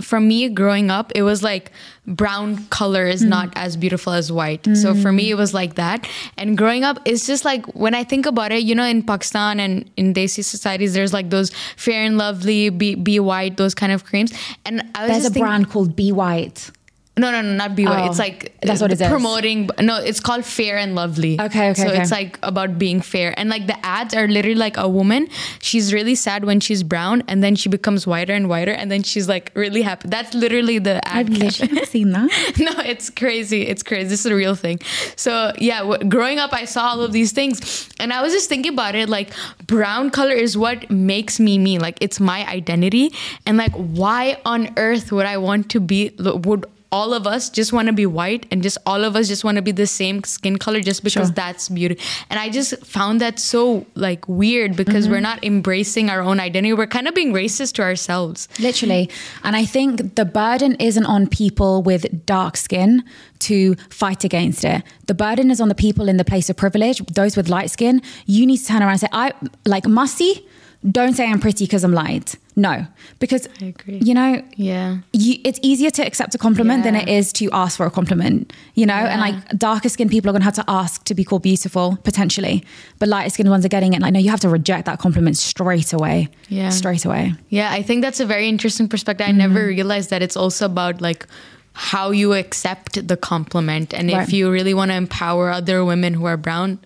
for 0.00 0.20
me, 0.20 0.48
growing 0.48 0.90
up, 0.90 1.10
it 1.14 1.22
was 1.22 1.42
like 1.42 1.72
brown 2.06 2.64
color 2.66 3.06
is 3.06 3.22
hmm. 3.22 3.30
not 3.30 3.52
as 3.56 3.76
beautiful 3.76 4.12
as 4.12 4.30
white. 4.30 4.64
So 4.76 4.94
for 4.94 5.10
me, 5.10 5.24
hmm. 5.24 5.32
it 5.32 5.34
was 5.34 5.52
like 5.52 5.74
that. 5.74 6.08
And 6.36 6.56
growing 6.56 6.84
up, 6.84 7.00
it's 7.04 7.26
just 7.26 7.44
like 7.44 7.66
when 7.74 7.94
I 7.94 8.04
think 8.04 8.26
about 8.26 8.52
it, 8.52 8.62
you 8.62 8.74
know, 8.76 8.84
in 8.84 9.02
Pakistan 9.02 9.58
and 9.58 9.90
in 9.96 10.14
Desi 10.14 10.44
societies, 10.44 10.94
there's 10.94 11.12
like 11.12 11.30
those 11.30 11.50
fair 11.76 12.04
and 12.04 12.16
lovely, 12.16 12.70
be, 12.70 12.94
be 12.94 13.18
white, 13.18 13.56
those 13.56 13.74
kind 13.74 13.90
of 13.90 14.04
creams. 14.04 14.32
And 14.64 14.82
I 14.94 15.08
was 15.08 15.22
There's 15.22 15.36
a 15.36 15.38
brand 15.38 15.70
called 15.70 15.96
Be 15.96 16.12
White. 16.12 16.70
No, 17.18 17.30
no, 17.30 17.40
no, 17.40 17.54
not 17.54 17.74
be 17.74 17.84
white. 17.86 18.02
Oh, 18.04 18.10
It's 18.10 18.18
like 18.18 18.54
that's 18.60 18.80
what 18.82 18.92
it 18.92 19.00
is. 19.00 19.08
promoting. 19.08 19.70
No, 19.80 19.96
it's 19.96 20.20
called 20.20 20.44
Fair 20.44 20.76
and 20.76 20.94
Lovely. 20.94 21.40
Okay, 21.40 21.70
okay, 21.70 21.74
So 21.82 21.88
okay. 21.88 22.02
it's 22.02 22.10
like 22.10 22.38
about 22.42 22.78
being 22.78 23.00
fair, 23.00 23.32
and 23.38 23.48
like 23.48 23.66
the 23.66 23.78
ads 23.86 24.14
are 24.14 24.28
literally 24.28 24.54
like 24.54 24.76
a 24.76 24.86
woman. 24.88 25.28
She's 25.62 25.94
really 25.94 26.14
sad 26.14 26.44
when 26.44 26.60
she's 26.60 26.82
brown, 26.82 27.22
and 27.26 27.42
then 27.42 27.56
she 27.56 27.68
becomes 27.70 28.06
whiter 28.06 28.34
and 28.34 28.48
whiter, 28.50 28.72
and 28.72 28.90
then 28.90 29.02
she's 29.02 29.28
like 29.28 29.50
really 29.54 29.80
happy. 29.82 30.08
That's 30.08 30.34
literally 30.34 30.78
the 30.78 30.96
ad. 31.08 31.16
I've 31.16 31.28
literally 31.30 31.72
never 31.72 31.86
seen 31.96 32.10
that. 32.12 32.28
no, 32.58 32.72
it's 32.84 33.08
crazy. 33.08 33.62
It's 33.66 33.82
crazy. 33.82 34.08
This 34.08 34.20
is 34.20 34.26
a 34.26 34.34
real 34.34 34.54
thing. 34.54 34.80
So 35.16 35.52
yeah, 35.58 35.80
w- 35.80 36.04
growing 36.10 36.38
up, 36.38 36.52
I 36.52 36.66
saw 36.66 36.88
all 36.88 37.00
of 37.00 37.12
these 37.12 37.32
things, 37.32 37.88
and 37.98 38.12
I 38.12 38.20
was 38.20 38.32
just 38.34 38.48
thinking 38.48 38.72
about 38.74 38.94
it. 38.94 39.08
Like 39.08 39.32
brown 39.66 40.10
color 40.10 40.34
is 40.34 40.56
what 40.58 40.90
makes 40.90 41.40
me 41.40 41.56
me. 41.58 41.78
Like 41.78 41.96
it's 42.02 42.20
my 42.20 42.46
identity, 42.46 43.14
and 43.46 43.56
like 43.56 43.72
why 43.72 44.38
on 44.44 44.72
earth 44.76 45.12
would 45.12 45.24
I 45.26 45.38
want 45.38 45.70
to 45.70 45.80
be? 45.80 46.10
Would 46.18 46.66
all 46.92 47.14
of 47.14 47.26
us 47.26 47.50
just 47.50 47.72
want 47.72 47.86
to 47.86 47.92
be 47.92 48.06
white 48.06 48.46
and 48.50 48.62
just 48.62 48.78
all 48.86 49.04
of 49.04 49.16
us 49.16 49.28
just 49.28 49.44
want 49.44 49.56
to 49.56 49.62
be 49.62 49.72
the 49.72 49.86
same 49.86 50.22
skin 50.24 50.56
color 50.56 50.80
just 50.80 51.02
because 51.02 51.28
Sure. 51.28 51.34
that's 51.34 51.68
beauty 51.68 51.98
and 52.30 52.38
i 52.38 52.48
just 52.48 52.84
found 52.84 53.20
that 53.20 53.38
so 53.38 53.86
like 53.94 54.26
weird 54.28 54.76
because 54.76 55.08
we're 55.08 55.16
mm-hmm. 55.16 55.22
not 55.22 55.44
embracing 55.44 56.10
our 56.10 56.20
own 56.20 56.40
identity 56.40 56.72
we're 56.72 56.86
kind 56.86 57.08
of 57.08 57.14
being 57.14 57.32
racist 57.32 57.74
to 57.74 57.82
ourselves 57.82 58.48
Literally. 58.58 59.10
And 59.44 59.56
I 59.56 59.64
think 59.64 60.16
the 60.16 60.24
burden 60.24 60.76
isn't 60.76 61.04
on 61.04 61.26
people 61.26 61.82
with 61.82 62.26
dark 62.26 62.56
skin 62.56 63.04
to 63.40 63.74
fight 63.90 64.24
against 64.24 64.64
it. 64.64 64.82
The 65.06 65.14
burden 65.14 65.50
is 65.50 65.60
on 65.60 65.68
the 65.68 65.74
people 65.74 66.08
in 66.08 66.16
the 66.16 66.24
place 66.24 66.50
of 66.50 66.56
privilege, 66.56 66.98
those 67.06 67.36
with 67.36 67.48
light 67.48 67.70
skin. 67.70 68.02
You 68.26 68.46
need 68.46 68.58
to 68.58 68.66
turn 68.66 68.82
around 68.82 68.92
and 68.92 69.00
say, 69.00 69.08
I 69.12 69.32
like 69.64 69.86
Mussy, 69.86 70.46
don't 70.90 71.14
say 71.14 71.26
I'm 71.28 71.40
pretty 71.40 71.64
because 71.64 71.82
I'm 71.84 71.92
light. 71.92 72.36
No. 72.54 72.86
Because 73.18 73.48
I 73.60 73.66
agree. 73.66 73.98
you 74.02 74.14
know, 74.14 74.42
yeah 74.56 74.98
you, 75.12 75.38
it's 75.44 75.58
easier 75.62 75.90
to 75.90 76.06
accept 76.06 76.34
a 76.34 76.38
compliment 76.38 76.84
than 76.84 76.94
it 76.94 77.08
is 77.08 77.32
to 77.34 77.50
ask 77.52 77.76
for 77.76 77.86
a 77.86 77.90
compliment, 77.90 78.52
you 78.74 78.86
know? 78.86 78.94
And 78.94 79.20
like 79.20 79.34
darker 79.58 79.88
skinned 79.88 80.10
people 80.10 80.30
are 80.30 80.32
going 80.32 80.40
to 80.42 80.44
have 80.46 80.54
to 80.54 80.64
ask 80.68 81.04
to 81.04 81.14
be 81.14 81.24
called 81.24 81.42
beautiful 81.42 81.98
potentially, 82.04 82.64
but 82.98 83.08
lighter 83.08 83.30
skinned 83.30 83.50
ones 83.50 83.64
are 83.64 83.68
getting 83.68 83.92
it. 83.94 84.00
Like, 84.00 84.12
no, 84.12 84.20
you 84.20 84.30
have 84.30 84.40
to 84.40 84.48
reject 84.48 84.86
that 84.86 84.98
compliment 84.98 85.36
straight 85.36 85.92
away. 85.92 86.28
Yeah. 86.48 86.70
Straight 86.70 87.04
away. 87.04 87.34
Yeah, 87.50 87.70
I 87.72 87.82
think 87.82 88.02
that's 88.02 88.20
a 88.20 88.26
very 88.26 88.48
interesting 88.48 88.88
perspective. 88.88 89.26
I 89.26 89.30
Mm-hmm. 89.30 89.38
never 89.38 89.66
realized 89.66 90.10
that 90.10 90.22
it's 90.22 90.36
also 90.36 90.66
about 90.66 91.00
like 91.00 91.26
how 91.72 92.10
you 92.10 92.32
accept 92.32 93.06
the 93.06 93.16
compliment 93.18 93.92
and 93.92 94.10
Right. 94.10 94.22
if 94.26 94.32
you 94.32 94.50
really 94.50 94.72
want 94.72 94.90
to 94.92 94.94
empower 94.96 95.50
other 95.50 95.84
women 95.84 96.14
who 96.14 96.24
are 96.24 96.38
brown 96.38 96.78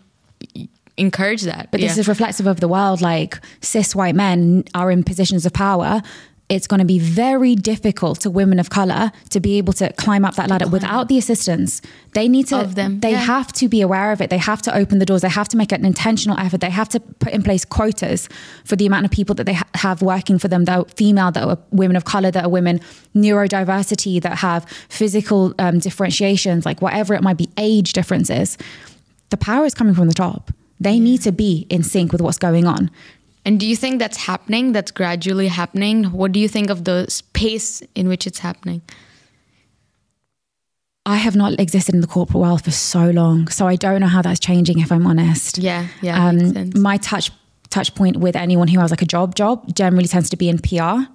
encourage 1.00 1.42
that. 1.42 1.70
But 1.70 1.80
this 1.80 1.98
is 1.98 2.06
reflective 2.06 2.46
of 2.46 2.60
the 2.60 2.68
world. 2.68 3.00
Like 3.00 3.40
cis 3.60 3.94
white 3.94 4.14
men 4.14 4.64
are 4.74 4.90
in 4.90 5.02
positions 5.02 5.46
of 5.46 5.52
power. 5.52 6.02
It's 6.48 6.66
going 6.66 6.80
to 6.80 6.84
be 6.84 6.98
very 6.98 7.54
difficult 7.54 8.18
to 8.22 8.28
women 8.28 8.58
of 8.58 8.70
color 8.70 9.12
to 9.28 9.38
be 9.38 9.56
able 9.58 9.72
to 9.74 9.92
climb 9.92 10.24
up 10.24 10.34
that 10.34 10.50
ladder 10.50 10.66
without 10.66 11.06
the 11.06 11.16
assistance. 11.16 11.80
They 12.14 12.26
need 12.26 12.48
to. 12.48 12.58
Of 12.58 12.74
them, 12.74 12.98
They 12.98 13.12
yeah. 13.12 13.18
have 13.18 13.52
to 13.52 13.68
be 13.68 13.80
aware 13.80 14.10
of 14.10 14.20
it. 14.20 14.30
They 14.30 14.38
have 14.38 14.60
to 14.62 14.76
open 14.76 14.98
the 14.98 15.06
doors. 15.06 15.22
They 15.22 15.28
have 15.28 15.46
to 15.50 15.56
make 15.56 15.70
an 15.70 15.84
intentional 15.84 16.36
effort. 16.40 16.60
They 16.60 16.70
have 16.70 16.88
to 16.88 16.98
put 16.98 17.32
in 17.32 17.44
place 17.44 17.64
quotas 17.64 18.28
for 18.64 18.74
the 18.74 18.84
amount 18.84 19.04
of 19.04 19.12
people 19.12 19.36
that 19.36 19.44
they 19.44 19.54
ha- 19.54 19.68
have 19.76 20.02
working 20.02 20.40
for 20.40 20.48
them 20.48 20.64
that 20.64 20.76
are 20.76 20.84
female, 20.96 21.30
that 21.30 21.44
are 21.44 21.56
women 21.70 21.94
of 21.94 22.04
color, 22.04 22.32
that 22.32 22.44
are 22.44 22.50
women 22.50 22.80
neurodiversity, 23.14 24.20
that 24.20 24.38
have 24.38 24.68
physical 24.88 25.54
um, 25.60 25.78
differentiations, 25.78 26.66
like 26.66 26.82
whatever 26.82 27.14
it 27.14 27.22
might 27.22 27.36
be, 27.36 27.48
age 27.58 27.92
differences. 27.92 28.58
The 29.28 29.36
power 29.36 29.64
is 29.66 29.74
coming 29.74 29.94
from 29.94 30.08
the 30.08 30.14
top. 30.14 30.50
They 30.80 30.98
need 30.98 31.20
to 31.22 31.32
be 31.32 31.66
in 31.68 31.82
sync 31.82 32.10
with 32.12 32.20
what's 32.22 32.38
going 32.38 32.66
on. 32.66 32.90
And 33.44 33.60
do 33.60 33.66
you 33.66 33.76
think 33.76 33.98
that's 33.98 34.16
happening? 34.16 34.72
That's 34.72 34.90
gradually 34.90 35.48
happening? 35.48 36.04
What 36.04 36.32
do 36.32 36.40
you 36.40 36.48
think 36.48 36.70
of 36.70 36.84
the 36.84 37.06
pace 37.32 37.82
in 37.94 38.08
which 38.08 38.26
it's 38.26 38.38
happening? 38.40 38.82
I 41.06 41.16
have 41.16 41.34
not 41.34 41.58
existed 41.58 41.94
in 41.94 42.02
the 42.02 42.06
corporate 42.06 42.40
world 42.40 42.62
for 42.62 42.70
so 42.70 43.10
long, 43.10 43.48
so 43.48 43.66
I 43.66 43.76
don't 43.76 44.00
know 44.00 44.06
how 44.06 44.22
that's 44.22 44.38
changing. 44.40 44.78
If 44.80 44.92
I'm 44.92 45.06
honest, 45.06 45.58
Yeah, 45.58 45.86
yeah, 46.02 46.26
um, 46.28 46.52
sense. 46.52 46.76
my 46.76 46.98
touch 46.98 47.30
touch 47.70 47.94
point 47.94 48.16
with 48.18 48.34
anyone 48.36 48.68
who 48.68 48.80
has 48.80 48.90
like 48.90 49.00
a 49.00 49.06
job 49.06 49.34
job 49.34 49.74
generally 49.74 50.08
tends 50.08 50.28
to 50.30 50.36
be 50.36 50.48
in 50.48 50.58
PR, 50.58 51.06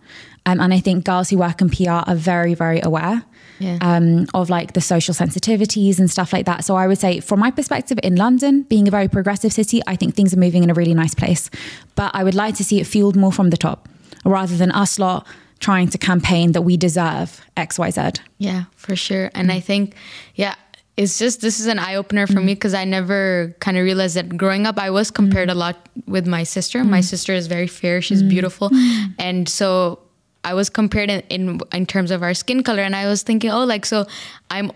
um, 0.46 0.60
and 0.60 0.74
I 0.74 0.80
think 0.80 1.06
girls 1.06 1.30
who 1.30 1.38
work 1.38 1.62
in 1.62 1.70
PR 1.70 2.04
are 2.08 2.16
very 2.16 2.54
very 2.54 2.82
aware 2.82 3.24
Yeah. 3.60 3.78
um, 3.82 4.28
of 4.34 4.50
like 4.50 4.74
the 4.74 4.82
social 4.82 5.14
sensitivities 5.14 6.00
and 6.00 6.12
stuff 6.12 6.34
like 6.34 6.46
that. 6.46 6.66
So 6.66 6.76
I 6.76 6.88
would 6.88 6.98
say, 6.98 7.22
from 7.22 7.40
my 7.40 7.52
perspective, 7.52 7.98
in 8.04 8.16
London, 8.16 8.64
being 8.64 8.88
a 8.88 8.92
very 8.92 9.08
progressive 9.08 9.54
city, 9.54 9.82
I 9.88 9.96
think 9.96 10.14
things 10.14 10.34
are 10.34 10.40
moving 10.40 10.64
in 10.64 10.70
a 10.70 10.74
really 10.74 10.94
nice 10.94 11.16
place. 11.16 11.50
But 11.96 12.12
I 12.14 12.24
would 12.24 12.36
like 12.36 12.56
to 12.56 12.64
see 12.64 12.82
it 12.82 12.88
fueled 12.88 13.16
more 13.16 13.32
from 13.32 13.50
the 13.52 13.58
top, 13.58 13.88
rather 14.26 14.58
than 14.58 14.72
us 14.72 15.00
lot 15.00 15.26
trying 15.60 15.88
to 15.90 15.98
campaign 15.98 16.52
that 16.52 16.62
we 16.62 16.78
deserve 16.78 17.42
X 17.56 17.80
Y 17.80 17.90
Z. 17.90 18.02
Yeah, 18.38 18.66
for 18.76 18.96
sure. 18.96 19.32
And 19.34 19.52
I 19.52 19.60
mm. 19.60 19.64
think, 19.64 19.96
yeah, 20.36 20.56
it's 20.98 21.18
just 21.18 21.42
this 21.42 21.60
is 21.60 21.68
an 21.68 21.80
eye 21.80 21.96
opener 21.96 22.28
for 22.28 22.36
mm. 22.36 22.46
me 22.46 22.54
because 22.54 22.74
I 22.74 22.86
never 22.86 23.56
kind 23.60 23.78
of 23.78 23.84
realized 23.84 24.16
that 24.16 24.38
growing 24.38 24.66
up 24.66 24.78
I 24.78 24.90
was 24.90 25.12
compared 25.12 25.50
mm. 25.50 25.54
a 25.54 25.56
lot 25.56 25.90
with 26.08 26.28
my 26.28 26.44
sister. 26.44 26.84
My 26.84 27.02
sister 27.02 27.34
is 27.34 27.48
very 27.48 27.68
fair, 27.68 28.02
she's 28.02 28.24
beautiful, 28.24 28.70
and 29.20 29.48
so 29.50 30.00
I 30.46 30.54
was 30.54 30.70
compared 30.70 31.10
in, 31.10 31.22
in 31.30 31.60
in 31.74 31.86
terms 31.86 32.12
of 32.12 32.24
our 32.24 32.34
skin 32.34 32.64
color, 32.64 32.84
and 32.84 32.96
I 32.96 33.08
was 33.08 33.24
thinking, 33.24 33.52
oh, 33.52 33.66
like 33.66 33.86
so 33.86 34.06
I'm. 34.50 34.72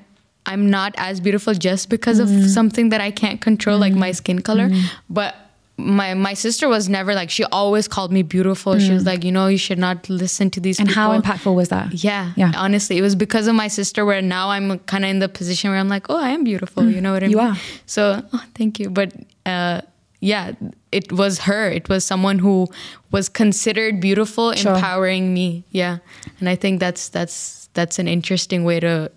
I'm 0.45 0.69
not 0.69 0.95
as 0.97 1.19
beautiful 1.19 1.53
just 1.53 1.89
because 1.89 2.17
of 2.17 2.27
mm. 2.27 2.47
something 2.47 2.89
that 2.89 3.01
I 3.01 3.11
can't 3.11 3.39
control, 3.39 3.77
like 3.77 3.93
my 3.93 4.11
mm. 4.11 4.15
skin 4.15 4.41
color. 4.41 4.69
Mm. 4.69 4.81
But 5.07 5.35
my 5.79 6.13
my 6.13 6.33
sister 6.33 6.67
was 6.67 6.89
never 6.89 7.13
like 7.13 7.29
she 7.29 7.43
always 7.45 7.87
called 7.87 8.11
me 8.11 8.23
beautiful. 8.23 8.79
She 8.79 8.91
was 8.91 9.05
like, 9.05 9.23
you 9.23 9.31
know, 9.31 9.47
you 9.47 9.57
should 9.57 9.79
not 9.79 10.09
listen 10.09 10.49
to 10.51 10.59
these 10.59 10.79
And 10.79 10.89
people. 10.89 11.03
how 11.03 11.19
impactful 11.19 11.53
was 11.55 11.69
that? 11.69 11.93
Yeah, 11.93 12.33
Yeah. 12.35 12.51
Honestly, 12.55 12.97
it 12.97 13.01
was 13.01 13.15
because 13.15 13.47
of 13.47 13.55
my 13.55 13.67
sister 13.67 14.05
where 14.05 14.21
now 14.21 14.49
I'm 14.49 14.79
kind 14.79 15.03
of 15.05 15.09
in 15.11 15.19
the 15.19 15.29
position 15.29 15.69
where 15.69 15.79
I'm 15.79 15.89
like, 15.89 16.09
oh, 16.09 16.17
I 16.17 16.29
am 16.29 16.43
beautiful. 16.43 16.89
You 16.89 17.01
know 17.01 17.13
what 17.13 17.23
I 17.23 17.27
You 17.27 17.37
mean? 17.37 17.47
are. 17.47 17.57
So, 17.85 18.21
oh, 18.33 18.43
thank 18.55 18.79
you. 18.79 18.89
But 18.89 19.13
uh, 19.45 19.81
yeah, 20.19 20.53
it 20.91 21.11
was 21.11 21.39
her. 21.39 21.69
It 21.69 21.87
was 21.89 22.03
someone 22.05 22.39
who 22.39 22.67
was 23.11 23.29
considered 23.29 23.99
beautiful, 23.99 24.53
Sure. 24.53 24.75
empowering 24.75 25.33
me. 25.33 25.63
Yeah, 25.71 25.97
and 26.39 26.49
I 26.49 26.55
think 26.55 26.79
that's 26.79 27.09
that's 27.09 27.69
that's 27.73 27.99
an 27.99 28.07
interesting 28.07 28.63
way 28.63 28.79
to 28.79 29.11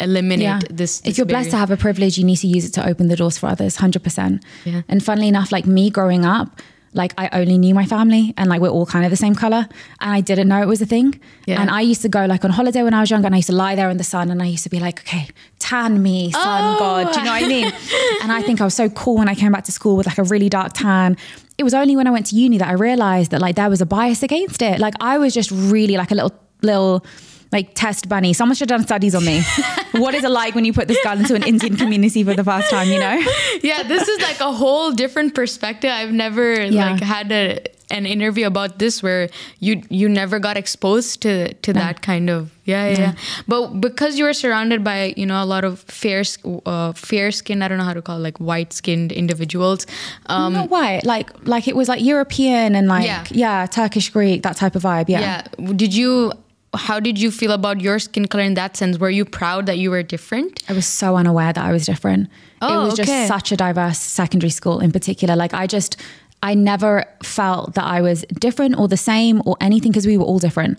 eliminate 0.00 0.64
this. 0.76 1.00
If 1.04 1.16
you're 1.18 1.26
blessed 1.26 1.50
to 1.50 1.56
have 1.56 1.70
a 1.70 1.76
privilege, 1.76 2.18
you 2.18 2.24
need 2.24 2.36
to 2.36 2.46
use 2.48 2.64
it 2.64 2.72
to 2.74 2.86
open 2.86 3.08
the 3.08 3.16
doors 3.16 3.38
for 3.38 3.46
others, 3.48 3.76
100%. 3.76 4.42
Yeah. 4.64 4.82
And 4.88 5.02
funnily 5.04 5.28
enough, 5.28 5.52
like 5.52 5.66
me 5.66 5.90
growing 5.90 6.24
up, 6.24 6.60
like 6.94 7.14
I 7.16 7.28
only 7.32 7.56
knew 7.58 7.74
my 7.74 7.86
family 7.86 8.34
and 8.36 8.50
like 8.50 8.60
we're 8.60 8.68
all 8.68 8.84
kind 8.86 9.04
of 9.04 9.10
the 9.10 9.16
same 9.16 9.34
color 9.34 9.66
and 10.00 10.10
I 10.12 10.20
didn't 10.20 10.48
know 10.48 10.60
it 10.60 10.66
was 10.68 10.82
a 10.82 10.86
thing. 10.86 11.18
Yeah. 11.46 11.60
And 11.60 11.70
I 11.70 11.80
used 11.80 12.02
to 12.02 12.08
go 12.08 12.26
like 12.26 12.44
on 12.44 12.50
holiday 12.50 12.82
when 12.82 12.94
I 12.94 13.00
was 13.00 13.10
younger 13.10 13.26
and 13.26 13.34
I 13.34 13.38
used 13.38 13.48
to 13.48 13.54
lie 13.54 13.74
there 13.74 13.88
in 13.90 13.96
the 13.96 14.04
sun 14.04 14.30
and 14.30 14.42
I 14.42 14.46
used 14.46 14.62
to 14.64 14.68
be 14.70 14.78
like, 14.78 15.00
okay, 15.00 15.28
tan 15.58 16.02
me, 16.02 16.30
sun 16.32 16.76
Oh. 16.76 16.78
god. 16.78 17.12
Do 17.14 17.18
you 17.20 17.24
know 17.24 17.32
what 17.32 17.42
I 17.44 17.48
mean? 17.48 17.72
and 18.22 18.30
I 18.32 18.42
think 18.42 18.60
I 18.60 18.64
was 18.64 18.74
so 18.74 18.88
cool 18.90 19.16
when 19.16 19.28
I 19.28 19.34
came 19.34 19.52
back 19.52 19.64
to 19.64 19.72
school 19.72 19.96
with 19.96 20.06
like 20.06 20.18
a 20.18 20.24
really 20.24 20.48
dark 20.48 20.72
tan. 20.74 21.16
It 21.58 21.64
was 21.64 21.74
only 21.74 21.96
when 21.96 22.06
I 22.06 22.10
went 22.10 22.26
to 22.26 22.36
uni 22.36 22.58
that 22.58 22.68
I 22.68 22.72
realized 22.72 23.30
that 23.30 23.40
like 23.40 23.56
there 23.56 23.70
was 23.70 23.80
a 23.80 23.86
bias 23.86 24.22
against 24.22 24.60
it. 24.62 24.78
Like 24.78 24.94
I 25.00 25.18
was 25.18 25.32
just 25.32 25.50
really 25.50 25.96
like 25.96 26.10
a 26.10 26.14
little, 26.14 26.32
little, 26.62 27.04
like 27.52 27.74
test 27.74 28.08
bunny. 28.08 28.32
Someone 28.32 28.56
should 28.56 28.70
have 28.70 28.78
done 28.80 28.86
studies 28.86 29.14
on 29.14 29.24
me. 29.24 29.42
what 29.92 30.14
is 30.14 30.24
it 30.24 30.30
like 30.30 30.54
when 30.54 30.64
you 30.64 30.72
put 30.72 30.88
this 30.88 30.98
girl 31.04 31.18
into 31.18 31.34
an 31.34 31.42
Indian 31.44 31.76
community 31.76 32.24
for 32.24 32.34
the 32.34 32.44
first 32.44 32.70
time, 32.70 32.88
you 32.88 32.98
know? 32.98 33.22
yeah, 33.62 33.82
this 33.82 34.08
is 34.08 34.20
like 34.22 34.40
a 34.40 34.50
whole 34.52 34.90
different 34.92 35.34
perspective. 35.34 35.90
I've 35.90 36.12
never 36.12 36.60
Yeah. 36.62 36.92
like 36.92 37.02
had 37.02 37.30
a 37.32 37.60
an 37.90 38.06
interview 38.06 38.46
about 38.46 38.78
this 38.78 39.02
where 39.02 39.28
you 39.60 39.82
you 39.90 40.08
never 40.08 40.38
got 40.38 40.56
exposed 40.56 41.20
to 41.20 41.52
to 41.60 41.74
that 41.74 42.00
kind 42.00 42.30
of 42.30 42.50
yeah 42.64 42.88
yeah, 42.88 42.98
yeah. 42.98 43.12
but 43.46 43.80
because 43.82 44.16
you 44.18 44.24
were 44.24 44.32
surrounded 44.32 44.82
by 44.82 45.12
you 45.14 45.26
know 45.26 45.42
a 45.42 45.44
lot 45.44 45.62
of 45.62 45.80
fair 45.80 46.22
uh, 46.64 46.92
fair 46.94 47.30
skinned 47.30 47.62
I 47.62 47.68
don't 47.68 47.76
know 47.76 47.84
how 47.84 47.92
to 47.92 48.00
call 48.00 48.16
it 48.16 48.20
like 48.20 48.38
white 48.38 48.72
skinned 48.72 49.12
individuals 49.12 49.86
um 50.26 50.54
Not 50.54 50.70
white, 50.70 51.04
like 51.04 51.28
like 51.46 51.68
it 51.68 51.76
was 51.76 51.86
like 51.86 52.02
European 52.02 52.74
and 52.74 52.88
like 52.88 53.04
Yeah. 53.04 53.26
yeah, 53.30 53.66
Turkish 53.66 54.08
Greek, 54.08 54.42
that 54.42 54.56
type 54.56 54.74
of 54.74 54.82
vibe. 54.84 55.10
Yeah. 55.10 55.20
yeah 55.20 55.72
did 55.76 55.92
you 55.94 56.32
how 56.74 56.98
did 56.98 57.18
you 57.18 57.30
feel 57.30 57.52
about 57.52 57.80
your 57.80 57.98
skin 57.98 58.26
color 58.26 58.44
in 58.44 58.54
that 58.54 58.76
sense 58.76 58.98
were 58.98 59.10
you 59.10 59.24
proud 59.24 59.66
that 59.66 59.78
you 59.78 59.90
were 59.90 60.02
different 60.02 60.62
I 60.68 60.72
was 60.72 60.86
so 60.86 61.16
unaware 61.16 61.52
that 61.52 61.64
I 61.64 61.72
was 61.72 61.86
different. 61.86 62.28
Oh, 62.62 62.82
it 62.82 62.84
was 62.84 62.94
okay. 62.94 63.04
just 63.04 63.28
such 63.28 63.52
a 63.52 63.56
diverse 63.56 63.98
secondary 63.98 64.50
school 64.50 64.80
in 64.80 64.92
particular. 64.92 65.36
Like 65.36 65.52
I 65.52 65.66
just 65.66 65.96
I 66.42 66.54
never 66.54 67.04
felt 67.22 67.74
that 67.74 67.84
I 67.84 68.00
was 68.00 68.24
different 68.38 68.78
or 68.78 68.88
the 68.88 68.96
same 68.96 69.42
or 69.44 69.56
anything 69.60 69.92
because 69.92 70.06
we 70.06 70.16
were 70.16 70.24
all 70.24 70.38
different. 70.38 70.78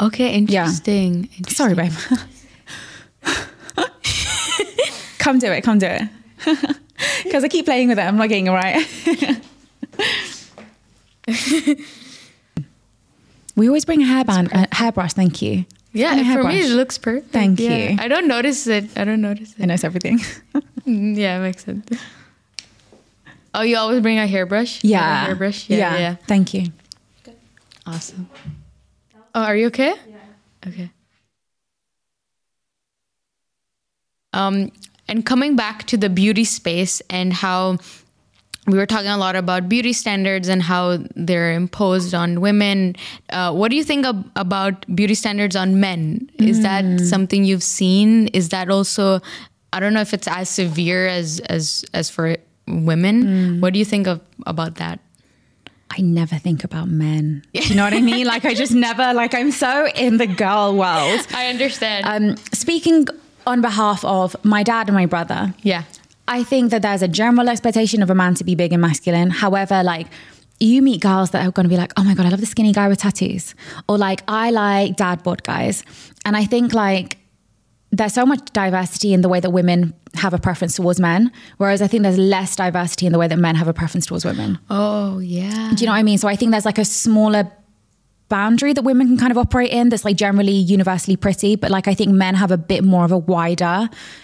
okay 0.00 0.34
interesting, 0.34 1.28
Sorry, 1.48 1.74
babe. 1.74 1.92
come 5.18 5.38
do 5.38 5.52
it, 5.52 5.62
come 5.62 5.78
do 5.78 5.86
it. 5.86 6.08
Because 7.24 7.42
I 7.42 7.48
keep 7.48 7.64
playing 7.64 7.88
with 7.88 7.98
it. 7.98 8.02
I'm 8.02 8.16
not 8.16 8.28
getting 8.28 8.46
it 8.46 8.50
right. 8.50 8.86
we 13.56 13.68
always 13.68 13.84
bring 13.84 14.02
a 14.02 14.06
hairband, 14.06 14.50
a 14.52 14.74
hairbrush. 14.74 15.12
Thank 15.12 15.40
you. 15.42 15.64
yeah 15.92 16.10
And 16.12 16.20
a 16.20 16.24
for 16.24 16.42
me 16.44 16.54
hairbrush. 16.56 16.70
it 16.70 16.74
looks 16.74 16.98
perfect 16.98 17.30
Thank 17.32 17.60
Yeah. 17.60 17.76
you. 17.76 17.96
I 18.00 18.08
don't 18.08 18.26
notice 18.28 18.66
it 18.66 18.84
I 18.98 19.04
don't 19.04 19.20
notice 19.20 19.54
It 19.58 19.62
I 19.62 19.66
notice 19.66 19.84
everything. 19.84 20.18
Mm, 20.86 21.16
yeah 21.16 21.38
it 21.38 21.40
makes 21.40 21.64
sense 21.64 21.88
oh 23.54 23.62
you 23.62 23.76
always 23.78 24.00
bring 24.02 24.18
a 24.18 24.26
hairbrush 24.26 24.84
You 24.84 24.94
have 24.96 25.02
a 25.02 25.08
yeah. 25.08 25.24
hairbrush 25.26 25.70
yeah, 25.70 25.76
yeah 25.78 25.98
yeah 25.98 26.14
Thank 26.26 26.52
you. 26.52 26.64
Good. 27.24 27.36
Awesome 27.86 28.28
oh 29.34 29.40
are 29.48 29.56
you 29.56 29.68
okay 29.68 29.94
yeah 30.08 30.68
okay 30.68 30.90
um 34.34 34.70
and 35.08 35.24
coming 35.24 35.56
back 35.56 35.84
to 35.86 35.96
the 35.96 36.08
beauty 36.10 36.44
space 36.44 37.00
and 37.10 37.32
how 37.32 37.78
we 38.66 38.78
were 38.78 38.86
talking 38.86 39.08
a 39.10 39.18
lot 39.18 39.36
about 39.36 39.68
beauty 39.68 39.92
standards 39.92 40.48
and 40.48 40.62
how 40.62 40.98
they're 41.16 41.52
imposed 41.52 42.14
on 42.14 42.40
women. 42.40 42.96
Uh, 43.30 43.52
what 43.52 43.70
do 43.70 43.76
you 43.76 43.84
think 43.84 44.06
ab- 44.06 44.30
about 44.36 44.86
beauty 44.96 45.14
standards 45.14 45.54
on 45.54 45.80
men? 45.80 46.30
Is 46.38 46.62
that 46.62 47.00
something 47.00 47.44
you've 47.44 47.62
seen? 47.62 48.28
Is 48.28 48.48
that 48.50 48.70
also? 48.70 49.20
I 49.72 49.80
don't 49.80 49.92
know 49.92 50.00
if 50.00 50.14
it's 50.14 50.28
as 50.28 50.48
severe 50.48 51.06
as 51.06 51.40
as 51.40 51.84
as 51.92 52.08
for 52.08 52.36
women. 52.66 53.60
What 53.60 53.72
do 53.72 53.78
you 53.78 53.84
think 53.84 54.06
of 54.06 54.20
about 54.46 54.76
that? 54.76 55.00
I 55.96 56.00
never 56.00 56.36
think 56.36 56.64
about 56.64 56.88
men. 56.88 57.44
Do 57.52 57.60
you 57.60 57.74
know 57.76 57.84
what 57.84 57.92
I 57.92 58.00
mean? 58.00 58.26
Like 58.26 58.44
I 58.44 58.54
just 58.54 58.72
never 58.72 59.12
like 59.14 59.32
I'm 59.34 59.52
so 59.52 59.86
in 59.94 60.16
the 60.16 60.26
girl 60.26 60.74
world. 60.74 61.24
I 61.32 61.46
understand. 61.48 62.04
Um, 62.06 62.36
speaking 62.52 63.06
on 63.46 63.60
behalf 63.60 64.04
of 64.04 64.34
my 64.44 64.62
dad 64.64 64.88
and 64.88 64.96
my 64.96 65.06
brother, 65.06 65.54
yeah. 65.62 65.84
I 66.26 66.42
think 66.42 66.70
that 66.70 66.82
there's 66.82 67.02
a 67.02 67.08
general 67.08 67.48
expectation 67.48 68.02
of 68.02 68.10
a 68.10 68.14
man 68.14 68.34
to 68.36 68.44
be 68.44 68.54
big 68.54 68.72
and 68.72 68.80
masculine. 68.80 69.30
However, 69.30 69.82
like 69.82 70.06
you 70.60 70.82
meet 70.82 71.00
girls 71.00 71.30
that 71.30 71.46
are 71.46 71.50
going 71.50 71.64
to 71.64 71.70
be 71.70 71.76
like, 71.76 71.92
oh 71.96 72.04
my 72.04 72.14
God, 72.14 72.26
I 72.26 72.28
love 72.30 72.40
the 72.40 72.46
skinny 72.46 72.72
guy 72.72 72.88
with 72.88 73.00
tattoos. 73.00 73.54
Or 73.88 73.98
like, 73.98 74.22
I 74.28 74.50
like 74.50 74.96
dad 74.96 75.22
bod 75.22 75.42
guys. 75.42 75.84
And 76.24 76.36
I 76.36 76.44
think 76.44 76.72
like 76.72 77.18
there's 77.90 78.14
so 78.14 78.24
much 78.24 78.40
diversity 78.52 79.12
in 79.12 79.20
the 79.20 79.28
way 79.28 79.40
that 79.40 79.50
women 79.50 79.94
have 80.14 80.32
a 80.32 80.38
preference 80.38 80.76
towards 80.76 81.00
men. 81.00 81.30
Whereas 81.58 81.82
I 81.82 81.86
think 81.86 82.02
there's 82.02 82.18
less 82.18 82.56
diversity 82.56 83.06
in 83.06 83.12
the 83.12 83.18
way 83.18 83.28
that 83.28 83.38
men 83.38 83.56
have 83.56 83.68
a 83.68 83.74
preference 83.74 84.06
towards 84.06 84.24
women. 84.24 84.58
Oh 84.70 85.18
yeah. 85.18 85.72
Do 85.74 85.80
you 85.80 85.86
know 85.86 85.92
what 85.92 85.98
I 85.98 86.02
mean? 86.02 86.18
So 86.18 86.28
I 86.28 86.36
think 86.36 86.52
there's 86.52 86.64
like 86.64 86.78
a 86.78 86.84
smaller 86.84 87.50
boundary 88.34 88.72
that 88.76 88.84
women 88.90 89.06
can 89.10 89.18
kind 89.24 89.32
of 89.34 89.38
operate 89.44 89.70
in 89.78 89.84
that's 89.90 90.04
like 90.08 90.16
generally 90.26 90.58
universally 90.76 91.16
pretty 91.26 91.50
but 91.62 91.70
like 91.76 91.86
i 91.92 91.94
think 91.98 92.10
men 92.24 92.34
have 92.42 92.50
a 92.58 92.60
bit 92.72 92.82
more 92.92 93.04
of 93.08 93.12
a 93.12 93.18
wider 93.34 93.76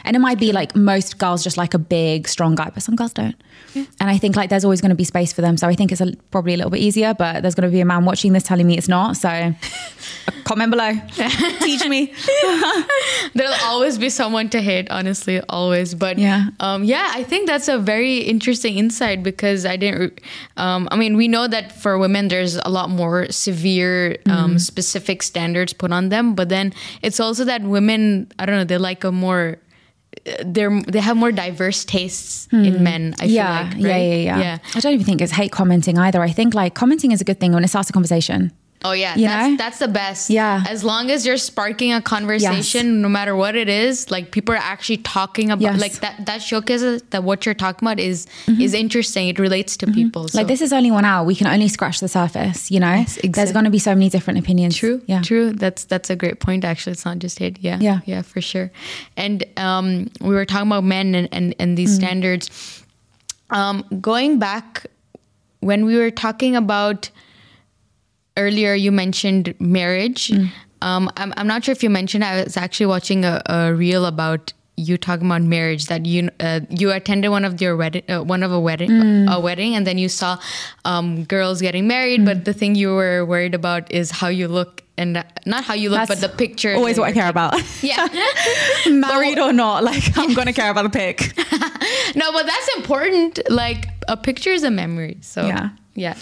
and 0.04 0.16
it 0.16 0.20
might 0.26 0.38
be 0.46 0.50
like 0.61 0.70
most 0.74 1.18
girls 1.22 1.44
just 1.48 1.56
like 1.62 1.72
a 1.80 1.82
big 1.98 2.26
strong 2.34 2.54
guy 2.61 2.68
but 2.74 2.82
some 2.82 2.96
girls 3.00 3.12
don't 3.20 3.36
and 4.00 4.11
i 4.14 4.16
think 4.22 4.34
like 4.40 4.48
there's 4.50 4.64
always 4.64 4.80
going 4.80 4.94
to 4.96 5.00
be 5.04 5.04
space 5.14 5.32
for 5.32 5.42
them 5.46 5.56
so 5.56 5.68
i 5.72 5.74
think 5.78 5.92
it's 5.92 6.00
a, 6.00 6.08
probably 6.32 6.54
a 6.54 6.56
little 6.56 6.70
bit 6.76 6.80
easier 6.88 7.14
but 7.14 7.42
there's 7.42 7.54
going 7.54 7.68
to 7.70 7.74
be 7.78 7.80
a 7.80 7.84
man 7.92 8.04
watching 8.04 8.32
this 8.32 8.42
telling 8.50 8.66
me 8.66 8.74
it's 8.80 8.88
not 8.88 9.16
so 9.16 9.32
comment 10.50 10.70
below 10.74 10.92
teach 11.66 11.84
me 11.94 12.00
There'll 13.34 13.61
always 13.70 13.96
be 13.98 14.11
someone 14.11 14.48
to 14.50 14.61
hate, 14.61 14.90
honestly, 14.90 15.40
always. 15.48 15.94
But 15.94 16.18
Yeah. 16.18 16.48
um, 16.58 16.82
yeah, 16.84 17.06
I 17.14 17.22
think 17.30 17.46
that's 17.46 17.68
a 17.68 17.78
very 17.78 18.18
interesting 18.18 18.76
insight 18.78 19.22
because 19.22 19.64
I 19.64 19.76
didn't. 19.76 20.20
Um, 20.56 20.88
I 20.90 20.96
mean, 20.96 21.16
we 21.16 21.28
know 21.28 21.46
that 21.46 21.70
for 21.82 21.92
women, 21.98 22.28
there's 22.28 22.56
a 22.56 22.68
lot 22.78 22.88
more 22.90 23.30
severe, 23.30 23.99
um, 24.28 24.59
specific 24.59 25.22
standards 25.22 25.72
put 25.72 25.90
on 25.92 26.09
them. 26.09 26.34
But 26.34 26.48
then 26.48 26.72
it's 27.03 27.20
also 27.20 27.44
that 27.44 27.62
women, 27.62 28.30
I 28.38 28.46
don't 28.46 28.57
know, 28.57 28.64
they 28.64 28.78
like 28.78 29.05
a 29.05 29.12
more. 29.12 29.59
They're 30.44 30.74
they 30.82 31.01
have 31.01 31.16
more 31.16 31.32
diverse 31.32 31.84
tastes 31.84 32.48
in 32.53 32.82
men. 32.82 33.14
I 33.20 33.24
yeah, 33.26 33.70
feel 33.70 33.78
like, 33.78 33.82
yeah, 33.82 33.92
right? 33.92 34.24
yeah, 34.28 34.38
yeah, 34.38 34.59
I 34.74 34.80
don't 34.80 34.92
even 34.92 35.07
think 35.07 35.20
it's 35.22 35.32
hate 35.32 35.53
commenting 35.53 35.98
either. 35.98 36.20
I 36.20 36.32
think 36.32 36.53
like 36.53 36.74
commenting 36.74 37.12
is 37.12 37.20
a 37.20 37.24
good 37.24 37.38
thing 37.38 37.53
when 37.53 37.62
it 37.64 37.68
starts 37.68 37.90
a 37.90 37.92
conversation. 37.92 38.51
Oh 38.82 38.92
yeah, 38.92 39.14
You 39.14 39.26
that's 39.26 39.50
know? 39.50 39.56
that's 39.58 39.78
the 39.78 39.88
best. 39.88 40.30
Yeah. 40.30 40.64
As 40.66 40.82
long 40.84 41.10
as 41.10 41.26
you're 41.26 41.36
sparking 41.36 41.92
a 41.92 42.00
conversation, 42.00 43.02
no 43.02 43.08
matter 43.10 43.36
what 43.36 43.54
it 43.54 43.68
is, 43.68 44.10
like 44.10 44.30
people 44.30 44.54
are 44.54 44.58
actually 44.58 44.96
talking 44.98 45.50
about 45.50 45.60
Yes. 45.60 45.72
Mm-hmm. 45.72 45.80
like 45.82 45.92
that 46.00 46.26
that 46.26 46.40
showcases 46.42 47.02
that 47.10 47.22
what 47.22 47.44
you're 47.44 47.54
talking 47.54 47.86
about 47.86 48.00
is 48.00 48.26
is 48.58 48.72
interesting. 48.72 49.28
It 49.28 49.38
relates 49.38 49.76
to 49.78 49.86
people. 49.86 50.28
So. 50.28 50.38
Like 50.38 50.46
this 50.46 50.62
is 50.62 50.72
only 50.72 50.90
one 50.90 51.04
hour. 51.04 51.26
We 51.26 51.34
can 51.34 51.46
only 51.46 51.68
scratch 51.68 52.00
the 52.00 52.08
surface. 52.08 52.70
You 52.70 52.80
know, 52.80 52.92
exactly. 52.94 53.28
there's 53.30 53.52
going 53.52 53.66
to 53.66 53.70
be 53.70 53.78
so 53.78 53.94
many 53.94 54.08
different 54.08 54.38
opinions. 54.38 54.76
True. 54.76 55.02
Yeah. 55.06 55.20
True. 55.20 55.52
That's 55.52 55.84
that's 55.84 56.08
a 56.08 56.16
great 56.16 56.40
point. 56.40 56.64
Actually, 56.64 56.92
it's 56.92 57.04
not 57.04 57.18
just 57.18 57.38
hate. 57.38 57.58
Yeah. 57.60 57.78
Yeah. 57.80 58.00
Yeah. 58.06 58.22
For 58.22 58.40
sure. 58.40 58.70
And 59.16 59.44
um, 59.58 60.10
we 60.22 60.34
were 60.34 60.46
talking 60.46 60.68
about 60.68 60.84
men 60.84 61.14
and 61.14 61.28
and, 61.32 61.54
and 61.58 61.76
these 61.76 61.90
Mm. 61.92 61.96
standards. 62.00 62.50
Um, 63.50 63.84
going 64.00 64.38
back 64.38 64.86
when 65.60 65.84
we 65.84 65.96
were 65.96 66.10
talking 66.10 66.56
about 66.56 67.10
earlier, 68.41 68.74
you 68.74 68.91
mentioned 68.93 69.55
marriage. 69.61 70.28
Mm. 70.28 70.49
Um, 70.82 71.11
I'm 71.16 71.32
I'm 71.36 71.47
not 71.47 71.64
sure 71.64 71.72
if 71.72 71.82
you 71.82 71.91
mentioned. 71.91 72.24
I 72.24 72.43
was 72.45 72.57
actually 72.57 72.86
watching 72.86 73.24
a, 73.24 73.41
a 73.47 73.74
reel 73.74 74.07
about 74.07 74.53
you 74.76 74.97
talking 74.97 75.26
about 75.26 75.43
marriage 75.43 75.86
that 75.93 76.07
you 76.07 76.30
uh, 76.41 76.61
you 76.70 76.91
attended 76.91 77.30
one 77.30 77.45
of 77.45 77.61
your 77.61 77.76
wedding 77.76 78.03
uh, 78.09 78.22
one 78.34 78.43
of 78.43 78.51
a 78.51 78.59
wedding 78.59 78.88
Mm. 78.91 79.28
a 79.30 79.38
wedding 79.38 79.74
and 79.76 79.86
then 79.86 79.99
you 79.99 80.09
saw 80.09 80.38
um, 80.86 81.24
girls 81.24 81.61
getting 81.61 81.86
married 81.86 82.24
but 82.24 82.47
the 82.47 82.55
thing 82.55 82.74
you 82.76 82.95
were 82.95 83.26
worried 83.26 83.55
about 83.55 83.93
is 83.93 84.11
how 84.11 84.28
you 84.28 84.49
look 84.49 84.82
and 84.97 85.18
uh, 85.18 85.22
not 85.45 85.64
how 85.64 85.74
you 85.74 85.91
look 85.91 85.99
That's 86.09 86.20
but 86.20 86.20
the 86.26 86.34
picture 86.34 86.72
Always 86.74 86.97
what 86.99 87.09
I 87.11 87.12
care 87.12 87.28
about. 87.28 87.61
yeah 87.82 88.09
Married 88.88 89.38
or 89.38 89.53
not, 89.53 89.84
like 89.84 90.16
I'm 90.16 90.32
going 90.38 90.47
to 90.47 90.55
care 90.55 90.70
about 90.70 90.84
the 90.91 90.97
pic. 90.99 91.36
no 92.16 92.32
but 92.32 92.47
that's 92.47 92.68
important 92.76 93.38
like 93.51 93.86
a 94.09 94.16
picture 94.16 94.51
is 94.59 94.62
a 94.62 94.70
memory 94.70 95.18
so 95.20 95.47
Yeah. 95.47 95.70
Yeah. 95.95 96.16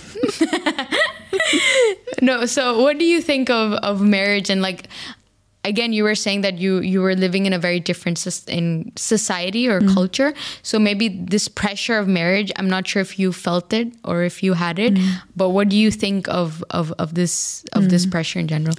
No 2.21 2.47
so 2.47 2.81
what 2.83 2.99
do 2.99 3.05
you 3.05 3.21
think 3.21 3.49
of 3.51 3.73
of 3.75 4.01
marriage 4.01 4.51
and 4.51 4.61
like 4.61 4.89
again 5.64 5.93
you 5.93 6.03
were 6.03 6.14
saying 6.14 6.41
that 6.41 6.59
you 6.59 6.81
you 6.81 7.01
were 7.01 7.14
living 7.14 7.47
in 7.47 7.53
a 7.53 7.59
very 7.59 7.81
different 7.81 8.25
in 8.49 8.93
society 8.97 9.69
or 9.69 9.81
mm-hmm. 9.81 9.95
culture. 9.95 10.35
So 10.62 10.79
maybe 10.79 11.09
this 11.09 11.49
pressure 11.49 11.99
of 11.99 12.09
marriage 12.09 12.53
i'm 12.57 12.69
not 12.69 12.87
sure 12.87 13.03
if 13.03 13.19
you 13.19 13.33
felt 13.33 13.73
it 13.73 13.89
or 14.05 14.23
if 14.25 14.43
you 14.43 14.55
had 14.55 14.79
it 14.79 14.95
mm-hmm. 14.95 15.19
but 15.37 15.51
what 15.51 15.69
do 15.69 15.77
you 15.77 15.91
think 15.91 16.29
of 16.29 16.64
of 16.71 16.93
of 16.99 17.14
this 17.14 17.64
of 17.73 17.89
this 17.91 18.03
mm-hmm. 18.03 18.12
pressure 18.12 18.39
in 18.39 18.49
general? 18.49 18.75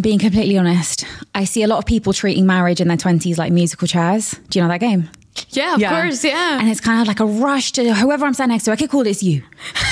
Being 0.00 0.18
completely 0.18 0.58
honest, 0.58 1.06
I 1.36 1.44
see 1.44 1.62
a 1.62 1.68
lot 1.68 1.78
of 1.78 1.86
people 1.86 2.12
treating 2.12 2.46
marriage 2.46 2.80
in 2.80 2.88
their 2.88 2.96
20s 2.96 3.38
like 3.38 3.52
musical 3.52 3.86
chairs. 3.86 4.32
Do 4.48 4.58
you 4.58 4.64
know 4.64 4.68
that 4.68 4.80
game? 4.80 5.08
Yeah 5.50 5.74
of 5.74 5.80
course 5.80 6.24
yeah 6.24 6.60
And 6.60 6.68
it's 6.68 6.80
kind 6.80 7.00
of 7.00 7.06
like 7.08 7.20
a 7.20 7.26
rush 7.26 7.72
to 7.72 7.94
whoever 7.94 8.24
I'm 8.26 8.34
sat 8.34 8.48
next 8.48 8.64
to. 8.64 8.72
Okay, 8.72 8.86
cool, 8.86 9.06
it's 9.06 9.22
you. 9.22 9.42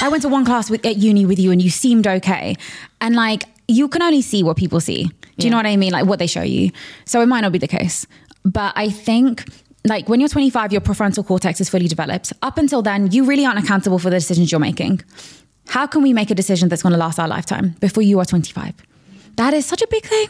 I 0.00 0.08
went 0.08 0.22
to 0.22 0.28
one 0.28 0.44
class 0.44 0.70
with, 0.70 0.84
at 0.86 0.96
uni 0.96 1.26
with 1.26 1.38
you 1.38 1.50
and 1.50 1.60
you 1.60 1.70
seemed 1.70 2.06
okay. 2.06 2.56
And 3.00 3.14
like, 3.16 3.44
you 3.68 3.88
can 3.88 4.02
only 4.02 4.22
see 4.22 4.42
what 4.42 4.56
people 4.56 4.80
see. 4.80 5.04
Do 5.38 5.46
you 5.46 5.50
know 5.50 5.56
what 5.56 5.66
I 5.66 5.76
mean? 5.76 5.92
Like 5.92 6.06
what 6.06 6.18
they 6.18 6.26
show 6.26 6.42
you. 6.42 6.70
So 7.04 7.20
it 7.20 7.26
might 7.26 7.40
not 7.40 7.52
be 7.52 7.58
the 7.58 7.68
case. 7.68 8.06
But 8.44 8.72
I 8.76 8.88
think 8.90 9.44
like 9.84 10.08
when 10.08 10.20
you're 10.20 10.28
25, 10.28 10.72
your 10.72 10.80
prefrontal 10.80 11.26
cortex 11.26 11.60
is 11.60 11.68
fully 11.68 11.88
developed. 11.88 12.32
Up 12.42 12.58
until 12.58 12.82
then, 12.82 13.10
you 13.10 13.24
really 13.24 13.44
aren't 13.44 13.58
accountable 13.58 13.98
for 13.98 14.10
the 14.10 14.16
decisions 14.16 14.52
you're 14.52 14.60
making. 14.60 15.00
How 15.68 15.86
can 15.86 16.02
we 16.02 16.12
make 16.12 16.30
a 16.30 16.34
decision 16.34 16.68
that's 16.68 16.82
going 16.82 16.92
to 16.92 16.98
last 16.98 17.18
our 17.18 17.28
lifetime 17.28 17.74
before 17.80 18.02
you 18.02 18.18
are 18.20 18.24
25? 18.24 18.74
That 19.36 19.54
is 19.54 19.64
such 19.66 19.82
a 19.82 19.86
big 19.88 20.04
thing. 20.04 20.28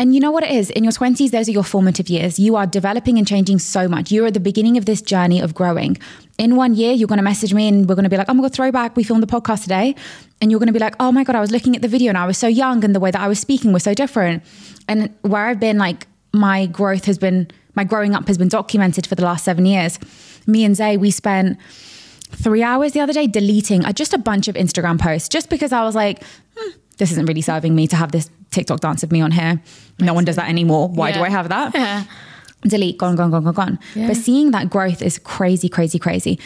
And 0.00 0.14
you 0.14 0.20
know 0.20 0.30
what 0.30 0.42
it 0.42 0.50
is? 0.50 0.70
In 0.70 0.82
your 0.82 0.94
20s, 0.94 1.30
those 1.30 1.46
are 1.46 1.52
your 1.52 1.62
formative 1.62 2.08
years. 2.08 2.38
You 2.38 2.56
are 2.56 2.66
developing 2.66 3.18
and 3.18 3.26
changing 3.26 3.58
so 3.58 3.86
much. 3.86 4.10
You're 4.10 4.28
at 4.28 4.32
the 4.32 4.40
beginning 4.40 4.78
of 4.78 4.86
this 4.86 5.02
journey 5.02 5.42
of 5.42 5.54
growing. 5.54 5.98
In 6.38 6.56
one 6.56 6.72
year, 6.72 6.92
you're 6.92 7.06
going 7.06 7.18
to 7.18 7.22
message 7.22 7.52
me 7.52 7.68
and 7.68 7.86
we're 7.86 7.96
going 7.96 8.04
to 8.04 8.08
be 8.08 8.16
like, 8.16 8.30
oh 8.30 8.32
my 8.32 8.40
God, 8.40 8.54
throwback. 8.54 8.96
We 8.96 9.04
filmed 9.04 9.22
the 9.22 9.26
podcast 9.26 9.64
today. 9.64 9.94
And 10.40 10.50
you're 10.50 10.58
going 10.58 10.68
to 10.68 10.72
be 10.72 10.78
like, 10.78 10.94
oh 11.00 11.12
my 11.12 11.22
God, 11.22 11.36
I 11.36 11.40
was 11.40 11.50
looking 11.50 11.76
at 11.76 11.82
the 11.82 11.88
video 11.88 12.08
and 12.08 12.16
I 12.16 12.24
was 12.24 12.38
so 12.38 12.46
young 12.46 12.82
and 12.82 12.94
the 12.94 12.98
way 12.98 13.10
that 13.10 13.20
I 13.20 13.28
was 13.28 13.38
speaking 13.38 13.74
was 13.74 13.82
so 13.82 13.92
different. 13.92 14.42
And 14.88 15.14
where 15.20 15.44
I've 15.44 15.60
been, 15.60 15.76
like, 15.76 16.06
my 16.32 16.64
growth 16.64 17.04
has 17.04 17.18
been, 17.18 17.48
my 17.74 17.84
growing 17.84 18.14
up 18.14 18.26
has 18.26 18.38
been 18.38 18.48
documented 18.48 19.06
for 19.06 19.16
the 19.16 19.24
last 19.24 19.44
seven 19.44 19.66
years. 19.66 19.98
Me 20.46 20.64
and 20.64 20.74
Zay, 20.74 20.96
we 20.96 21.10
spent 21.10 21.58
three 22.30 22.62
hours 22.62 22.92
the 22.92 23.00
other 23.00 23.12
day 23.12 23.26
deleting 23.26 23.84
uh, 23.84 23.92
just 23.92 24.14
a 24.14 24.18
bunch 24.18 24.48
of 24.48 24.54
Instagram 24.54 24.98
posts 24.98 25.28
just 25.28 25.50
because 25.50 25.74
I 25.74 25.82
was 25.82 25.94
like, 25.94 26.24
hmm, 26.56 26.70
this 26.96 27.12
isn't 27.12 27.26
really 27.26 27.42
serving 27.42 27.74
me 27.74 27.86
to 27.88 27.96
have 27.96 28.12
this 28.12 28.30
TikTok 28.50 28.80
dance 28.80 29.02
of 29.02 29.12
me 29.12 29.20
on 29.20 29.30
here. 29.30 29.60
No 30.00 30.14
one 30.14 30.24
does 30.24 30.36
that 30.36 30.48
anymore. 30.48 30.88
Why 30.88 31.12
do 31.12 31.20
I 31.22 31.30
have 31.30 31.48
that? 31.48 31.74
Yeah. 31.74 32.04
delete, 32.62 32.98
gone, 32.98 33.16
gone, 33.16 33.30
gone, 33.30 33.44
gone, 33.44 33.54
gone. 33.54 33.78
Yeah. 33.94 34.08
But 34.08 34.16
seeing 34.16 34.50
that 34.50 34.68
growth 34.68 35.00
is 35.02 35.18
crazy, 35.18 35.68
crazy, 35.68 35.98
crazy. 35.98 36.38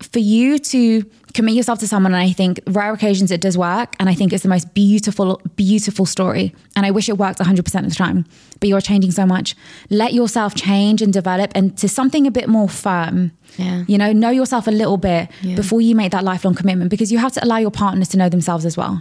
For 0.00 0.18
you 0.18 0.58
to 0.58 1.02
commit 1.32 1.54
yourself 1.54 1.78
to 1.78 1.88
someone, 1.88 2.12
and 2.12 2.22
I 2.22 2.30
think 2.32 2.60
rare 2.66 2.92
occasions 2.92 3.30
it 3.30 3.40
does 3.40 3.56
work, 3.56 3.94
and 3.98 4.10
I 4.10 4.14
think 4.14 4.34
it's 4.34 4.42
the 4.42 4.50
most 4.50 4.74
beautiful, 4.74 5.40
beautiful 5.56 6.04
story. 6.04 6.54
And 6.76 6.84
I 6.84 6.90
wish 6.90 7.08
it 7.08 7.16
worked 7.16 7.38
100% 7.38 7.58
of 7.84 7.88
the 7.88 7.94
time, 7.94 8.26
but 8.60 8.68
you're 8.68 8.82
changing 8.82 9.12
so 9.12 9.24
much. 9.24 9.54
Let 9.88 10.12
yourself 10.12 10.54
change 10.54 11.00
and 11.00 11.10
develop 11.10 11.56
into 11.56 11.88
something 11.88 12.26
a 12.26 12.30
bit 12.30 12.46
more 12.50 12.68
firm. 12.68 13.32
Yeah. 13.56 13.84
You 13.88 13.96
know, 13.96 14.12
know 14.12 14.28
yourself 14.28 14.66
a 14.66 14.70
little 14.70 14.98
bit 14.98 15.30
Yeah. 15.40 15.56
before 15.56 15.80
you 15.80 15.94
make 15.94 16.12
that 16.12 16.24
lifelong 16.24 16.54
commitment 16.54 16.90
because 16.90 17.10
you 17.10 17.16
have 17.18 17.32
to 17.32 17.42
allow 17.42 17.56
your 17.56 17.70
partners 17.70 18.08
to 18.08 18.18
know 18.18 18.28
themselves 18.28 18.66
as 18.66 18.76
well 18.76 19.00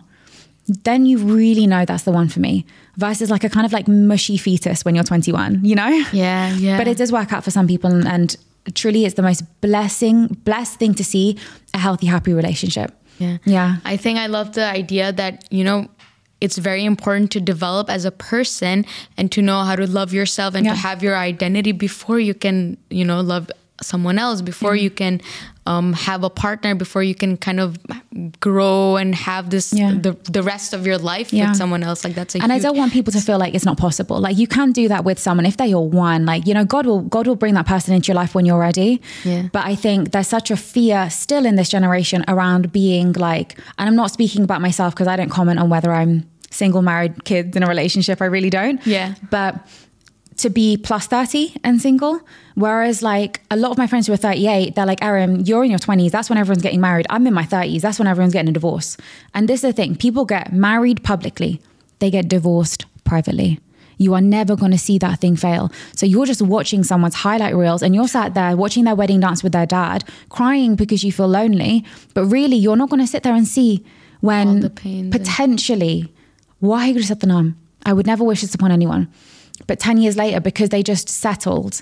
then 0.67 1.05
you 1.05 1.17
really 1.19 1.67
know 1.67 1.85
that's 1.85 2.03
the 2.03 2.11
one 2.11 2.27
for 2.27 2.39
me 2.39 2.65
versus 2.97 3.29
like 3.29 3.43
a 3.43 3.49
kind 3.49 3.65
of 3.65 3.73
like 3.73 3.87
mushy 3.87 4.37
fetus 4.37 4.83
when 4.85 4.95
you're 4.95 5.03
21 5.03 5.63
you 5.63 5.75
know 5.75 5.87
Yeah, 6.11 6.53
yeah. 6.55 6.77
but 6.77 6.87
it 6.87 6.97
does 6.97 7.11
work 7.11 7.31
out 7.33 7.43
for 7.43 7.51
some 7.51 7.67
people 7.67 7.91
and, 7.91 8.07
and 8.07 8.35
truly 8.73 9.05
it's 9.05 9.15
the 9.15 9.21
most 9.21 9.43
blessing 9.61 10.27
blessed 10.43 10.79
thing 10.79 10.93
to 10.95 11.03
see 11.03 11.37
a 11.73 11.77
healthy 11.77 12.07
happy 12.07 12.33
relationship 12.33 12.91
Yeah. 13.19 13.37
yeah 13.45 13.77
I 13.85 13.95
think 13.97 14.17
I 14.19 14.27
love 14.27 14.53
the 14.53 14.65
idea 14.65 15.11
that, 15.13 15.45
you 15.51 15.63
know, 15.63 15.87
it's 16.41 16.57
very 16.57 16.83
important 16.83 17.31
to 17.31 17.39
develop 17.39 17.89
as 17.89 18.03
a 18.05 18.11
person 18.11 18.85
and 19.17 19.31
to 19.31 19.41
know 19.41 19.63
how 19.63 19.75
to 19.75 19.87
love 19.87 20.11
yourself 20.13 20.53
and 20.55 20.65
Yeah. 20.65 20.73
to 20.73 20.77
have 20.79 21.01
your 21.03 21.15
identity 21.15 21.71
before 21.73 22.19
you 22.19 22.33
can, 22.33 22.77
you 22.89 23.05
know, 23.05 23.21
love 23.21 23.49
someone 23.81 24.17
else, 24.17 24.41
before 24.41 24.75
you 24.75 24.89
can 24.89 25.21
um, 25.65 25.93
have 25.93 26.23
a 26.23 26.29
partner, 26.29 26.75
before 26.75 27.03
you 27.03 27.15
can 27.15 27.37
kind 27.37 27.59
of 27.59 27.77
grow 28.39 28.95
and 28.97 29.13
have 29.15 29.49
this 29.49 29.73
Yeah. 29.73 29.93
the, 29.93 30.13
the 30.31 30.41
rest 30.43 30.73
of 30.73 30.85
your 30.85 30.97
life 30.97 31.33
Yeah. 31.33 31.49
with 31.49 31.57
someone 31.57 31.83
else. 31.83 32.03
Like 32.03 32.15
that's 32.15 32.35
a 32.35 32.41
and 32.41 32.51
I 32.53 32.59
don't 32.59 32.77
want 32.77 32.93
people 32.93 33.11
to 33.13 33.19
feel 33.19 33.37
like 33.37 33.53
it's 33.53 33.65
not 33.65 33.77
possible. 33.77 34.19
Like 34.19 34.37
you 34.37 34.47
can 34.47 34.71
do 34.71 34.87
that 34.87 35.03
with 35.03 35.19
someone 35.19 35.45
if 35.45 35.57
they're 35.57 35.67
your 35.67 35.87
one. 35.89 36.25
Like 36.25 36.45
you 36.47 36.53
know, 36.53 36.65
God 36.65 36.85
will 36.85 37.01
God 37.01 37.27
will 37.27 37.35
bring 37.35 37.53
that 37.55 37.65
person 37.65 37.93
into 37.93 38.07
your 38.07 38.15
life 38.15 38.35
when 38.35 38.45
you're 38.45 38.59
ready. 38.59 39.01
Yeah. 39.23 39.47
But 39.51 39.65
I 39.65 39.75
think 39.75 40.11
there's 40.11 40.27
such 40.27 40.51
a 40.51 40.57
fear 40.57 41.09
still 41.09 41.45
in 41.45 41.55
this 41.55 41.69
generation 41.69 42.23
around 42.27 42.71
being 42.71 43.13
like, 43.13 43.57
and 43.77 43.89
I'm 43.89 43.95
not 43.95 44.11
speaking 44.11 44.43
about 44.43 44.61
myself 44.61 44.93
because 44.93 45.07
I 45.07 45.15
don't 45.15 45.29
comment 45.29 45.59
on 45.59 45.69
whether 45.69 45.91
I'm 45.91 46.29
single, 46.51 46.81
married, 46.81 47.25
kids 47.25 47.57
in 47.57 47.63
a 47.63 47.67
relationship. 47.67 48.21
I 48.21 48.25
really 48.25 48.49
don't. 48.49 48.85
Yeah. 48.87 49.15
But 49.29 49.55
to 50.37 50.49
be 50.49 50.77
plus 50.77 51.07
30 51.07 51.55
and 51.63 51.81
single. 51.81 52.21
Whereas, 52.55 53.01
like, 53.01 53.41
a 53.51 53.55
lot 53.55 53.71
of 53.71 53.77
my 53.77 53.87
friends 53.87 54.07
who 54.07 54.13
are 54.13 54.17
38, 54.17 54.75
they're 54.75 54.85
like, 54.85 54.99
Erim, 55.01 55.47
you're 55.47 55.63
in 55.63 55.69
your 55.69 55.79
20s. 55.79 56.11
That's 56.11 56.29
when 56.29 56.37
everyone's 56.37 56.63
getting 56.63 56.81
married. 56.81 57.05
I'm 57.09 57.25
in 57.27 57.33
my 57.33 57.43
30s. 57.43 57.81
That's 57.81 57.99
when 57.99 58.07
everyone's 58.07 58.33
getting 58.33 58.49
a 58.49 58.53
divorce. 58.53 58.97
And 59.33 59.47
this 59.47 59.63
is 59.63 59.69
the 59.69 59.73
thing 59.73 59.95
people 59.95 60.25
get 60.25 60.53
married 60.53 61.03
publicly, 61.03 61.61
they 61.99 62.11
get 62.11 62.27
divorced 62.27 62.85
privately. 63.03 63.59
You 63.97 64.13
are 64.13 64.21
never 64.21 64.57
going 64.57 64.71
to 64.71 64.77
see 64.77 64.97
that 64.99 65.21
thing 65.21 65.37
fail. 65.37 65.71
So 65.95 66.05
you're 66.05 66.25
just 66.25 66.41
watching 66.41 66.83
someone's 66.83 67.15
highlight 67.15 67.55
reels 67.55 67.81
and 67.81 67.95
you're 67.95 68.09
sat 68.09 68.33
there 68.33 68.57
watching 68.57 68.83
their 68.83 68.95
wedding 68.95 69.21
dance 69.21 69.41
with 69.41 69.53
their 69.53 69.65
dad, 69.65 70.03
crying 70.27 70.75
because 70.75 71.03
you 71.03 71.13
feel 71.13 71.29
lonely. 71.29 71.85
But 72.13 72.25
really, 72.25 72.57
you're 72.57 72.75
not 72.75 72.89
going 72.89 72.99
to 72.99 73.07
sit 73.07 73.23
there 73.23 73.33
and 73.33 73.47
see 73.47 73.85
when 74.19 74.59
the 74.61 74.69
pain 74.69 75.11
potentially, 75.11 76.11
why 76.59 76.91
the 76.91 77.25
norm? 77.25 77.57
I 77.85 77.93
would 77.93 78.07
never 78.07 78.23
wish 78.23 78.41
this 78.41 78.55
upon 78.55 78.71
anyone. 78.71 79.07
But 79.67 79.79
10 79.79 79.97
years 79.97 80.17
later, 80.17 80.39
because 80.39 80.69
they 80.69 80.83
just 80.83 81.09
settled, 81.09 81.81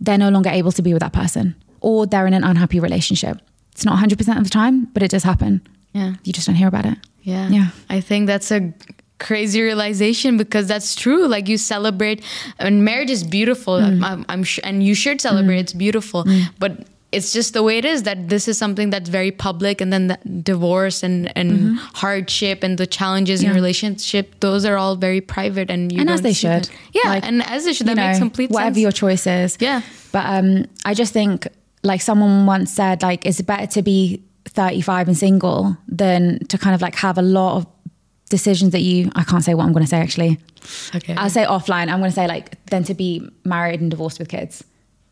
they're 0.00 0.18
no 0.18 0.28
longer 0.30 0.50
able 0.50 0.72
to 0.72 0.82
be 0.82 0.92
with 0.92 1.00
that 1.00 1.12
person 1.12 1.54
or 1.80 2.06
they're 2.06 2.26
in 2.26 2.34
an 2.34 2.44
unhappy 2.44 2.80
relationship. 2.80 3.38
It's 3.72 3.84
not 3.84 3.98
100% 3.98 4.38
of 4.38 4.44
the 4.44 4.50
time, 4.50 4.86
but 4.86 5.02
it 5.02 5.10
does 5.10 5.22
happen. 5.22 5.66
Yeah. 5.92 6.14
You 6.24 6.32
just 6.32 6.46
don't 6.46 6.56
hear 6.56 6.68
about 6.68 6.86
it. 6.86 6.98
Yeah. 7.22 7.48
Yeah. 7.48 7.68
I 7.88 8.00
think 8.00 8.26
that's 8.26 8.50
a 8.50 8.72
crazy 9.18 9.62
realization 9.62 10.36
because 10.36 10.66
that's 10.66 10.94
true. 10.94 11.26
Like 11.26 11.48
you 11.48 11.58
celebrate, 11.58 12.24
and 12.58 12.84
marriage 12.84 13.10
is 13.10 13.24
beautiful. 13.24 13.78
Mm. 13.78 14.02
I'm, 14.02 14.24
I'm 14.28 14.44
sure, 14.44 14.62
and 14.64 14.82
you 14.82 14.94
should 14.94 15.20
celebrate. 15.20 15.58
It's 15.58 15.72
beautiful, 15.72 16.24
but 16.58 16.86
it's 17.10 17.32
just 17.32 17.54
the 17.54 17.62
way 17.62 17.78
it 17.78 17.84
is 17.84 18.02
that 18.02 18.28
this 18.28 18.48
is 18.48 18.58
something 18.58 18.90
that's 18.90 19.08
very 19.08 19.30
public 19.30 19.80
and 19.80 19.90
then 19.92 20.08
the 20.08 20.18
divorce 20.42 21.02
and, 21.02 21.32
and 21.36 21.78
hardship 21.94 22.62
and 22.62 22.76
the 22.76 22.86
challenges 22.86 23.42
in 23.42 23.48
Mm-hmm. 23.48 23.54
Relationship 23.54 24.40
those 24.40 24.64
are 24.66 24.76
all 24.76 24.94
very 24.94 25.20
private 25.20 25.70
and 25.70 25.90
you 25.90 26.00
and 26.00 26.10
as 26.10 26.20
they 26.20 26.34
should. 26.34 26.64
that. 26.64 26.70
yeah 26.92 27.10
Like, 27.10 27.24
and 27.24 27.42
as 27.46 27.64
they 27.64 27.72
should 27.72 27.86
that 27.86 27.96
makes 27.96 28.18
complete 28.18 28.50
whatever 28.50 28.74
sense 28.74 28.82
your 28.82 28.92
choice 28.92 29.26
is. 29.26 29.56
Yeah. 29.58 29.80
But 30.12 30.26
um, 30.26 30.66
I 30.84 30.94
just 30.94 31.12
think, 31.12 31.48
like 31.82 32.02
someone 32.02 32.46
once 32.46 32.70
said, 32.72 33.02
like 33.02 33.24
it's 33.24 33.40
better 33.40 33.66
to 33.66 33.82
be 33.82 34.22
35 34.46 35.08
and 35.08 35.16
single 35.16 35.76
than 35.88 36.40
to 36.48 36.58
kind 36.58 36.74
of 36.74 36.82
like 36.82 36.94
have 36.96 37.16
a 37.18 37.22
lot 37.22 37.56
of 37.56 37.66
decisions 38.28 38.72
that 38.72 38.82
you. 38.82 39.10
I 39.14 39.24
can't 39.24 39.42
say 39.42 39.54
what 39.54 39.64
I'm 39.64 39.72
going 39.72 39.84
to 39.84 39.88
say 39.88 39.98
actually. 40.00 40.38
okay 40.94 41.14
I'll 41.14 41.30
say 41.30 41.44
offline. 41.44 41.88
I'm 41.88 42.00
going 42.00 42.10
to 42.10 42.14
say 42.14 42.26
like 42.26 42.62
than 42.66 42.84
to 42.84 42.94
be 42.94 43.28
married 43.44 43.80
and 43.80 43.90
divorced 43.90 44.18
with 44.18 44.28
kids. 44.28 44.62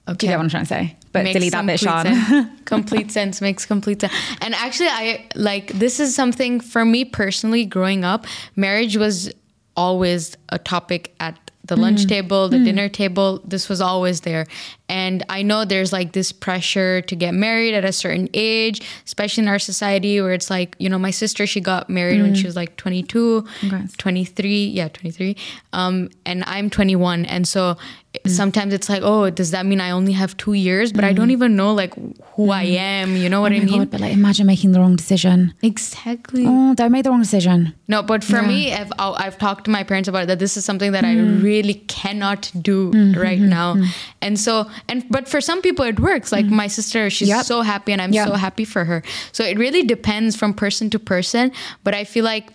Do 0.06 0.12
you 0.26 0.30
get 0.32 0.36
what 0.38 0.44
I'm 0.44 0.48
trying 0.50 0.62
to 0.64 0.68
say? 0.68 0.96
But 1.12 1.24
Makes 1.24 1.34
delete 1.34 1.52
that 1.52 1.66
bit, 1.66 1.80
complete 1.80 1.90
Sean. 1.90 2.26
sense. 2.26 2.60
complete 2.64 3.10
sense. 3.10 3.40
Makes 3.40 3.66
complete 3.66 4.00
sense. 4.02 4.12
And 4.40 4.54
actually, 4.54 4.88
I 4.88 5.26
like 5.34 5.68
this 5.72 5.98
is 5.98 6.14
something 6.14 6.60
for 6.60 6.84
me 6.84 7.04
personally. 7.04 7.64
Growing 7.64 8.04
up, 8.04 8.26
marriage 8.54 8.96
was 8.96 9.32
always 9.76 10.36
a 10.50 10.58
topic 10.58 11.14
at 11.20 11.38
the 11.64 11.76
lunch 11.76 12.02
Mm. 12.04 12.08
table, 12.08 12.48
the 12.48 12.60
dinner 12.60 12.88
table. 12.88 13.40
This 13.44 13.68
was 13.68 13.80
always 13.80 14.20
there. 14.20 14.46
And 14.88 15.24
I 15.28 15.42
know 15.42 15.64
there's 15.64 15.92
like 15.92 16.12
this 16.12 16.30
pressure 16.30 17.00
to 17.02 17.16
get 17.16 17.34
married 17.34 17.74
at 17.74 17.84
a 17.84 17.90
certain 17.92 18.28
age, 18.34 18.82
especially 19.04 19.42
in 19.42 19.48
our 19.48 19.58
society 19.58 20.20
where 20.20 20.32
it's 20.32 20.48
like, 20.48 20.76
you 20.78 20.88
know, 20.88 20.98
my 20.98 21.10
sister, 21.10 21.44
she 21.44 21.60
got 21.60 21.90
married 21.90 22.22
when 22.22 22.36
she 22.36 22.46
was 22.46 22.54
like 22.54 22.76
22, 22.76 23.42
Mm. 23.42 23.58
Congrats. 23.60 23.96
23. 23.96 24.66
Yeah, 24.68 24.86
23. 24.88 25.36
Um, 25.72 26.10
and 26.24 26.44
I'm 26.46 26.70
21. 26.70 27.24
And 27.24 27.48
so 27.48 27.76
Mm. 28.24 28.30
sometimes 28.30 28.72
it's 28.74 28.88
like, 28.88 29.02
oh, 29.02 29.30
does 29.30 29.50
that 29.50 29.66
mean 29.66 29.80
I 29.80 29.90
only 29.90 30.12
have 30.12 30.36
two 30.36 30.52
years? 30.54 30.92
But 30.92 31.04
I 31.04 31.12
don't 31.12 31.30
even 31.30 31.56
know 31.56 31.72
like 31.74 31.94
who 32.34 32.50
I 32.50 32.62
am. 32.64 33.16
You 33.16 33.28
know 33.28 33.40
what 33.40 33.52
oh 33.52 33.56
I 33.56 33.60
mean? 33.60 33.78
God, 33.80 33.90
but 33.90 34.00
like 34.00 34.12
imagine 34.12 34.46
making 34.46 34.72
the 34.72 34.80
wrong 34.80 34.96
decision. 34.96 35.52
Exactly. 35.62 36.44
Oh, 36.46 36.74
don't 36.74 36.92
make 36.92 37.04
the 37.04 37.10
wrong 37.10 37.20
decision. 37.20 37.74
No, 37.88 38.02
but 38.02 38.22
for 38.24 38.40
Yeah. 38.42 38.48
me, 38.48 38.72
I've, 38.72 38.92
I've 38.98 39.38
talked 39.38 39.64
to 39.66 39.70
my 39.70 39.82
parents 39.82 40.08
about 40.08 40.24
it, 40.24 40.26
that 40.26 40.38
this 40.38 40.56
is 40.56 40.64
something 40.64 40.92
that 40.92 41.04
I 41.04 41.14
Mm. 41.16 41.42
really 41.42 41.74
cannot 41.88 42.50
do 42.60 42.90
Mm-hmm, 42.92 43.20
right 43.20 43.38
now. 43.40 43.76
And 44.22 44.38
so, 44.38 44.66
and 44.88 45.04
but 45.10 45.28
for 45.28 45.40
some 45.40 45.60
people 45.62 45.84
it 45.84 45.98
works. 46.00 46.32
Like 46.32 46.46
my 46.46 46.66
sister, 46.68 47.10
she's 47.10 47.28
Mm. 47.28 47.36
Yep. 47.36 47.44
so 47.46 47.62
happy, 47.62 47.92
and 47.92 48.00
I'm 48.02 48.12
Yep. 48.12 48.28
so 48.28 48.34
happy 48.34 48.64
for 48.64 48.84
her. 48.84 49.02
So 49.32 49.44
it 49.44 49.58
really 49.58 49.82
depends 49.82 50.36
from 50.36 50.54
person 50.54 50.90
to 50.90 50.98
person. 50.98 51.52
But 51.84 51.94
I 51.94 52.04
feel 52.04 52.24
like 52.24 52.48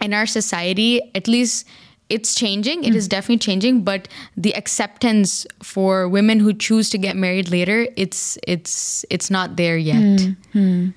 in 0.00 0.12
our 0.12 0.26
society, 0.26 1.00
at 1.14 1.26
least. 1.28 1.66
It's 2.08 2.34
changing. 2.34 2.84
It 2.84 2.92
Mm. 2.92 2.96
is 2.96 3.08
definitely 3.08 3.38
changing, 3.38 3.82
but 3.82 4.06
the 4.36 4.54
acceptance 4.54 5.46
for 5.62 6.08
women 6.08 6.38
who 6.40 6.52
choose 6.54 6.88
to 6.90 6.98
get 6.98 7.16
married 7.16 7.50
later, 7.50 7.88
it's 7.96 8.38
it's 8.46 9.04
it's 9.10 9.28
not 9.30 9.56
there 9.56 9.76
yet. 9.76 10.20
Mm. 10.54 10.92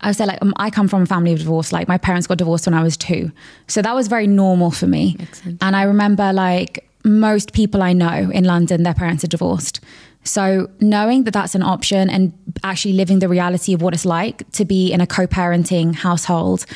I 0.00 0.08
would 0.08 0.16
say 0.16 0.26
like 0.26 0.38
um, 0.42 0.52
I 0.56 0.70
come 0.70 0.88
from 0.88 1.02
a 1.02 1.06
family 1.06 1.32
of 1.32 1.38
divorce. 1.38 1.72
Like 1.72 1.86
my 1.88 1.98
parents 1.98 2.26
got 2.26 2.38
divorced 2.38 2.66
when 2.66 2.74
I 2.74 2.82
was 2.82 2.96
two, 2.96 3.30
so 3.68 3.82
that 3.82 3.94
was 3.94 4.08
very 4.08 4.26
normal 4.26 4.70
for 4.70 4.86
me. 4.88 5.16
And 5.60 5.76
I 5.76 5.82
remember 5.84 6.32
like 6.32 6.88
most 7.04 7.52
people 7.52 7.80
I 7.82 7.92
know 7.92 8.30
in 8.32 8.44
London, 8.44 8.82
their 8.82 8.94
parents 8.94 9.22
are 9.24 9.28
divorced. 9.28 9.80
So 10.24 10.68
knowing 10.80 11.24
that 11.24 11.32
that's 11.32 11.54
an 11.54 11.62
option 11.62 12.10
and 12.10 12.32
actually 12.62 12.94
living 12.94 13.20
the 13.20 13.28
reality 13.28 13.72
of 13.74 13.80
what 13.80 13.94
it's 13.94 14.04
like 14.04 14.42
to 14.52 14.64
be 14.64 14.92
in 14.92 15.00
a 15.00 15.06
co-parenting 15.06 15.94
household, 15.94 16.66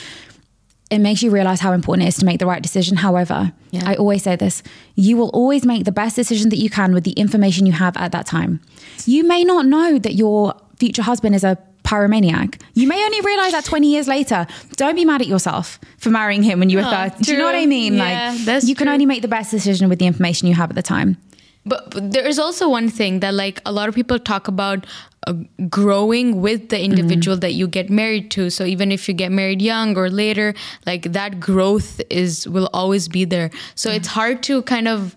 it 0.93 0.99
makes 1.01 1.23
you 1.23 1.31
realize 1.31 1.61
how 1.61 1.73
important 1.73 2.05
it 2.07 2.09
is 2.09 2.17
to 2.19 2.25
make 2.27 2.39
the 2.39 2.47
right 2.47 2.63
decision. 2.63 2.97
However, 2.99 3.53
Yeah. 3.71 3.89
I 3.91 3.95
always 4.03 4.23
say 4.23 4.37
this 4.37 4.63
you 4.95 5.17
will 5.17 5.31
always 5.41 5.65
make 5.65 5.85
the 5.85 5.93
best 6.03 6.15
decision 6.17 6.51
that 6.51 6.59
you 6.59 6.71
can 6.79 6.93
with 6.95 7.05
the 7.05 7.13
information 7.25 7.67
you 7.67 7.73
have 7.85 7.97
at 7.97 8.13
that 8.13 8.27
time. 8.27 8.61
You 9.07 9.23
may 9.27 9.43
not 9.53 9.65
know 9.67 9.99
that 9.99 10.15
your 10.15 10.55
future 10.79 11.03
husband 11.03 11.35
is 11.35 11.45
a 11.45 11.57
pyromaniac. 11.85 12.61
You 12.75 12.87
may 12.89 13.03
only 13.05 13.21
realize 13.21 13.53
that 13.53 13.65
20 13.65 13.91
years 13.91 14.07
later. 14.09 14.47
Don't 14.77 14.95
be 14.95 15.05
mad 15.05 15.21
at 15.21 15.27
yourself 15.27 15.79
for 15.99 16.11
marrying 16.11 16.43
him 16.43 16.59
when 16.61 16.71
you 16.71 16.79
were 16.79 16.85
Oh, 16.87 16.91
30. 17.09 17.25
Do 17.25 17.33
you 17.33 17.39
know 17.39 17.45
what 17.47 17.55
I 17.57 17.67
mean? 17.67 17.95
Yeah, 17.95 18.37
that's 18.45 18.69
you 18.69 18.75
can 18.75 18.87
true. 18.87 18.93
only 18.95 19.07
make 19.07 19.23
the 19.23 19.29
best 19.29 19.51
decision 19.51 19.89
with 19.89 19.99
the 19.99 20.07
information 20.07 20.47
you 20.49 20.55
have 20.55 20.71
at 20.71 20.77
the 20.77 20.83
time. 20.83 21.17
But, 21.65 21.91
but 21.91 22.13
there 22.13 22.27
is 22.27 22.39
also 22.39 22.69
one 22.69 22.89
thing 22.89 23.21
that 23.21 23.35
like 23.35 23.61
a 23.65 23.73
lot 23.73 23.89
of 23.89 23.95
people 23.95 24.19
talk 24.19 24.49
about 24.49 24.85
uh, 25.27 25.35
growing 25.69 26.41
with 26.41 26.71
the 26.71 26.83
individual 26.83 27.37
mm-hmm. 27.37 27.41
that 27.43 27.53
you 27.53 27.69
get 27.69 27.89
married 27.89 28.31
to. 28.33 28.51
So 28.51 28.65
even 28.65 28.91
if 28.91 29.07
you 29.09 29.15
get 29.15 29.31
married 29.31 29.63
young 29.63 29.97
or 29.97 30.11
later, 30.11 30.55
like 30.87 31.13
that 31.13 31.39
growth 31.39 32.01
is 32.11 32.49
will 32.49 32.69
always 32.73 33.07
be 33.07 33.25
there. 33.25 33.51
So 33.77 33.91
it's 33.91 34.09
mm-hmm. 34.09 34.19
hard 34.19 34.43
to 34.45 34.63
kind 34.63 34.89
of 34.89 35.15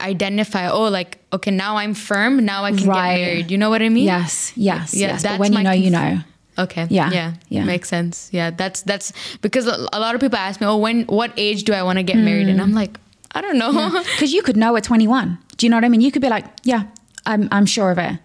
identify. 0.00 0.68
Oh, 0.68 0.88
like 0.88 1.18
okay, 1.32 1.50
now 1.50 1.76
I'm 1.76 1.94
firm. 1.94 2.44
Now 2.44 2.64
I 2.64 2.72
can 2.72 2.86
Right. 2.86 3.16
get 3.16 3.26
married. 3.26 3.50
You 3.50 3.58
know 3.58 3.70
what 3.70 3.82
I 3.82 3.88
mean? 3.88 4.04
Yes, 4.04 4.52
yes, 4.54 4.94
Yeah, 4.94 5.08
yes. 5.08 5.22
But 5.24 5.40
when 5.40 5.52
you 5.52 5.62
know, 5.62 5.72
you 5.72 5.90
know. 5.90 6.20
Okay. 6.58 6.86
Yeah, 6.90 7.10
Yeah. 7.12 7.34
yeah. 7.48 7.64
Makes 7.64 7.88
sense. 7.88 8.28
Yeah. 8.32 8.50
That's 8.50 8.82
that's 8.82 9.12
because 9.42 9.66
a 9.66 9.88
a 9.92 10.00
lot 10.00 10.14
of 10.14 10.20
people 10.20 10.38
ask 10.38 10.60
me, 10.60 10.66
oh, 10.66 10.76
when 10.76 11.02
what 11.06 11.32
age 11.36 11.64
do 11.64 11.72
I 11.72 11.82
want 11.82 11.98
to 11.98 12.02
get 12.02 12.16
married? 12.16 12.48
And 12.48 12.58
mm. 12.58 12.62
I'm 12.62 12.74
like, 12.74 12.98
I 13.32 13.40
don't 13.40 13.58
know. 13.58 13.90
Because 14.02 14.32
you 14.36 14.42
could 14.42 14.56
know 14.56 14.76
at 14.76 14.84
21. 14.84 15.38
Do 15.56 15.66
you 15.66 15.70
know 15.70 15.76
what 15.76 15.84
I 15.84 15.88
mean? 15.88 16.00
You 16.00 16.10
could 16.12 16.22
be 16.22 16.28
like, 16.28 16.44
yeah, 16.64 16.84
I'm, 17.26 17.48
I'm 17.52 17.66
sure 17.66 17.90
of 17.90 17.98
it. 17.98 18.12
It's 18.12 18.20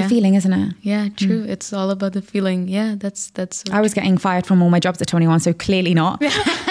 Yeah. 0.00 0.06
a 0.06 0.08
feeling, 0.08 0.34
isn't 0.34 0.52
it? 0.52 0.74
Yeah, 0.82 1.06
mm. 1.06 1.16
true. 1.16 1.44
It's 1.48 1.72
all 1.72 1.90
about 1.90 2.12
the 2.12 2.20
feeling. 2.22 2.68
Yeah, 2.68 2.94
that's 2.98 3.30
that's. 3.30 3.64
So 3.66 3.72
I 3.72 3.80
was 3.80 3.94
getting 3.94 4.18
fired 4.18 4.46
from 4.46 4.62
all 4.62 4.68
my 4.70 4.80
jobs 4.80 5.00
at 5.00 5.08
21, 5.08 5.40
so 5.40 5.52
clearly 5.54 5.94
not. 5.94 6.22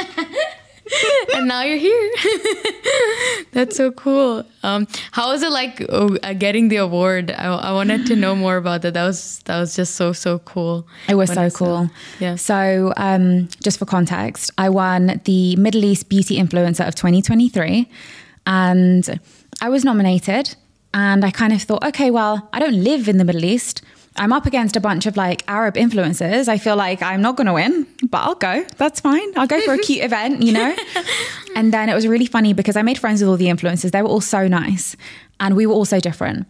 and 1.35 1.47
now 1.47 1.63
you're 1.63 1.77
here. 1.77 2.11
That's 3.51 3.75
so 3.75 3.91
cool. 3.91 4.43
Um, 4.63 4.87
how 5.11 5.31
was 5.31 5.43
it 5.43 5.51
like 5.51 5.85
uh, 5.89 6.33
getting 6.33 6.69
the 6.69 6.77
award? 6.77 7.31
I, 7.31 7.45
I 7.47 7.71
wanted 7.71 8.05
to 8.07 8.15
know 8.15 8.35
more 8.35 8.57
about 8.57 8.81
that. 8.83 8.93
That 8.93 9.05
was 9.05 9.39
that 9.45 9.59
was 9.59 9.75
just 9.75 9.95
so 9.95 10.13
so 10.13 10.39
cool. 10.39 10.87
It 11.07 11.15
was 11.15 11.31
so 11.31 11.49
cool. 11.49 11.89
Yeah. 12.19 12.35
So, 12.35 12.93
um, 12.97 13.49
just 13.63 13.79
for 13.79 13.85
context, 13.85 14.51
I 14.57 14.69
won 14.69 15.21
the 15.25 15.55
Middle 15.55 15.83
East 15.85 16.09
Beauty 16.09 16.37
Influencer 16.37 16.87
of 16.87 16.95
2023, 16.95 17.89
and 18.45 19.19
I 19.61 19.69
was 19.69 19.83
nominated. 19.83 20.55
And 20.93 21.23
I 21.23 21.31
kind 21.31 21.53
of 21.53 21.61
thought, 21.61 21.83
okay, 21.83 22.09
well, 22.09 22.49
I 22.53 22.59
don't 22.59 22.83
live 22.83 23.07
in 23.07 23.17
the 23.17 23.25
Middle 23.25 23.45
East. 23.45 23.83
I'm 24.17 24.33
up 24.33 24.45
against 24.45 24.75
a 24.75 24.79
bunch 24.79 25.05
of 25.05 25.15
like 25.17 25.43
Arab 25.47 25.75
influencers. 25.75 26.47
I 26.47 26.57
feel 26.57 26.75
like 26.75 27.01
I'm 27.01 27.21
not 27.21 27.35
going 27.35 27.47
to 27.47 27.53
win, 27.53 27.85
but 28.09 28.19
I'll 28.19 28.35
go. 28.35 28.65
That's 28.77 28.99
fine. 28.99 29.37
I'll 29.37 29.47
go 29.47 29.61
for 29.61 29.73
a 29.73 29.77
cute 29.77 30.03
event, 30.09 30.41
you 30.43 30.51
know? 30.53 30.75
and 31.55 31.73
then 31.73 31.89
it 31.89 31.93
was 31.93 32.07
really 32.07 32.25
funny 32.25 32.53
because 32.53 32.75
I 32.75 32.81
made 32.81 32.97
friends 32.97 33.21
with 33.21 33.29
all 33.29 33.37
the 33.37 33.47
influencers. 33.47 33.91
They 33.91 34.01
were 34.01 34.09
all 34.09 34.21
so 34.21 34.47
nice 34.47 34.95
and 35.39 35.55
we 35.55 35.65
were 35.65 35.73
all 35.73 35.85
so 35.85 35.99
different. 35.99 36.47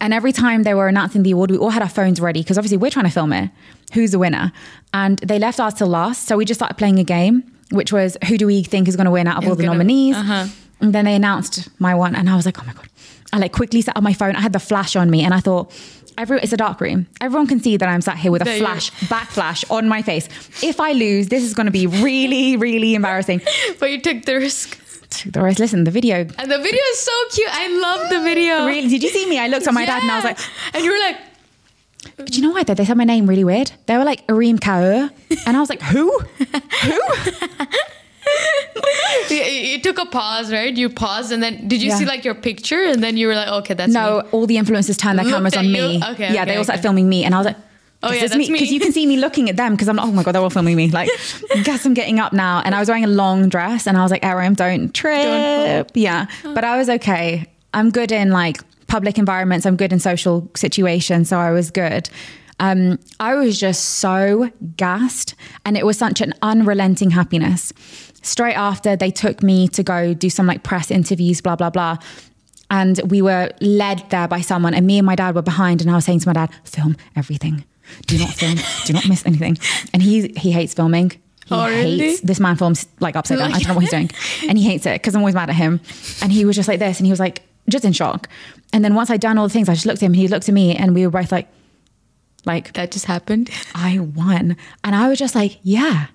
And 0.00 0.12
every 0.12 0.32
time 0.32 0.64
they 0.64 0.74
were 0.74 0.88
announcing 0.88 1.22
the 1.22 1.30
award, 1.30 1.50
we 1.50 1.56
all 1.56 1.70
had 1.70 1.82
our 1.82 1.88
phones 1.88 2.20
ready 2.20 2.42
because 2.42 2.58
obviously 2.58 2.76
we're 2.78 2.90
trying 2.90 3.06
to 3.06 3.10
film 3.10 3.32
it. 3.32 3.50
Who's 3.94 4.10
the 4.10 4.18
winner? 4.18 4.52
And 4.92 5.18
they 5.20 5.38
left 5.38 5.60
ours 5.60 5.74
till 5.74 5.86
last. 5.86 6.26
So 6.26 6.36
we 6.36 6.44
just 6.44 6.58
started 6.58 6.74
playing 6.76 6.98
a 6.98 7.04
game, 7.04 7.44
which 7.70 7.92
was 7.92 8.16
who 8.28 8.36
do 8.36 8.46
we 8.46 8.64
think 8.64 8.88
is 8.88 8.96
going 8.96 9.06
to 9.06 9.10
win 9.10 9.26
out 9.28 9.42
of 9.42 9.48
all 9.48 9.54
the 9.54 9.62
gonna- 9.64 9.78
nominees? 9.78 10.16
uh-huh. 10.16 10.48
And 10.80 10.92
then 10.92 11.04
they 11.06 11.14
announced 11.14 11.68
my 11.78 11.94
one, 11.94 12.14
and 12.14 12.28
I 12.28 12.36
was 12.36 12.44
like, 12.44 12.60
oh 12.60 12.64
my 12.66 12.74
God. 12.74 12.88
I 13.32 13.38
like 13.38 13.52
quickly 13.52 13.80
set 13.80 13.96
up 13.96 14.02
my 14.02 14.12
phone. 14.12 14.36
I 14.36 14.40
had 14.40 14.52
the 14.52 14.58
flash 14.60 14.96
on 14.96 15.08
me, 15.08 15.22
and 15.22 15.32
I 15.32 15.40
thought, 15.40 15.72
every, 16.18 16.38
it's 16.40 16.52
a 16.52 16.56
dark 16.56 16.80
room. 16.80 17.06
Everyone 17.20 17.46
can 17.46 17.60
see 17.60 17.76
that 17.76 17.88
I'm 17.88 18.00
sat 18.00 18.16
here 18.18 18.30
with 18.32 18.42
a 18.42 18.44
you're- 18.46 18.58
flash, 18.60 18.90
back 19.08 19.28
flash 19.28 19.64
on 19.70 19.88
my 19.88 20.02
face. 20.02 20.28
If 20.62 20.80
I 20.80 20.92
lose, 20.92 21.28
this 21.28 21.42
is 21.42 21.54
going 21.54 21.66
to 21.66 21.72
be 21.72 21.86
really, 21.86 22.56
really 22.56 22.94
embarrassing. 22.94 23.40
But 23.80 23.90
you 23.90 24.00
took 24.00 24.24
the 24.24 24.36
risk, 24.36 24.78
Took 25.10 25.32
The 25.32 25.42
risk. 25.42 25.58
listen, 25.60 25.84
the 25.84 25.90
video. 25.90 26.16
and 26.16 26.50
the 26.50 26.58
video 26.58 26.82
is 26.92 26.98
so 27.00 27.12
cute. 27.32 27.48
I 27.50 27.68
love 27.80 28.10
the 28.10 28.20
video. 28.20 28.66
Really, 28.72 28.88
did 28.88 29.02
you 29.02 29.10
see 29.10 29.26
me? 29.28 29.38
I 29.38 29.48
looked 29.48 29.66
at 29.66 29.74
my 29.74 29.84
dad 29.84 30.02
and 30.02 30.10
I 30.10 30.16
was 30.16 30.24
like, 30.24 30.38
and 30.74 30.84
you 30.84 30.90
were 30.92 30.98
like, 30.98 31.16
do 32.30 32.36
you 32.36 32.42
know 32.42 32.50
why? 32.54 32.62
They 32.64 32.84
said 32.84 32.96
my 32.96 33.04
name 33.04 33.26
really 33.26 33.44
weird. 33.44 33.72
They 33.86 33.96
were 33.96 34.04
like, 34.04 34.26
Areem 34.26 34.58
Kaur. 34.58 35.10
And 35.46 35.56
I 35.56 35.60
was 35.60 35.68
like, 35.70 35.82
who? 35.82 36.18
Who? 36.84 37.00
you, 39.30 39.80
took 39.80 39.98
a 39.98 40.06
pause, 40.06 40.52
right? 40.52 40.74
You 40.76 40.88
paused, 40.88 41.32
and 41.32 41.42
then 41.42 41.68
did 41.68 41.82
you 41.82 41.88
Yeah. 41.88 41.98
see 41.98 42.04
like 42.04 42.24
your 42.24 42.34
picture, 42.34 42.82
and 42.84 43.02
then 43.02 43.16
you 43.16 43.26
were 43.26 43.34
like, 43.34 43.48
okay, 43.48 43.74
that's 43.74 43.92
No, 43.92 44.22
me. 44.22 44.28
all 44.32 44.46
the 44.46 44.56
influencers 44.56 44.98
turned 44.98 45.18
their 45.18 45.24
Looked 45.24 45.34
cameras 45.36 45.56
on 45.56 45.64
you? 45.66 45.72
me. 45.72 46.02
Okay, 46.12 46.32
yeah, 46.32 46.42
okay, 46.42 46.52
they 46.52 46.56
all 46.56 46.64
started 46.64 46.80
okay. 46.80 46.82
filming 46.82 47.08
me, 47.08 47.24
and 47.24 47.34
I 47.34 47.38
was 47.38 47.46
like, 47.46 47.56
Oh, 48.06 48.12
yeah, 48.12 48.20
that's 48.20 48.36
me. 48.36 48.50
because 48.50 48.70
you 48.70 48.80
can 48.80 48.92
see 48.92 49.06
me 49.06 49.16
looking 49.16 49.48
at 49.48 49.56
them 49.56 49.72
because 49.72 49.88
I'm 49.88 49.96
like, 49.96 50.06
oh 50.06 50.12
my 50.12 50.22
god, 50.22 50.32
they're 50.32 50.42
all 50.42 50.50
filming 50.50 50.76
me. 50.76 50.88
Like, 50.90 51.08
guess 51.64 51.86
I'm 51.86 51.94
getting 51.94 52.20
up 52.20 52.34
now, 52.34 52.60
and 52.64 52.74
I 52.74 52.78
was 52.80 52.88
wearing 52.88 53.04
a 53.04 53.08
long 53.08 53.48
dress, 53.48 53.86
and 53.86 53.96
I 53.96 54.02
was 54.02 54.10
like, 54.10 54.22
Erim, 54.22 54.54
don't 54.56 54.92
trip. 54.94 55.90
yeah, 55.94 56.26
but 56.42 56.64
I 56.64 56.76
was 56.76 56.90
okay. 56.90 57.46
I'm 57.72 57.90
good 57.90 58.12
in 58.12 58.30
like 58.30 58.58
public 58.88 59.16
environments. 59.18 59.64
I'm 59.64 59.76
good 59.76 59.92
in 59.92 60.00
social 60.00 60.50
situations, 60.54 61.30
so 61.30 61.38
I 61.38 61.50
was 61.52 61.70
good. 61.70 62.10
Um, 62.60 62.98
I 63.18 63.34
was 63.34 63.58
just 63.58 63.84
so 63.96 64.50
gassed, 64.76 65.34
and 65.64 65.76
it 65.76 65.86
was 65.86 65.96
such 65.98 66.20
an 66.20 66.34
unrelenting 66.42 67.10
happiness. 67.10 67.72
Straight 68.24 68.54
after, 68.54 68.96
they 68.96 69.10
took 69.10 69.42
me 69.42 69.68
to 69.68 69.82
go 69.82 70.14
do 70.14 70.28
some 70.30 70.46
like 70.46 70.62
press 70.64 70.90
interviews, 70.90 71.40
blah 71.40 71.56
blah 71.56 71.70
blah. 71.70 71.98
And 72.70 72.98
we 73.08 73.20
were 73.22 73.50
led 73.60 74.02
there 74.10 74.26
by 74.26 74.40
someone 74.40 74.74
and 74.74 74.86
me 74.86 74.98
and 74.98 75.06
my 75.06 75.14
dad 75.14 75.34
were 75.34 75.42
behind 75.42 75.80
and 75.82 75.90
i 75.90 75.94
was 75.94 76.04
saying 76.06 76.20
to 76.20 76.28
my 76.28 76.32
dad 76.32 76.50
film 76.64 76.96
everything. 77.14 77.64
Do 78.06 78.18
not 78.18 78.30
film. 78.30 78.56
Do 78.86 78.92
not 78.94 79.06
miss 79.06 79.24
anything. 79.26 79.58
And 79.92 80.02
he 80.02 80.28
he 80.44 80.50
hates 80.50 80.72
filming. 80.74 81.10
He 81.10 81.54
Oh, 81.54 81.66
really? 81.68 81.98
hates 81.98 82.20
this 82.22 82.40
man 82.40 82.56
films 82.56 82.88
like 83.00 83.14
upside 83.16 83.38
down. 83.38 83.52
I 83.52 83.58
don't 83.58 83.68
know 83.68 83.74
what 83.74 83.82
he's 83.82 83.90
doing. 83.90 84.10
And 84.48 84.56
he 84.58 84.64
hates 84.64 84.86
it 84.86 84.94
because 84.94 85.14
i'm 85.14 85.20
always 85.20 85.34
mad 85.34 85.50
at 85.50 85.56
him. 85.56 85.80
And 86.22 86.32
he 86.32 86.44
was 86.46 86.56
just 86.56 86.68
like 86.68 86.78
this 86.80 86.98
and 86.98 87.06
he 87.06 87.12
was 87.12 87.20
like 87.20 87.42
just 87.68 87.84
in 87.84 87.92
shock. 87.92 88.28
And 88.72 88.82
then 88.84 88.94
once 88.94 89.10
i'd 89.10 89.20
done 89.20 89.36
all 89.38 89.46
the 89.46 89.52
things 89.52 89.68
i 89.68 89.74
just 89.74 89.84
looked 89.86 89.98
at 90.02 90.06
him 90.06 90.12
and 90.14 90.20
he 90.22 90.28
looked 90.28 90.48
at 90.48 90.54
me 90.54 90.74
and 90.74 90.94
we 90.94 91.04
were 91.06 91.12
both 91.20 91.30
like 91.30 91.48
like 92.46 92.72
That 92.72 92.90
just 92.90 93.04
happened. 93.04 93.50
i 93.74 93.98
won. 93.98 94.56
And 94.82 94.94
i 94.96 95.08
was 95.10 95.18
just 95.18 95.34
like 95.34 95.58
yeah 95.62 96.06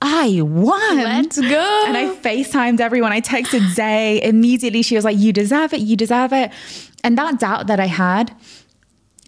I 0.00 0.40
won. 0.42 0.96
Let's 0.96 1.40
go. 1.40 1.84
And 1.86 1.96
I 1.96 2.14
FaceTimed 2.14 2.80
everyone. 2.80 3.12
I 3.12 3.20
texted 3.20 3.66
Zay. 3.74 4.20
Immediately 4.22 4.82
she 4.82 4.94
was 4.94 5.04
like, 5.04 5.16
You 5.16 5.32
deserve 5.32 5.72
it, 5.72 5.80
you 5.80 5.96
deserve 5.96 6.32
it. 6.32 6.52
And 7.02 7.16
that 7.18 7.38
doubt 7.38 7.66
that 7.68 7.80
I 7.80 7.86
had, 7.86 8.34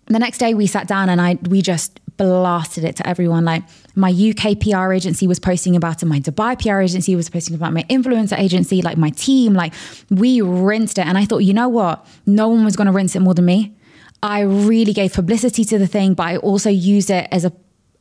the 0.07 0.19
next 0.19 0.39
day 0.39 0.55
we 0.55 0.67
sat 0.67 0.89
down 0.89 1.09
and 1.09 1.21
I 1.21 1.39
we 1.49 1.63
just 1.63 2.01
blasted 2.17 2.85
it 2.85 2.97
to 2.97 3.07
everyone. 3.07 3.45
Like 3.45 3.63
my 3.95 4.11
UK 4.11 4.59
PR 4.61 4.93
agency 4.93 5.27
was 5.27 5.39
posting 5.39 5.77
about 5.77 6.03
it, 6.03 6.07
my 6.07 6.21
Dubai 6.21 6.61
PR 6.61 6.81
agency 6.81 7.15
was 7.17 7.31
posting 7.31 7.55
about 7.55 7.73
my 7.73 7.85
influencer 7.85 8.39
agency, 8.39 8.83
like 8.83 8.97
my 8.97 9.11
team, 9.11 9.55
like 9.55 9.73
we 10.11 10.41
rinsed 10.41 10.99
it. 10.99 11.07
And 11.07 11.17
I 11.17 11.25
thought, 11.25 11.39
you 11.39 11.55
know 11.55 11.69
what? 11.69 12.05
No 12.27 12.49
one 12.49 12.65
was 12.65 12.77
gonna 12.77 12.93
rinse 12.93 13.15
it 13.17 13.21
more 13.21 13.35
than 13.35 13.45
me. 13.45 13.75
I 14.23 14.41
really 14.41 14.93
gave 14.93 15.13
publicity 15.13 15.65
to 15.67 15.79
the 15.79 15.87
thing, 15.87 16.15
but 16.15 16.25
I 16.25 16.37
also 16.39 16.71
used 16.71 17.09
it 17.11 17.29
as 17.31 17.45
a 17.45 17.53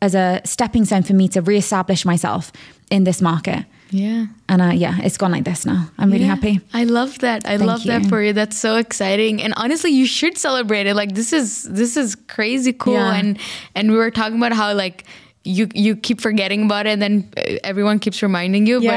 as 0.01 0.15
a 0.15 0.41
stepping 0.45 0.85
stone 0.85 1.03
for 1.03 1.13
me 1.13 1.27
to 1.29 1.41
reestablish 1.41 2.05
myself 2.05 2.51
in 2.91 3.03
this 3.03 3.21
market. 3.21 3.65
Yeah. 3.89 4.25
And 4.49 4.61
uh, 4.61 4.71
yeah, 4.75 4.97
it's 5.01 5.17
gone 5.17 5.31
like 5.31 5.45
this 5.45 5.65
now. 5.65 5.89
I'm 5.97 6.11
really 6.11 6.25
Yeah. 6.25 6.35
happy. 6.35 6.59
I 6.73 6.83
love 6.83 7.19
that. 7.19 7.45
I 7.45 7.57
Thank 7.57 7.67
love 7.67 7.83
that 7.85 8.05
for 8.07 8.21
you. 8.21 8.33
That's 8.33 8.57
so 8.57 8.75
exciting. 8.75 9.41
And 9.41 9.53
honestly, 9.55 9.91
you 9.91 10.05
should 10.05 10.37
celebrate 10.37 10.87
it. 10.87 10.95
Like 10.95 11.13
this 11.15 11.31
is 11.31 11.63
this 11.63 11.95
is 11.95 12.15
crazy 12.27 12.73
cool. 12.73 12.93
Yeah. 12.95 13.15
And 13.15 13.39
and 13.75 13.91
we 13.91 13.97
were 13.97 14.11
talking 14.11 14.37
about 14.37 14.51
how 14.53 14.73
like 14.73 15.05
you 15.45 15.69
you 15.73 15.95
keep 15.95 16.19
forgetting 16.19 16.65
about 16.65 16.85
it, 16.85 16.89
and 16.89 17.01
then 17.01 17.31
uh, 17.37 17.55
everyone 17.63 17.99
keeps 17.99 18.21
reminding 18.21 18.67
you. 18.67 18.81
Yeah. 18.81 18.91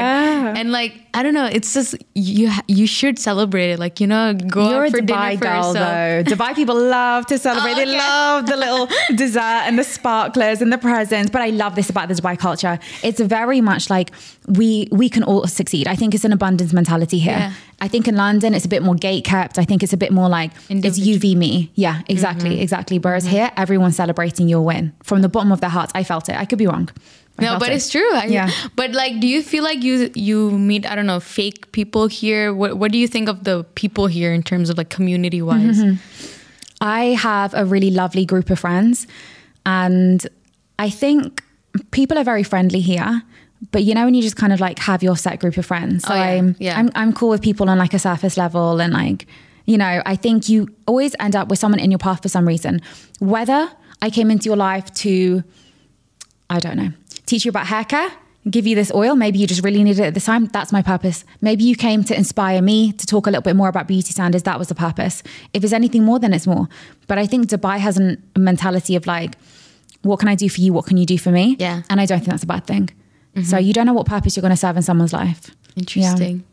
But, 0.51 0.59
and 0.59 0.71
like 0.73 0.93
I 1.13 1.23
don't 1.23 1.33
know, 1.33 1.45
it's 1.45 1.73
just 1.73 1.95
you 2.15 2.49
you 2.67 2.87
should 2.87 3.19
celebrate 3.19 3.71
it. 3.73 3.79
Like 3.79 3.99
you 3.99 4.07
know, 4.07 4.33
go 4.33 4.69
You're 4.69 4.85
out 4.85 4.87
a 4.87 4.91
for 4.91 4.97
Dubai 4.99 5.31
dinner 5.31 5.37
for 5.37 5.43
girl, 5.43 5.67
yourself. 5.67 5.75
though. 5.75 6.23
Dubai 6.35 6.55
people 6.55 6.75
love 6.75 7.25
to 7.27 7.37
celebrate. 7.37 7.71
Oh, 7.73 7.75
They 7.75 7.81
okay. 7.83 7.97
love 7.97 8.45
the 8.45 8.55
little 8.55 8.87
dessert 9.15 9.61
and 9.67 9.77
the 9.77 9.83
sparklers 9.83 10.61
and 10.61 10.71
the 10.71 10.77
presents. 10.77 11.29
But 11.29 11.41
I 11.41 11.49
love 11.49 11.75
this 11.75 11.89
about 11.89 12.07
the 12.07 12.13
Dubai 12.15 12.37
culture. 12.39 12.79
It's 13.03 13.19
very 13.19 13.59
much 13.61 13.89
like 13.89 14.11
we 14.47 14.87
we 14.91 15.09
can 15.09 15.23
all 15.23 15.45
succeed. 15.47 15.85
I 15.87 15.95
think 15.95 16.15
it's 16.15 16.23
an 16.23 16.31
abundance 16.33 16.71
mentality 16.73 17.19
here. 17.19 17.33
Yeah. 17.37 17.53
I 17.81 17.87
think 17.87 18.07
in 18.07 18.15
London 18.15 18.53
it's 18.53 18.65
a 18.65 18.69
bit 18.69 18.83
more 18.83 18.95
gate 18.95 19.25
kept. 19.25 19.59
I 19.59 19.65
think 19.65 19.83
it's 19.83 19.93
a 19.93 19.97
bit 19.97 20.11
more 20.11 20.29
like 20.29 20.51
it's 20.69 20.97
you 20.97 21.19
v 21.19 21.35
me. 21.35 21.71
Yeah, 21.75 22.01
exactly, 22.07 22.51
Mm-hmm. 22.51 22.61
exactly. 22.61 22.99
Whereas 22.99 23.25
here, 23.25 23.51
everyone's 23.57 23.95
celebrating 23.95 24.47
your 24.47 24.61
win 24.61 24.93
from 25.03 25.21
the 25.23 25.29
bottom 25.29 25.51
of 25.51 25.59
their 25.61 25.69
hearts. 25.77 25.91
I 25.95 26.03
felt 26.03 26.29
it. 26.29 26.35
I 26.37 26.45
could 26.45 26.59
be 26.59 26.67
wrong. 26.67 26.89
No, 27.39 27.57
but 27.57 27.69
it. 27.69 27.75
it's 27.75 27.89
true. 27.89 28.13
I, 28.13 28.25
Yeah. 28.25 28.51
But 28.75 28.91
like, 28.91 29.19
do 29.19 29.27
you 29.27 29.41
feel 29.41 29.63
like 29.63 29.83
you 29.83 30.11
you 30.13 30.51
meet 30.51 30.85
I 30.85 30.95
don't 30.95 31.07
know 31.07 31.19
fake 31.19 31.71
people 31.71 32.07
here? 32.07 32.53
What 32.53 32.77
What 32.77 32.91
do 32.91 32.97
you 32.97 33.07
think 33.07 33.29
of 33.29 33.43
the 33.43 33.63
people 33.75 34.07
here 34.07 34.33
in 34.33 34.43
terms 34.43 34.69
of 34.69 34.77
like 34.77 34.89
community 34.89 35.41
wise? 35.41 35.79
Mm-hmm. 35.79 35.95
I 36.81 37.13
have 37.13 37.53
a 37.53 37.65
really 37.65 37.91
lovely 37.91 38.25
group 38.25 38.49
of 38.49 38.59
friends, 38.59 39.07
and 39.65 40.25
I 40.79 40.89
think 40.89 41.43
people 41.91 42.17
are 42.17 42.23
very 42.23 42.43
friendly 42.43 42.79
here. 42.81 43.21
But 43.71 43.83
you 43.83 43.93
know, 43.93 44.05
when 44.05 44.15
you 44.15 44.21
just 44.21 44.35
kind 44.35 44.51
of 44.51 44.59
like 44.59 44.79
have 44.79 45.03
your 45.03 45.15
set 45.15 45.39
group 45.39 45.57
of 45.57 45.65
friends, 45.65 46.03
so 46.03 46.13
Oh, 46.13 46.15
yeah. 46.15 46.23
I'm, 46.23 46.55
Yeah. 46.59 46.77
I'm 46.77 46.89
I'm 46.95 47.13
cool 47.13 47.29
with 47.29 47.41
people 47.41 47.69
on 47.69 47.77
like 47.77 47.93
a 47.93 47.99
surface 47.99 48.37
level, 48.37 48.81
and 48.81 48.93
like 48.93 49.27
you 49.65 49.77
know, 49.77 50.01
I 50.05 50.15
think 50.15 50.49
you 50.49 50.67
always 50.87 51.15
end 51.19 51.35
up 51.35 51.47
with 51.49 51.59
someone 51.59 51.79
in 51.79 51.91
your 51.91 51.99
path 51.99 52.23
for 52.23 52.29
some 52.29 52.47
reason. 52.47 52.81
Whether 53.19 53.69
I 54.01 54.09
came 54.09 54.31
into 54.31 54.45
your 54.45 54.57
life 54.57 54.91
to, 54.95 55.43
I 56.49 56.59
don't 56.59 56.77
know, 56.77 56.89
teach 57.31 57.43
you 57.45 57.49
about 57.55 57.67
hair 57.73 57.85
care, 57.93 58.09
give 58.55 58.65
you 58.69 58.75
this 58.81 58.91
oil. 59.01 59.13
Maybe 59.23 59.37
you 59.41 59.47
just 59.53 59.63
really 59.67 59.83
needed 59.87 59.99
it 60.03 60.07
at 60.11 60.13
this 60.17 60.25
time. 60.31 60.43
That's 60.57 60.71
my 60.77 60.81
purpose. 60.93 61.17
Maybe 61.47 61.63
you 61.69 61.75
came 61.87 62.03
to 62.09 62.13
inspire 62.23 62.61
me 62.71 62.77
to 63.01 63.05
talk 63.13 63.23
a 63.27 63.31
little 63.31 63.47
bit 63.49 63.55
more 63.61 63.69
about 63.73 63.85
beauty 63.93 64.11
standards. 64.17 64.43
That 64.49 64.57
was 64.61 64.67
the 64.73 64.75
purpose. 64.87 65.15
If 65.53 65.59
there's 65.61 65.77
anything 65.81 66.03
more, 66.09 66.19
then 66.23 66.33
it's 66.37 66.47
more. 66.55 66.65
But 67.09 67.17
I 67.23 67.25
think 67.31 67.41
Dubai 67.53 67.77
has 67.87 67.95
a 67.99 68.17
mentality 68.51 68.95
of 68.99 69.03
like, 69.15 69.31
what 70.09 70.17
can 70.21 70.29
I 70.33 70.35
do 70.43 70.47
for 70.49 70.61
you? 70.65 70.73
What 70.77 70.85
can 70.89 70.97
you 70.97 71.05
do 71.05 71.17
for 71.25 71.31
me? 71.39 71.45
Yeah. 71.59 71.77
And 71.89 71.97
I 72.01 72.05
don't 72.07 72.19
think 72.19 72.31
that's 72.31 72.43
a 72.49 72.53
bad 72.55 72.65
thing. 72.71 72.89
So 73.51 73.57
you 73.67 73.71
don't 73.71 73.85
know 73.85 73.93
what 73.99 74.07
purpose 74.07 74.31
you're 74.35 74.41
going 74.47 74.57
to 74.59 74.63
serve 74.65 74.75
in 74.75 74.83
someone's 74.83 75.13
life. 75.13 75.41
Interesting. 75.77 76.43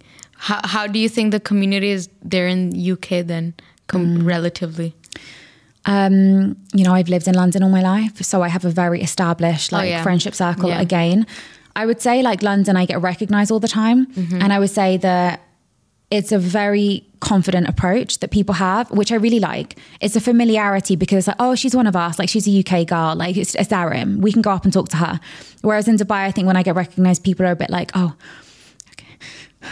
How 0.48 0.60
How 0.74 0.84
do 0.86 0.98
you 1.04 1.08
think 1.08 1.26
the 1.32 1.40
community 1.50 1.90
is 1.98 2.08
there 2.34 2.46
in 2.54 2.60
UK 2.94 3.08
then, 3.32 3.44
com- 3.92 4.18
Mm. 4.18 4.26
relatively? 4.34 4.88
Um, 5.92 6.56
you 6.78 6.84
know, 6.84 6.92
I've 6.98 7.08
lived 7.08 7.26
in 7.28 7.34
London 7.42 7.62
all 7.64 7.70
my 7.70 7.82
life, 7.94 8.14
so 8.30 8.42
I 8.46 8.48
have 8.56 8.64
a 8.64 8.70
very 8.82 9.00
established 9.08 9.72
like 9.72 9.86
Oh, 9.86 9.88
yeah. 9.94 10.02
friendship 10.02 10.34
circle 10.34 10.68
Yeah. 10.68 10.80
again. 10.86 11.26
I 11.80 11.86
would 11.86 12.00
say 12.02 12.22
like 12.22 12.42
London, 12.42 12.76
I 12.76 12.84
get 12.92 13.00
recognized 13.00 13.50
all 13.50 13.60
the 13.66 13.68
time, 13.82 14.06
Mm-hmm. 14.06 14.42
and 14.42 14.52
I 14.52 14.58
would 14.58 14.70
say 14.80 14.98
that 14.98 15.40
it's 16.10 16.32
a 16.32 16.38
very 16.38 16.90
confident 17.20 17.68
approach 17.68 18.18
that 18.20 18.30
people 18.38 18.54
have, 18.56 18.90
which 18.90 19.10
I 19.12 19.16
really 19.16 19.40
like. 19.40 19.70
It's 20.00 20.16
a 20.16 20.20
familiarity 20.20 20.94
because 20.96 21.26
like, 21.26 21.36
oh, 21.38 21.54
she's 21.54 21.74
one 21.80 21.86
of 21.86 21.96
us, 22.06 22.18
like 22.18 22.28
she's 22.28 22.46
a 22.48 22.54
UK 22.62 22.86
girl, 22.86 23.14
like 23.24 23.36
it's, 23.42 23.54
it's 23.54 23.72
Erim. 23.72 24.18
We 24.26 24.30
can 24.32 24.42
go 24.42 24.50
up 24.50 24.64
and 24.64 24.72
talk 24.72 24.88
to 24.90 24.96
her. 25.04 25.20
Whereas 25.62 25.86
in 25.88 25.96
Dubai, 25.96 26.22
I 26.28 26.32
think 26.32 26.46
when 26.46 26.56
I 26.56 26.62
get 26.62 26.74
recognized, 26.76 27.24
people 27.24 27.44
are 27.46 27.50
a 27.52 27.56
bit 27.56 27.70
like, 27.70 27.90
oh, 27.94 28.14
okay, 28.92 29.06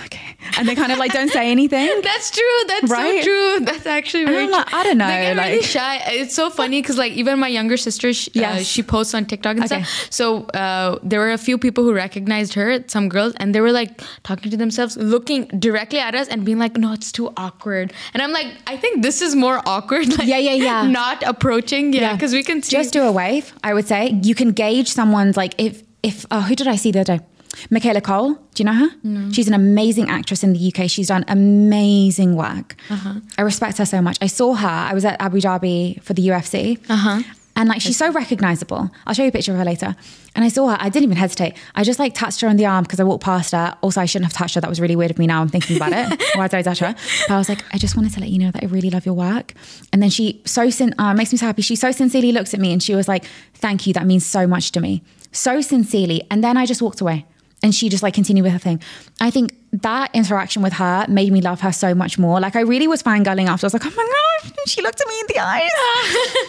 okay. 0.05 0.37
And 0.59 0.66
they 0.68 0.74
kind 0.74 0.91
of 0.93 0.99
like 0.99 1.12
don't 1.12 1.30
say 1.30 1.51
anything. 1.51 2.01
That's 2.03 2.30
true. 2.30 2.59
That's 2.68 2.91
Right? 2.91 3.22
so 3.22 3.28
true. 3.28 3.64
That's 3.64 3.87
actually 3.87 4.24
And 4.24 4.30
very 4.32 4.45
I'm 4.45 4.51
like, 4.51 4.66
true. 4.68 4.78
I 4.78 4.84
don't 4.84 4.99
know, 4.99 5.07
They 5.07 5.22
get 5.22 5.37
really 5.37 5.57
like- 5.59 5.64
shy. 5.66 6.03
It's 6.07 6.34
so 6.34 6.51
funny 6.51 6.80
because 6.82 6.99
like 6.99 7.12
even 7.12 7.39
my 7.39 7.49
younger 7.49 7.76
sister, 7.76 8.12
she, 8.12 8.30
uh, 8.45 8.59
she 8.59 8.82
posts 8.82 9.14
on 9.14 9.26
TikTok 9.26 9.57
and 9.57 9.64
Okay. 9.64 9.82
stuff. 9.82 10.07
So 10.11 10.45
uh, 10.47 10.99
there 11.03 11.20
were 11.20 11.32
a 11.32 11.39
few 11.39 11.59
people 11.59 11.84
who 11.84 11.93
recognized 11.93 12.55
her, 12.55 12.82
some 12.89 13.09
girls, 13.09 13.34
and 13.37 13.55
they 13.55 13.61
were 13.61 13.72
like 13.72 14.01
talking 14.22 14.51
to 14.51 14.57
themselves, 14.57 14.97
looking 14.97 15.45
directly 15.59 15.99
at 15.99 16.14
us, 16.14 16.28
and 16.28 16.45
being 16.45 16.59
like, 16.59 16.76
"No, 16.76 16.93
it's 16.93 17.12
too 17.12 17.32
awkward." 17.37 17.93
And 18.14 18.22
I'm 18.22 18.32
like, 18.32 18.49
I 18.66 18.76
think 18.76 19.03
this 19.03 19.20
is 19.22 19.34
more 19.34 19.61
awkward. 19.66 20.07
Like, 20.18 20.26
Yeah, 20.28 20.39
yeah, 20.39 20.55
yeah. 20.55 20.87
Not 20.87 21.22
approaching, 21.24 21.93
yeah, 21.93 22.12
because 22.14 22.32
we 22.32 22.43
can 22.43 22.62
see. 22.62 22.76
just 22.76 22.93
do 22.93 23.03
a 23.03 23.12
wave. 23.12 23.53
I 23.62 23.74
would 23.74 23.87
say 23.87 24.18
you 24.22 24.34
can 24.34 24.53
gauge 24.53 24.89
someone's 24.89 25.37
like 25.37 25.55
if 25.59 25.82
if 26.03 26.24
oh, 26.30 26.41
who 26.41 26.55
did 26.55 26.66
I 26.68 26.76
see 26.76 26.91
the 26.93 27.01
other 27.01 27.18
day? 27.18 27.24
Michaela 27.70 28.00
Coel. 28.00 28.34
Do 28.54 28.62
you 28.62 28.64
know 28.64 28.72
her? 28.74 29.30
She's 29.32 29.48
an 29.48 29.54
amazing 29.54 30.09
actress 30.09 30.42
in 30.42 30.52
the 30.52 30.72
UK. 30.74 30.88
She's 30.90 31.09
done 31.09 31.24
amazing 31.28 32.36
work. 32.36 32.76
Uh-huh. 32.90 33.14
I 33.38 33.42
respect 33.42 33.78
her 33.78 33.86
so 33.86 34.00
much. 34.00 34.18
I 34.20 34.26
saw 34.26 34.54
her. 34.54 34.68
I 34.68 34.94
was 34.94 35.04
at 35.04 35.20
Abu 35.20 35.40
Dhabi 35.40 36.02
for 36.02 36.14
the 36.14 36.28
UFC. 36.28 36.78
Uh-huh. 36.88 37.22
And 37.59 37.70
like 37.70 37.80
she's 37.80 37.96
so 37.96 38.12
recognizable. 38.12 38.90
I'll 39.07 39.14
show 39.14 39.22
you 39.22 39.30
a 39.30 39.32
picture 39.32 39.52
of 39.52 39.57
her 39.59 39.64
later. 39.64 39.96
And 40.34 40.44
I 40.44 40.48
saw 40.48 40.68
her. 40.68 40.76
I 40.78 40.90
didn't 40.90 41.04
even 41.04 41.16
hesitate. 41.16 41.54
I 41.74 41.84
just 41.84 41.98
like 41.98 42.12
touched 42.12 42.42
her 42.42 42.48
on 42.48 42.57
the 42.57 42.66
arm 42.66 42.82
because 42.84 43.00
I 43.00 43.04
walked 43.04 43.24
past 43.24 43.52
her. 43.52 43.74
Also, 43.82 43.98
I 44.02 44.04
shouldn't 44.04 44.30
have 44.30 44.34
touched 44.36 44.57
her. 44.57 44.61
That 44.61 44.68
was 44.68 44.78
really 44.78 44.94
weird 44.94 45.11
of 45.11 45.18
me. 45.18 45.26
Now 45.26 45.40
I'm 45.40 45.48
thinking 45.48 45.76
about 45.78 45.92
it. 45.94 46.22
Why 46.34 46.48
did 46.48 46.59
I 46.59 46.62
touch 46.62 46.80
her? 46.80 46.94
But 47.26 47.34
I 47.34 47.38
was 47.38 47.48
like, 47.48 47.64
I 47.72 47.78
just 47.78 47.96
wanted 47.96 48.12
to 48.12 48.20
let 48.20 48.28
you 48.28 48.38
know 48.38 48.50
that 48.50 48.62
I 48.62 48.66
really 48.66 48.90
love 48.90 49.07
your 49.07 49.14
work. 49.14 49.54
And 49.90 50.02
then 50.02 50.11
she 50.11 50.42
so 50.44 50.68
sin- 50.68 50.94
uh, 50.98 51.14
makes 51.14 51.32
me 51.32 51.38
so 51.38 51.46
happy. 51.46 51.62
She 51.62 51.76
so 51.76 51.90
sincerely 51.92 52.30
looks 52.30 52.52
at 52.52 52.61
me 52.61 52.72
and 52.74 52.82
she 52.82 52.94
was 52.94 53.09
like, 53.09 53.24
"Thank 53.54 53.86
you. 53.86 53.94
That 53.94 54.04
means 54.07 54.26
so 54.26 54.46
much 54.46 54.70
to 54.72 54.80
me." 54.80 55.02
So 55.32 55.62
sincerely. 55.62 56.22
And 56.30 56.44
then 56.44 56.59
I 56.59 56.66
just 56.66 56.82
walked 56.82 57.00
away. 57.00 57.24
And 57.62 57.74
she 57.74 57.88
just 57.88 58.02
like 58.02 58.14
continued 58.14 58.44
with 58.44 58.52
her 58.52 58.59
thing. 58.59 58.82
I 59.20 59.30
think 59.30 59.54
that 59.82 60.14
interaction 60.14 60.62
with 60.62 60.74
her 60.74 61.07
made 61.09 61.32
me 61.32 61.40
love 61.40 61.61
her 61.61 61.72
so 61.72 61.94
much 61.94 62.18
more. 62.18 62.40
Like 62.40 62.54
I 62.57 62.61
really 62.61 62.86
was 62.86 63.02
fangirling 63.02 63.46
after. 63.46 63.64
I 63.64 63.66
was 63.66 63.74
like, 63.74 63.84
oh 63.84 63.92
my 63.96 64.50
gosh, 64.52 64.52
she 64.66 64.82
looked 64.82 65.00
at 65.00 65.09
me 65.09 65.20
in 65.20 65.26
the 65.28 65.38
eyes. 65.38 65.70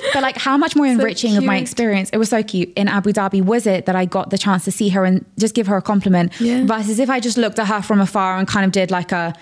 but 0.14 0.22
like 0.22 0.38
how 0.38 0.58
much 0.58 0.76
more 0.76 0.86
enriching 0.86 1.36
of 1.38 1.44
my 1.44 1.58
experience. 1.58 2.10
It 2.12 2.18
was 2.18 2.30
so 2.30 2.44
cute. 2.44 2.72
In 2.76 2.88
Abu 2.88 3.12
Dhabi 3.14 3.42
was 3.42 3.66
it 3.68 3.86
that 3.86 3.96
I 3.96 4.06
got 4.06 4.30
the 4.30 4.38
chance 4.38 4.66
to 4.66 4.72
see 4.72 4.90
her 4.90 5.06
and 5.06 5.26
just 5.40 5.56
give 5.56 5.68
her 5.68 5.78
a 5.78 5.82
compliment. 5.82 6.40
Yeah. 6.40 6.66
Versus 6.66 7.00
if 7.00 7.10
I 7.10 7.20
just 7.20 7.38
looked 7.38 7.60
at 7.60 7.68
her 7.68 7.82
from 7.82 8.00
afar 8.00 8.38
and 8.38 8.48
kind 8.48 8.66
of 8.66 8.72
did 8.72 8.92
like 8.92 9.12
a 9.12 9.34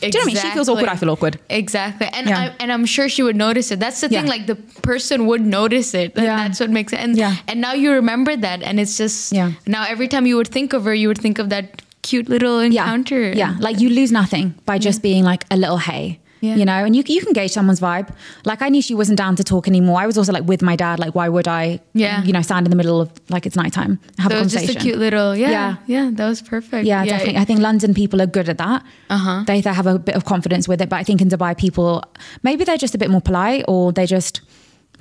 Do 0.00 0.06
you 0.06 0.12
know 0.12 0.18
what 0.20 0.22
I 0.22 0.26
mean? 0.26 0.36
She 0.36 0.50
feels 0.50 0.68
awkward, 0.68 0.88
I 0.88 0.96
feel 0.96 1.10
awkward. 1.10 1.38
Exactly, 1.50 2.08
and 2.12 2.28
Yeah. 2.28 2.38
I, 2.40 2.54
and 2.60 2.72
I'm 2.72 2.86
sure 2.86 3.08
she 3.08 3.22
would 3.22 3.36
notice 3.36 3.70
it. 3.70 3.80
That's 3.80 4.00
the 4.00 4.08
thing. 4.08 4.24
Yeah. 4.24 4.30
Like 4.30 4.46
the 4.46 4.56
person 4.82 5.26
would 5.26 5.44
notice 5.44 5.92
it. 5.94 6.12
And 6.16 6.24
Yeah. 6.24 6.36
that's 6.48 6.60
what 6.60 6.70
makes 6.70 6.92
it. 6.92 7.00
And 7.00 7.16
Yeah. 7.16 7.36
and 7.48 7.60
now 7.60 7.72
you 7.74 7.92
remember 7.92 8.36
that, 8.36 8.62
and 8.62 8.78
it's 8.80 8.96
just 8.96 9.32
Yeah. 9.32 9.52
Now 9.66 9.84
every 9.88 10.08
time 10.08 10.26
you 10.26 10.36
would 10.36 10.48
think 10.48 10.72
of 10.72 10.84
her, 10.84 10.94
you 10.94 11.08
would 11.08 11.18
think 11.18 11.38
of 11.38 11.48
that 11.50 11.82
cute 12.02 12.28
little 12.28 12.62
yeah. 12.64 12.84
encounter. 12.84 13.32
Yeah. 13.32 13.56
Like 13.58 13.80
you 13.80 13.90
lose 13.90 14.10
nothing 14.12 14.54
by 14.64 14.78
just 14.78 15.02
being 15.02 15.24
like 15.24 15.44
a 15.50 15.56
little 15.56 15.78
hey. 15.78 16.19
Yeah. 16.40 16.54
You 16.56 16.64
know, 16.64 16.84
and 16.84 16.96
you 16.96 17.02
you 17.06 17.20
can 17.22 17.32
gauge 17.32 17.50
someone's 17.52 17.80
vibe. 17.80 18.08
Like 18.44 18.62
I 18.62 18.68
knew 18.70 18.80
she 18.82 18.94
wasn't 18.94 19.18
down 19.18 19.36
to 19.36 19.44
talk 19.44 19.68
anymore. 19.68 20.00
I 20.00 20.06
was 20.06 20.16
also 20.18 20.32
like 20.32 20.44
with 20.44 20.62
my 20.62 20.74
dad. 20.76 20.98
Like, 20.98 21.14
why 21.14 21.28
would 21.28 21.46
I? 21.46 21.80
Yeah. 21.92 22.22
You 22.24 22.32
know, 22.32 22.42
stand 22.42 22.66
in 22.66 22.70
the 22.70 22.76
middle 22.76 23.00
of 23.00 23.10
like 23.28 23.44
it's 23.46 23.56
nighttime, 23.56 23.98
have 24.18 24.30
So 24.32 24.36
a 24.36 24.40
conversation. 24.40 24.66
just 24.74 24.78
a 24.78 24.80
cute 24.80 24.98
little. 24.98 25.36
Yeah, 25.36 25.50
Yeah. 25.50 25.76
yeah, 25.86 26.10
That 26.14 26.26
was 26.28 26.40
perfect. 26.42 26.86
Yeah, 26.86 27.04
definitely. 27.04 27.36
I 27.36 27.44
think 27.44 27.60
London 27.60 27.92
people 27.94 28.22
are 28.22 28.26
good 28.26 28.48
at 28.48 28.58
that. 28.58 28.82
Uh-huh. 29.10 29.44
They, 29.46 29.60
they 29.60 29.72
have 29.72 29.86
a 29.86 29.98
bit 29.98 30.14
of 30.16 30.24
confidence 30.24 30.66
with 30.66 30.80
it. 30.80 30.88
But 30.88 30.96
I 30.96 31.04
think 31.04 31.20
in 31.20 31.28
Dubai, 31.28 31.56
people 31.56 32.02
maybe 32.42 32.64
they're 32.64 32.78
just 32.78 32.94
a 32.94 32.98
bit 32.98 33.10
more 33.10 33.20
polite 33.20 33.64
or 33.68 33.92
they 33.92 34.06
just 34.06 34.40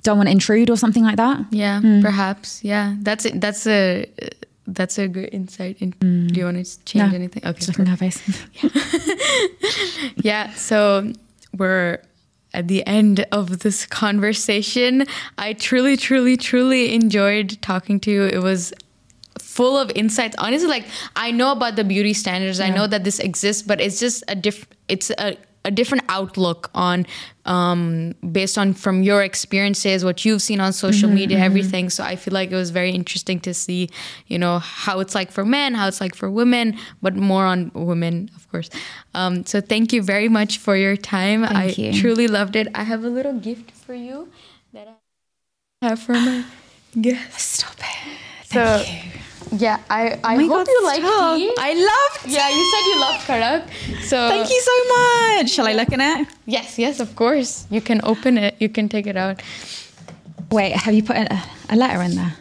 don't 0.03 0.17
want 0.17 0.27
to 0.27 0.31
intrude 0.31 0.69
or 0.69 0.77
something 0.77 1.03
like 1.03 1.17
that. 1.17 1.39
Yeah, 1.51 1.79
Hmm. 1.81 2.01
perhaps. 2.01 2.63
Yeah, 2.63 2.95
that's 3.01 3.23
it. 3.25 3.39
That's 3.41 3.65
a 3.67 4.05
that's 4.67 4.99
a 4.99 5.07
good 5.07 5.29
insight. 5.33 5.77
In, 5.81 5.91
Do 6.27 6.39
you 6.39 6.45
want 6.45 6.57
to 6.63 6.85
change 6.85 7.03
Hmm. 7.05 7.09
No. 7.11 7.15
anything? 7.15 7.43
Okay. 7.45 7.57
Just 7.59 7.69
looking 7.69 7.85
at 7.85 7.89
her 7.91 7.97
face. 7.97 8.19
Yeah, 10.23 10.53
so 10.53 11.11
we're 11.60 11.99
at 12.53 12.68
the 12.68 12.86
end 12.88 13.26
of 13.32 13.60
this 13.60 13.86
conversation. 13.86 15.05
I 15.38 15.53
truly, 15.53 15.97
truly, 15.97 16.38
truly 16.38 16.93
enjoyed 16.93 17.62
talking 17.62 17.99
to 18.01 18.12
you. 18.12 18.24
It 18.24 18.41
was 18.41 18.74
full 19.38 19.78
of 19.78 19.91
insights. 19.95 20.36
Honestly, 20.39 20.68
like 20.68 20.86
I 21.16 21.32
know 21.32 21.51
about 21.51 21.76
the 21.76 21.84
beauty 21.84 22.14
standards. 22.14 22.60
I 22.60 22.70
know 22.70 22.88
that 22.88 23.03
this 23.03 23.20
exists, 23.20 23.62
but 23.62 23.80
it's 23.80 23.99
just 23.99 24.24
a 24.28 24.36
diff 24.36 24.68
it's 24.88 25.12
a 25.12 25.38
a 25.66 25.72
different 25.72 26.03
outlook 26.10 26.70
on 26.74 27.05
um 27.45 28.14
based 28.32 28.57
on 28.57 28.74
from 28.74 29.03
your 29.03 29.22
experiences 29.24 30.05
what 30.05 30.24
you've 30.24 30.41
seen 30.41 30.60
on 30.62 30.72
social 30.74 31.10
media 31.10 31.38
everything. 31.38 31.89
So 31.89 32.03
i 32.03 32.16
feel 32.16 32.34
like 32.34 32.51
it 32.51 32.55
was 32.55 32.70
very 32.72 32.91
interesting 32.91 33.39
to 33.41 33.53
see 33.53 33.89
you 34.28 34.38
know 34.39 34.60
how 34.60 34.99
it's 34.99 35.16
like 35.16 35.32
for 35.32 35.45
men 35.45 35.74
how 35.76 35.88
it's 35.88 36.01
like 36.01 36.16
for 36.16 36.30
women 36.30 36.78
but 37.01 37.16
more 37.16 37.45
on 37.45 37.72
women 37.74 38.30
of 38.36 38.49
course. 38.51 38.70
Um 39.14 39.45
so 39.45 39.62
thank 39.62 39.93
you 39.93 40.01
very 40.01 40.30
much 40.30 40.57
for 40.57 40.76
your 40.76 40.95
time. 40.95 41.43
I 41.43 41.66
you. 41.78 41.93
truly 41.93 42.28
loved 42.28 42.55
it. 42.55 42.68
I 42.74 42.84
have 42.84 43.03
a 43.03 43.10
little 43.10 43.34
gift 43.34 43.72
for 43.72 43.93
you 43.93 44.30
that 44.74 44.88
i 44.88 45.88
have 45.88 45.99
for 45.99 46.14
my 46.14 46.43
guest 47.01 47.39
Stop 47.39 47.76
it. 47.80 48.18
so 48.45 48.80
Thank 48.84 49.14
you. 49.16 49.18
Yeah 49.52 49.80
i 49.89 50.20
i 50.24 50.36
Oh 50.36 50.47
hope 50.47 50.50
God, 50.50 50.68
you 50.68 50.82
like 50.86 51.02
tea 51.02 51.54
I 51.58 51.74
love 51.74 52.12
yeah 52.28 52.50
you 52.50 52.64
said 52.72 52.84
you 52.91 52.97
love 53.02 53.18
karak 53.28 53.62
so 54.06 54.18
Thank 54.30 54.50
you 54.50 54.62
so 54.62 54.76
much. 54.95 55.50
Shall 55.50 55.68
I 55.68 55.74
look 55.74 55.91
in 55.91 56.02
it? 56.02 56.28
Yes, 56.45 56.78
yes, 56.80 57.00
of 57.00 57.16
course. 57.16 57.66
You 57.70 57.82
can 57.82 58.02
open 58.04 58.38
it. 58.38 58.56
You 58.60 58.70
can 58.70 58.89
take 58.89 59.06
it 59.08 59.16
out. 59.16 59.41
Wait, 60.52 60.74
have 60.74 60.93
you 60.93 61.04
put 61.04 61.16
a, 61.16 61.41
a 61.70 61.76
letter 61.76 62.02
in 62.02 62.16
there? 62.16 62.34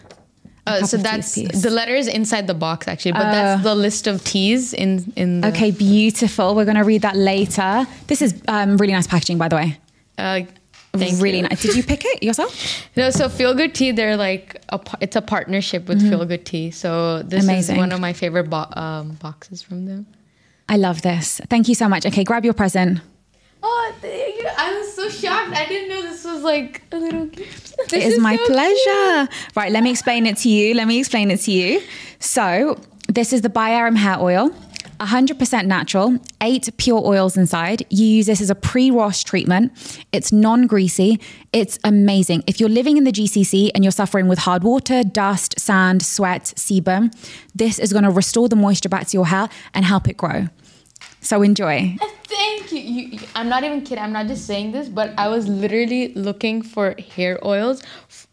Uh, 0.66 0.84
so 0.84 0.96
that's 0.96 1.34
the 1.34 1.70
letter 1.70 1.94
is 1.94 2.08
inside 2.08 2.46
the 2.46 2.54
box 2.54 2.88
actually, 2.88 3.12
but 3.12 3.30
that's 3.32 3.62
the 3.62 3.74
list 3.74 4.06
of 4.06 4.22
teas 4.24 4.72
in 4.74 5.12
in. 5.16 5.40
The, 5.40 5.48
Okay, 5.48 5.70
beautiful. 5.70 6.54
We're 6.54 6.64
going 6.64 6.76
to 6.76 6.84
read 6.84 7.02
that 7.02 7.16
later. 7.16 7.86
This 8.06 8.20
is 8.22 8.34
um, 8.48 8.76
really 8.76 8.92
nice 8.92 9.06
packaging, 9.06 9.38
by 9.38 9.48
the 9.48 9.56
way. 9.56 9.78
Uh, 10.18 10.40
thank 10.92 11.20
really 11.20 11.38
you. 11.38 11.42
nice. 11.48 11.62
Did 11.62 11.76
you 11.76 11.82
pick 11.82 12.04
it 12.04 12.22
yourself? 12.22 12.54
No, 12.96 13.10
so 13.10 13.28
Feel 13.28 13.54
Good 13.54 13.74
Tea, 13.74 13.92
they're 13.92 14.16
like 14.16 14.60
a, 14.70 14.80
it's 15.00 15.16
a 15.16 15.22
partnership 15.22 15.86
with 15.88 16.00
Feel 16.08 16.24
Good 16.24 16.44
Tea. 16.46 16.70
So 16.70 17.22
this 17.22 17.40
Mm-hmm. 17.44 17.50
Amazing. 17.50 17.76
is 17.76 17.80
one 17.80 17.92
of 17.92 18.00
my 18.00 18.12
favorite 18.12 18.50
bo- 18.50 18.66
um, 18.72 19.10
boxes 19.22 19.62
from 19.62 19.86
them. 19.86 20.06
I 20.68 20.76
love 20.76 21.02
this. 21.02 21.40
Thank 21.48 21.68
you 21.68 21.74
so 21.74 21.88
much. 21.88 22.04
Okay, 22.06 22.24
grab 22.24 22.44
your 22.44 22.54
present. 22.54 23.00
Oh, 23.62 23.94
thank 24.00 24.36
you. 24.40 24.48
I 24.56 24.78
was 24.78 24.94
so 24.94 25.08
shocked. 25.08 25.52
I 25.56 25.66
didn't 25.66 25.88
know 25.88 26.02
this 26.02 26.24
was 26.24 26.42
like 26.42 26.82
a 26.92 26.96
little 26.96 27.26
gift. 27.26 27.74
It 27.78 27.90
This 27.90 28.14
is, 28.14 28.18
my 28.20 28.36
so 28.36 28.46
pleasure. 28.46 29.28
Right, 29.56 29.70
let 29.72 29.82
me 29.82 29.90
explain 29.90 30.26
it 30.26 30.36
to 30.38 30.48
you. 30.48 30.74
Let 30.74 30.86
me 30.88 30.98
explain 30.98 31.30
it 31.30 31.40
to 31.40 31.50
you. 31.52 31.80
So, 32.18 32.78
this 33.08 33.32
is 33.32 33.40
the 33.42 33.48
ByErim 33.48 33.96
hair 33.96 34.18
oil, 34.20 34.50
100% 35.00 35.66
natural, 35.66 36.18
eight 36.40 36.68
pure 36.76 37.00
oils 37.04 37.36
inside. 37.36 37.84
You 37.90 38.04
use 38.04 38.26
this 38.26 38.40
as 38.40 38.50
a 38.50 38.54
pre 38.54 38.90
wash 38.90 39.24
treatment. 39.24 39.72
It's 40.12 40.32
non 40.32 40.66
greasy. 40.66 41.20
It's 41.52 41.78
amazing. 41.84 42.44
If 42.46 42.60
you're 42.60 42.68
living 42.68 42.96
in 42.96 43.04
the 43.04 43.12
GCC 43.12 43.70
and 43.74 43.84
you're 43.84 43.92
suffering 43.92 44.28
with 44.28 44.40
hard 44.40 44.64
water, 44.64 45.02
dust, 45.02 45.58
sand, 45.58 46.04
sweat, 46.04 46.52
sebum, 46.56 47.12
this 47.54 47.78
is 47.78 47.92
going 47.92 48.04
to 48.04 48.10
restore 48.10 48.48
the 48.48 48.56
moisture 48.56 48.88
back 48.88 49.06
to 49.08 49.16
your 49.16 49.26
hair 49.26 49.48
and 49.74 49.84
help 49.84 50.08
it 50.08 50.16
grow. 50.16 50.48
So, 51.20 51.42
enjoy. 51.42 51.96
Uh, 52.00 52.06
thank 52.24 52.72
you. 52.72 52.80
you. 52.80 53.20
I'm 53.34 53.48
not 53.48 53.64
even 53.64 53.82
kidding. 53.82 54.02
I'm 54.02 54.12
not 54.12 54.26
just 54.26 54.46
saying 54.46 54.72
this, 54.72 54.88
but 54.88 55.14
I 55.18 55.28
was 55.28 55.48
literally 55.48 56.12
looking 56.14 56.62
for 56.62 56.94
hair 57.14 57.44
oils, 57.44 57.82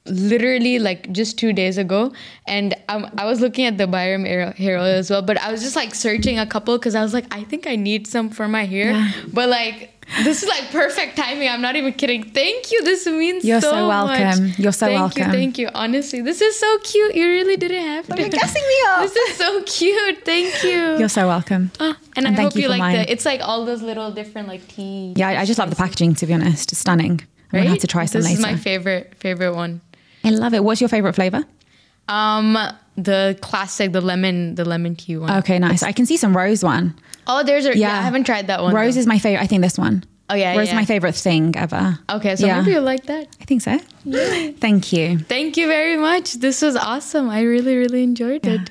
literally 0.06 0.80
like 0.80 1.12
just 1.12 1.38
two 1.38 1.53
days 1.53 1.78
ago, 1.78 2.14
and 2.47 2.76
um, 2.89 3.10
I 3.18 3.26
was 3.26 3.41
looking 3.41 3.66
at 3.66 3.78
the 3.78 3.86
ByErim 3.86 4.26
hair, 4.26 4.51
hair 4.51 4.78
oil 4.78 4.86
as 4.86 5.10
well. 5.10 5.22
But 5.22 5.39
I 5.39 5.51
was 5.51 5.62
just 5.62 5.76
like 5.76 5.95
searching 5.95 6.39
a 6.39 6.45
couple 6.45 6.78
because 6.78 6.95
I 6.95 7.01
was 7.01 7.14
like, 7.14 7.26
I 7.34 7.43
think 7.43 7.68
I 7.68 7.76
need 7.76 8.08
some 8.08 8.30
for 8.30 8.47
my 8.47 8.66
hair. 8.66 8.91
Yeah. 8.91 9.12
But 9.34 9.49
like, 9.49 9.91
this 10.24 10.43
is 10.43 10.49
like 10.49 10.70
perfect 10.70 11.18
timing. 11.18 11.49
I'm 11.49 11.62
not 11.62 11.76
even 11.76 11.91
kidding. 11.93 12.24
Thank 12.24 12.72
you. 12.72 12.84
This 12.84 13.08
means 13.08 13.43
You're 13.43 13.60
so, 13.62 13.72
so 13.72 13.88
welcome. 13.88 14.47
much. 14.49 14.60
You're 14.60 14.72
so 14.72 14.86
thank 14.86 14.99
welcome. 14.99 15.24
You, 15.24 15.32
thank 15.32 15.58
you. 15.58 15.70
Honestly, 15.74 16.22
this 16.22 16.41
is 16.41 16.60
so 16.60 16.78
cute. 16.84 17.16
You 17.16 17.26
really 17.28 17.58
didn't 17.58 17.82
have 17.82 18.08
to. 18.08 18.20
You're 18.20 18.30
guessing 18.30 18.62
me 18.62 18.76
up. 18.89 19.01
This 19.01 19.16
is 19.16 19.38
so 19.38 19.64
cute. 19.64 20.24
Thank 20.24 20.64
you. 20.64 20.99
You're 20.99 21.10
so 21.10 21.26
welcome. 21.28 21.72
Ah, 21.80 21.97
and, 22.16 22.28
And 22.28 22.28
I 22.28 22.36
thank 22.36 22.51
hope 22.51 22.56
you 22.56 22.64
you, 22.64 22.70
like 22.70 22.80
mine. 22.80 22.97
the. 22.97 23.12
It's 23.12 23.26
like 23.26 23.41
all 23.41 23.66
those 23.66 23.82
little 23.82 24.12
different 24.12 24.47
like 24.47 24.68
tea. 24.68 25.16
Yeah, 25.18 25.30
I, 25.30 25.41
I 25.41 25.45
just 25.45 25.58
love 25.58 25.72
the 25.72 25.76
packaging, 25.76 26.14
to 26.16 26.28
be 26.28 26.34
honest. 26.36 26.72
It's 26.72 26.80
stunning. 26.82 27.22
I'm 27.51 27.60
going 27.60 27.64
to 27.64 27.70
have 27.72 27.80
to 27.80 27.88
try 27.88 28.06
some 28.06 28.22
later. 28.22 28.36
This 28.36 28.43
later. 28.43 28.53
is 28.53 28.58
my 28.58 28.62
favorite 28.62 29.16
favorite 29.16 29.56
one. 29.56 29.82
I 30.26 30.30
love 30.32 30.54
it. 30.54 30.64
What's 30.64 30.82
your 30.82 30.90
favorite 30.90 31.14
flavor? 31.14 31.44
Um, 32.08 32.58
the 32.98 33.38
classic, 33.42 33.92
the 33.92 34.02
lemon, 34.02 34.56
the 34.56 34.66
lemon 34.66 34.96
tea 34.96 35.18
one. 35.18 35.32
Okay, 35.40 35.58
nice. 35.60 35.84
I 35.84 35.92
can 35.92 36.06
see 36.06 36.18
some 36.18 36.36
rose 36.36 36.64
one. 36.64 36.94
oh, 37.28 37.44
there's 37.44 37.66
a 37.66 37.70
yeah. 37.78 37.88
Yeah. 37.90 38.00
I 38.00 38.02
haven't 38.02 38.26
tried 38.26 38.48
that 38.48 38.62
one. 38.62 38.74
Rose 38.76 38.96
though. 38.96 39.00
is 39.02 39.08
my 39.08 39.20
favorite. 39.20 39.44
I 39.44 39.48
think 39.48 39.62
this 39.62 39.78
one. 39.78 40.04
Oh, 40.28 40.34
yeah, 40.34 40.58
Rose 40.58 40.68
yeah. 40.68 40.74
is 40.74 40.76
my 40.76 40.86
favorite 40.86 41.14
thing 41.16 41.56
ever. 41.56 42.00
okay. 42.10 42.36
So 42.36 42.48
Yeah. 42.48 42.60
maybe 42.62 42.72
you 42.72 42.80
like 42.80 43.06
that. 43.06 43.28
I 43.40 43.46
think 43.46 43.62
so. 43.62 43.78
Thank 44.60 44.92
you. 44.92 45.20
Thank 45.20 45.56
you 45.56 45.68
very 45.68 45.98
much. 45.98 46.34
This 46.34 46.62
was 46.64 46.76
awesome. 46.76 47.30
I 47.30 47.42
really 47.42 47.76
really 47.76 48.02
enjoyed 48.04 48.44
Yeah. 48.46 48.54
it. 48.54 48.62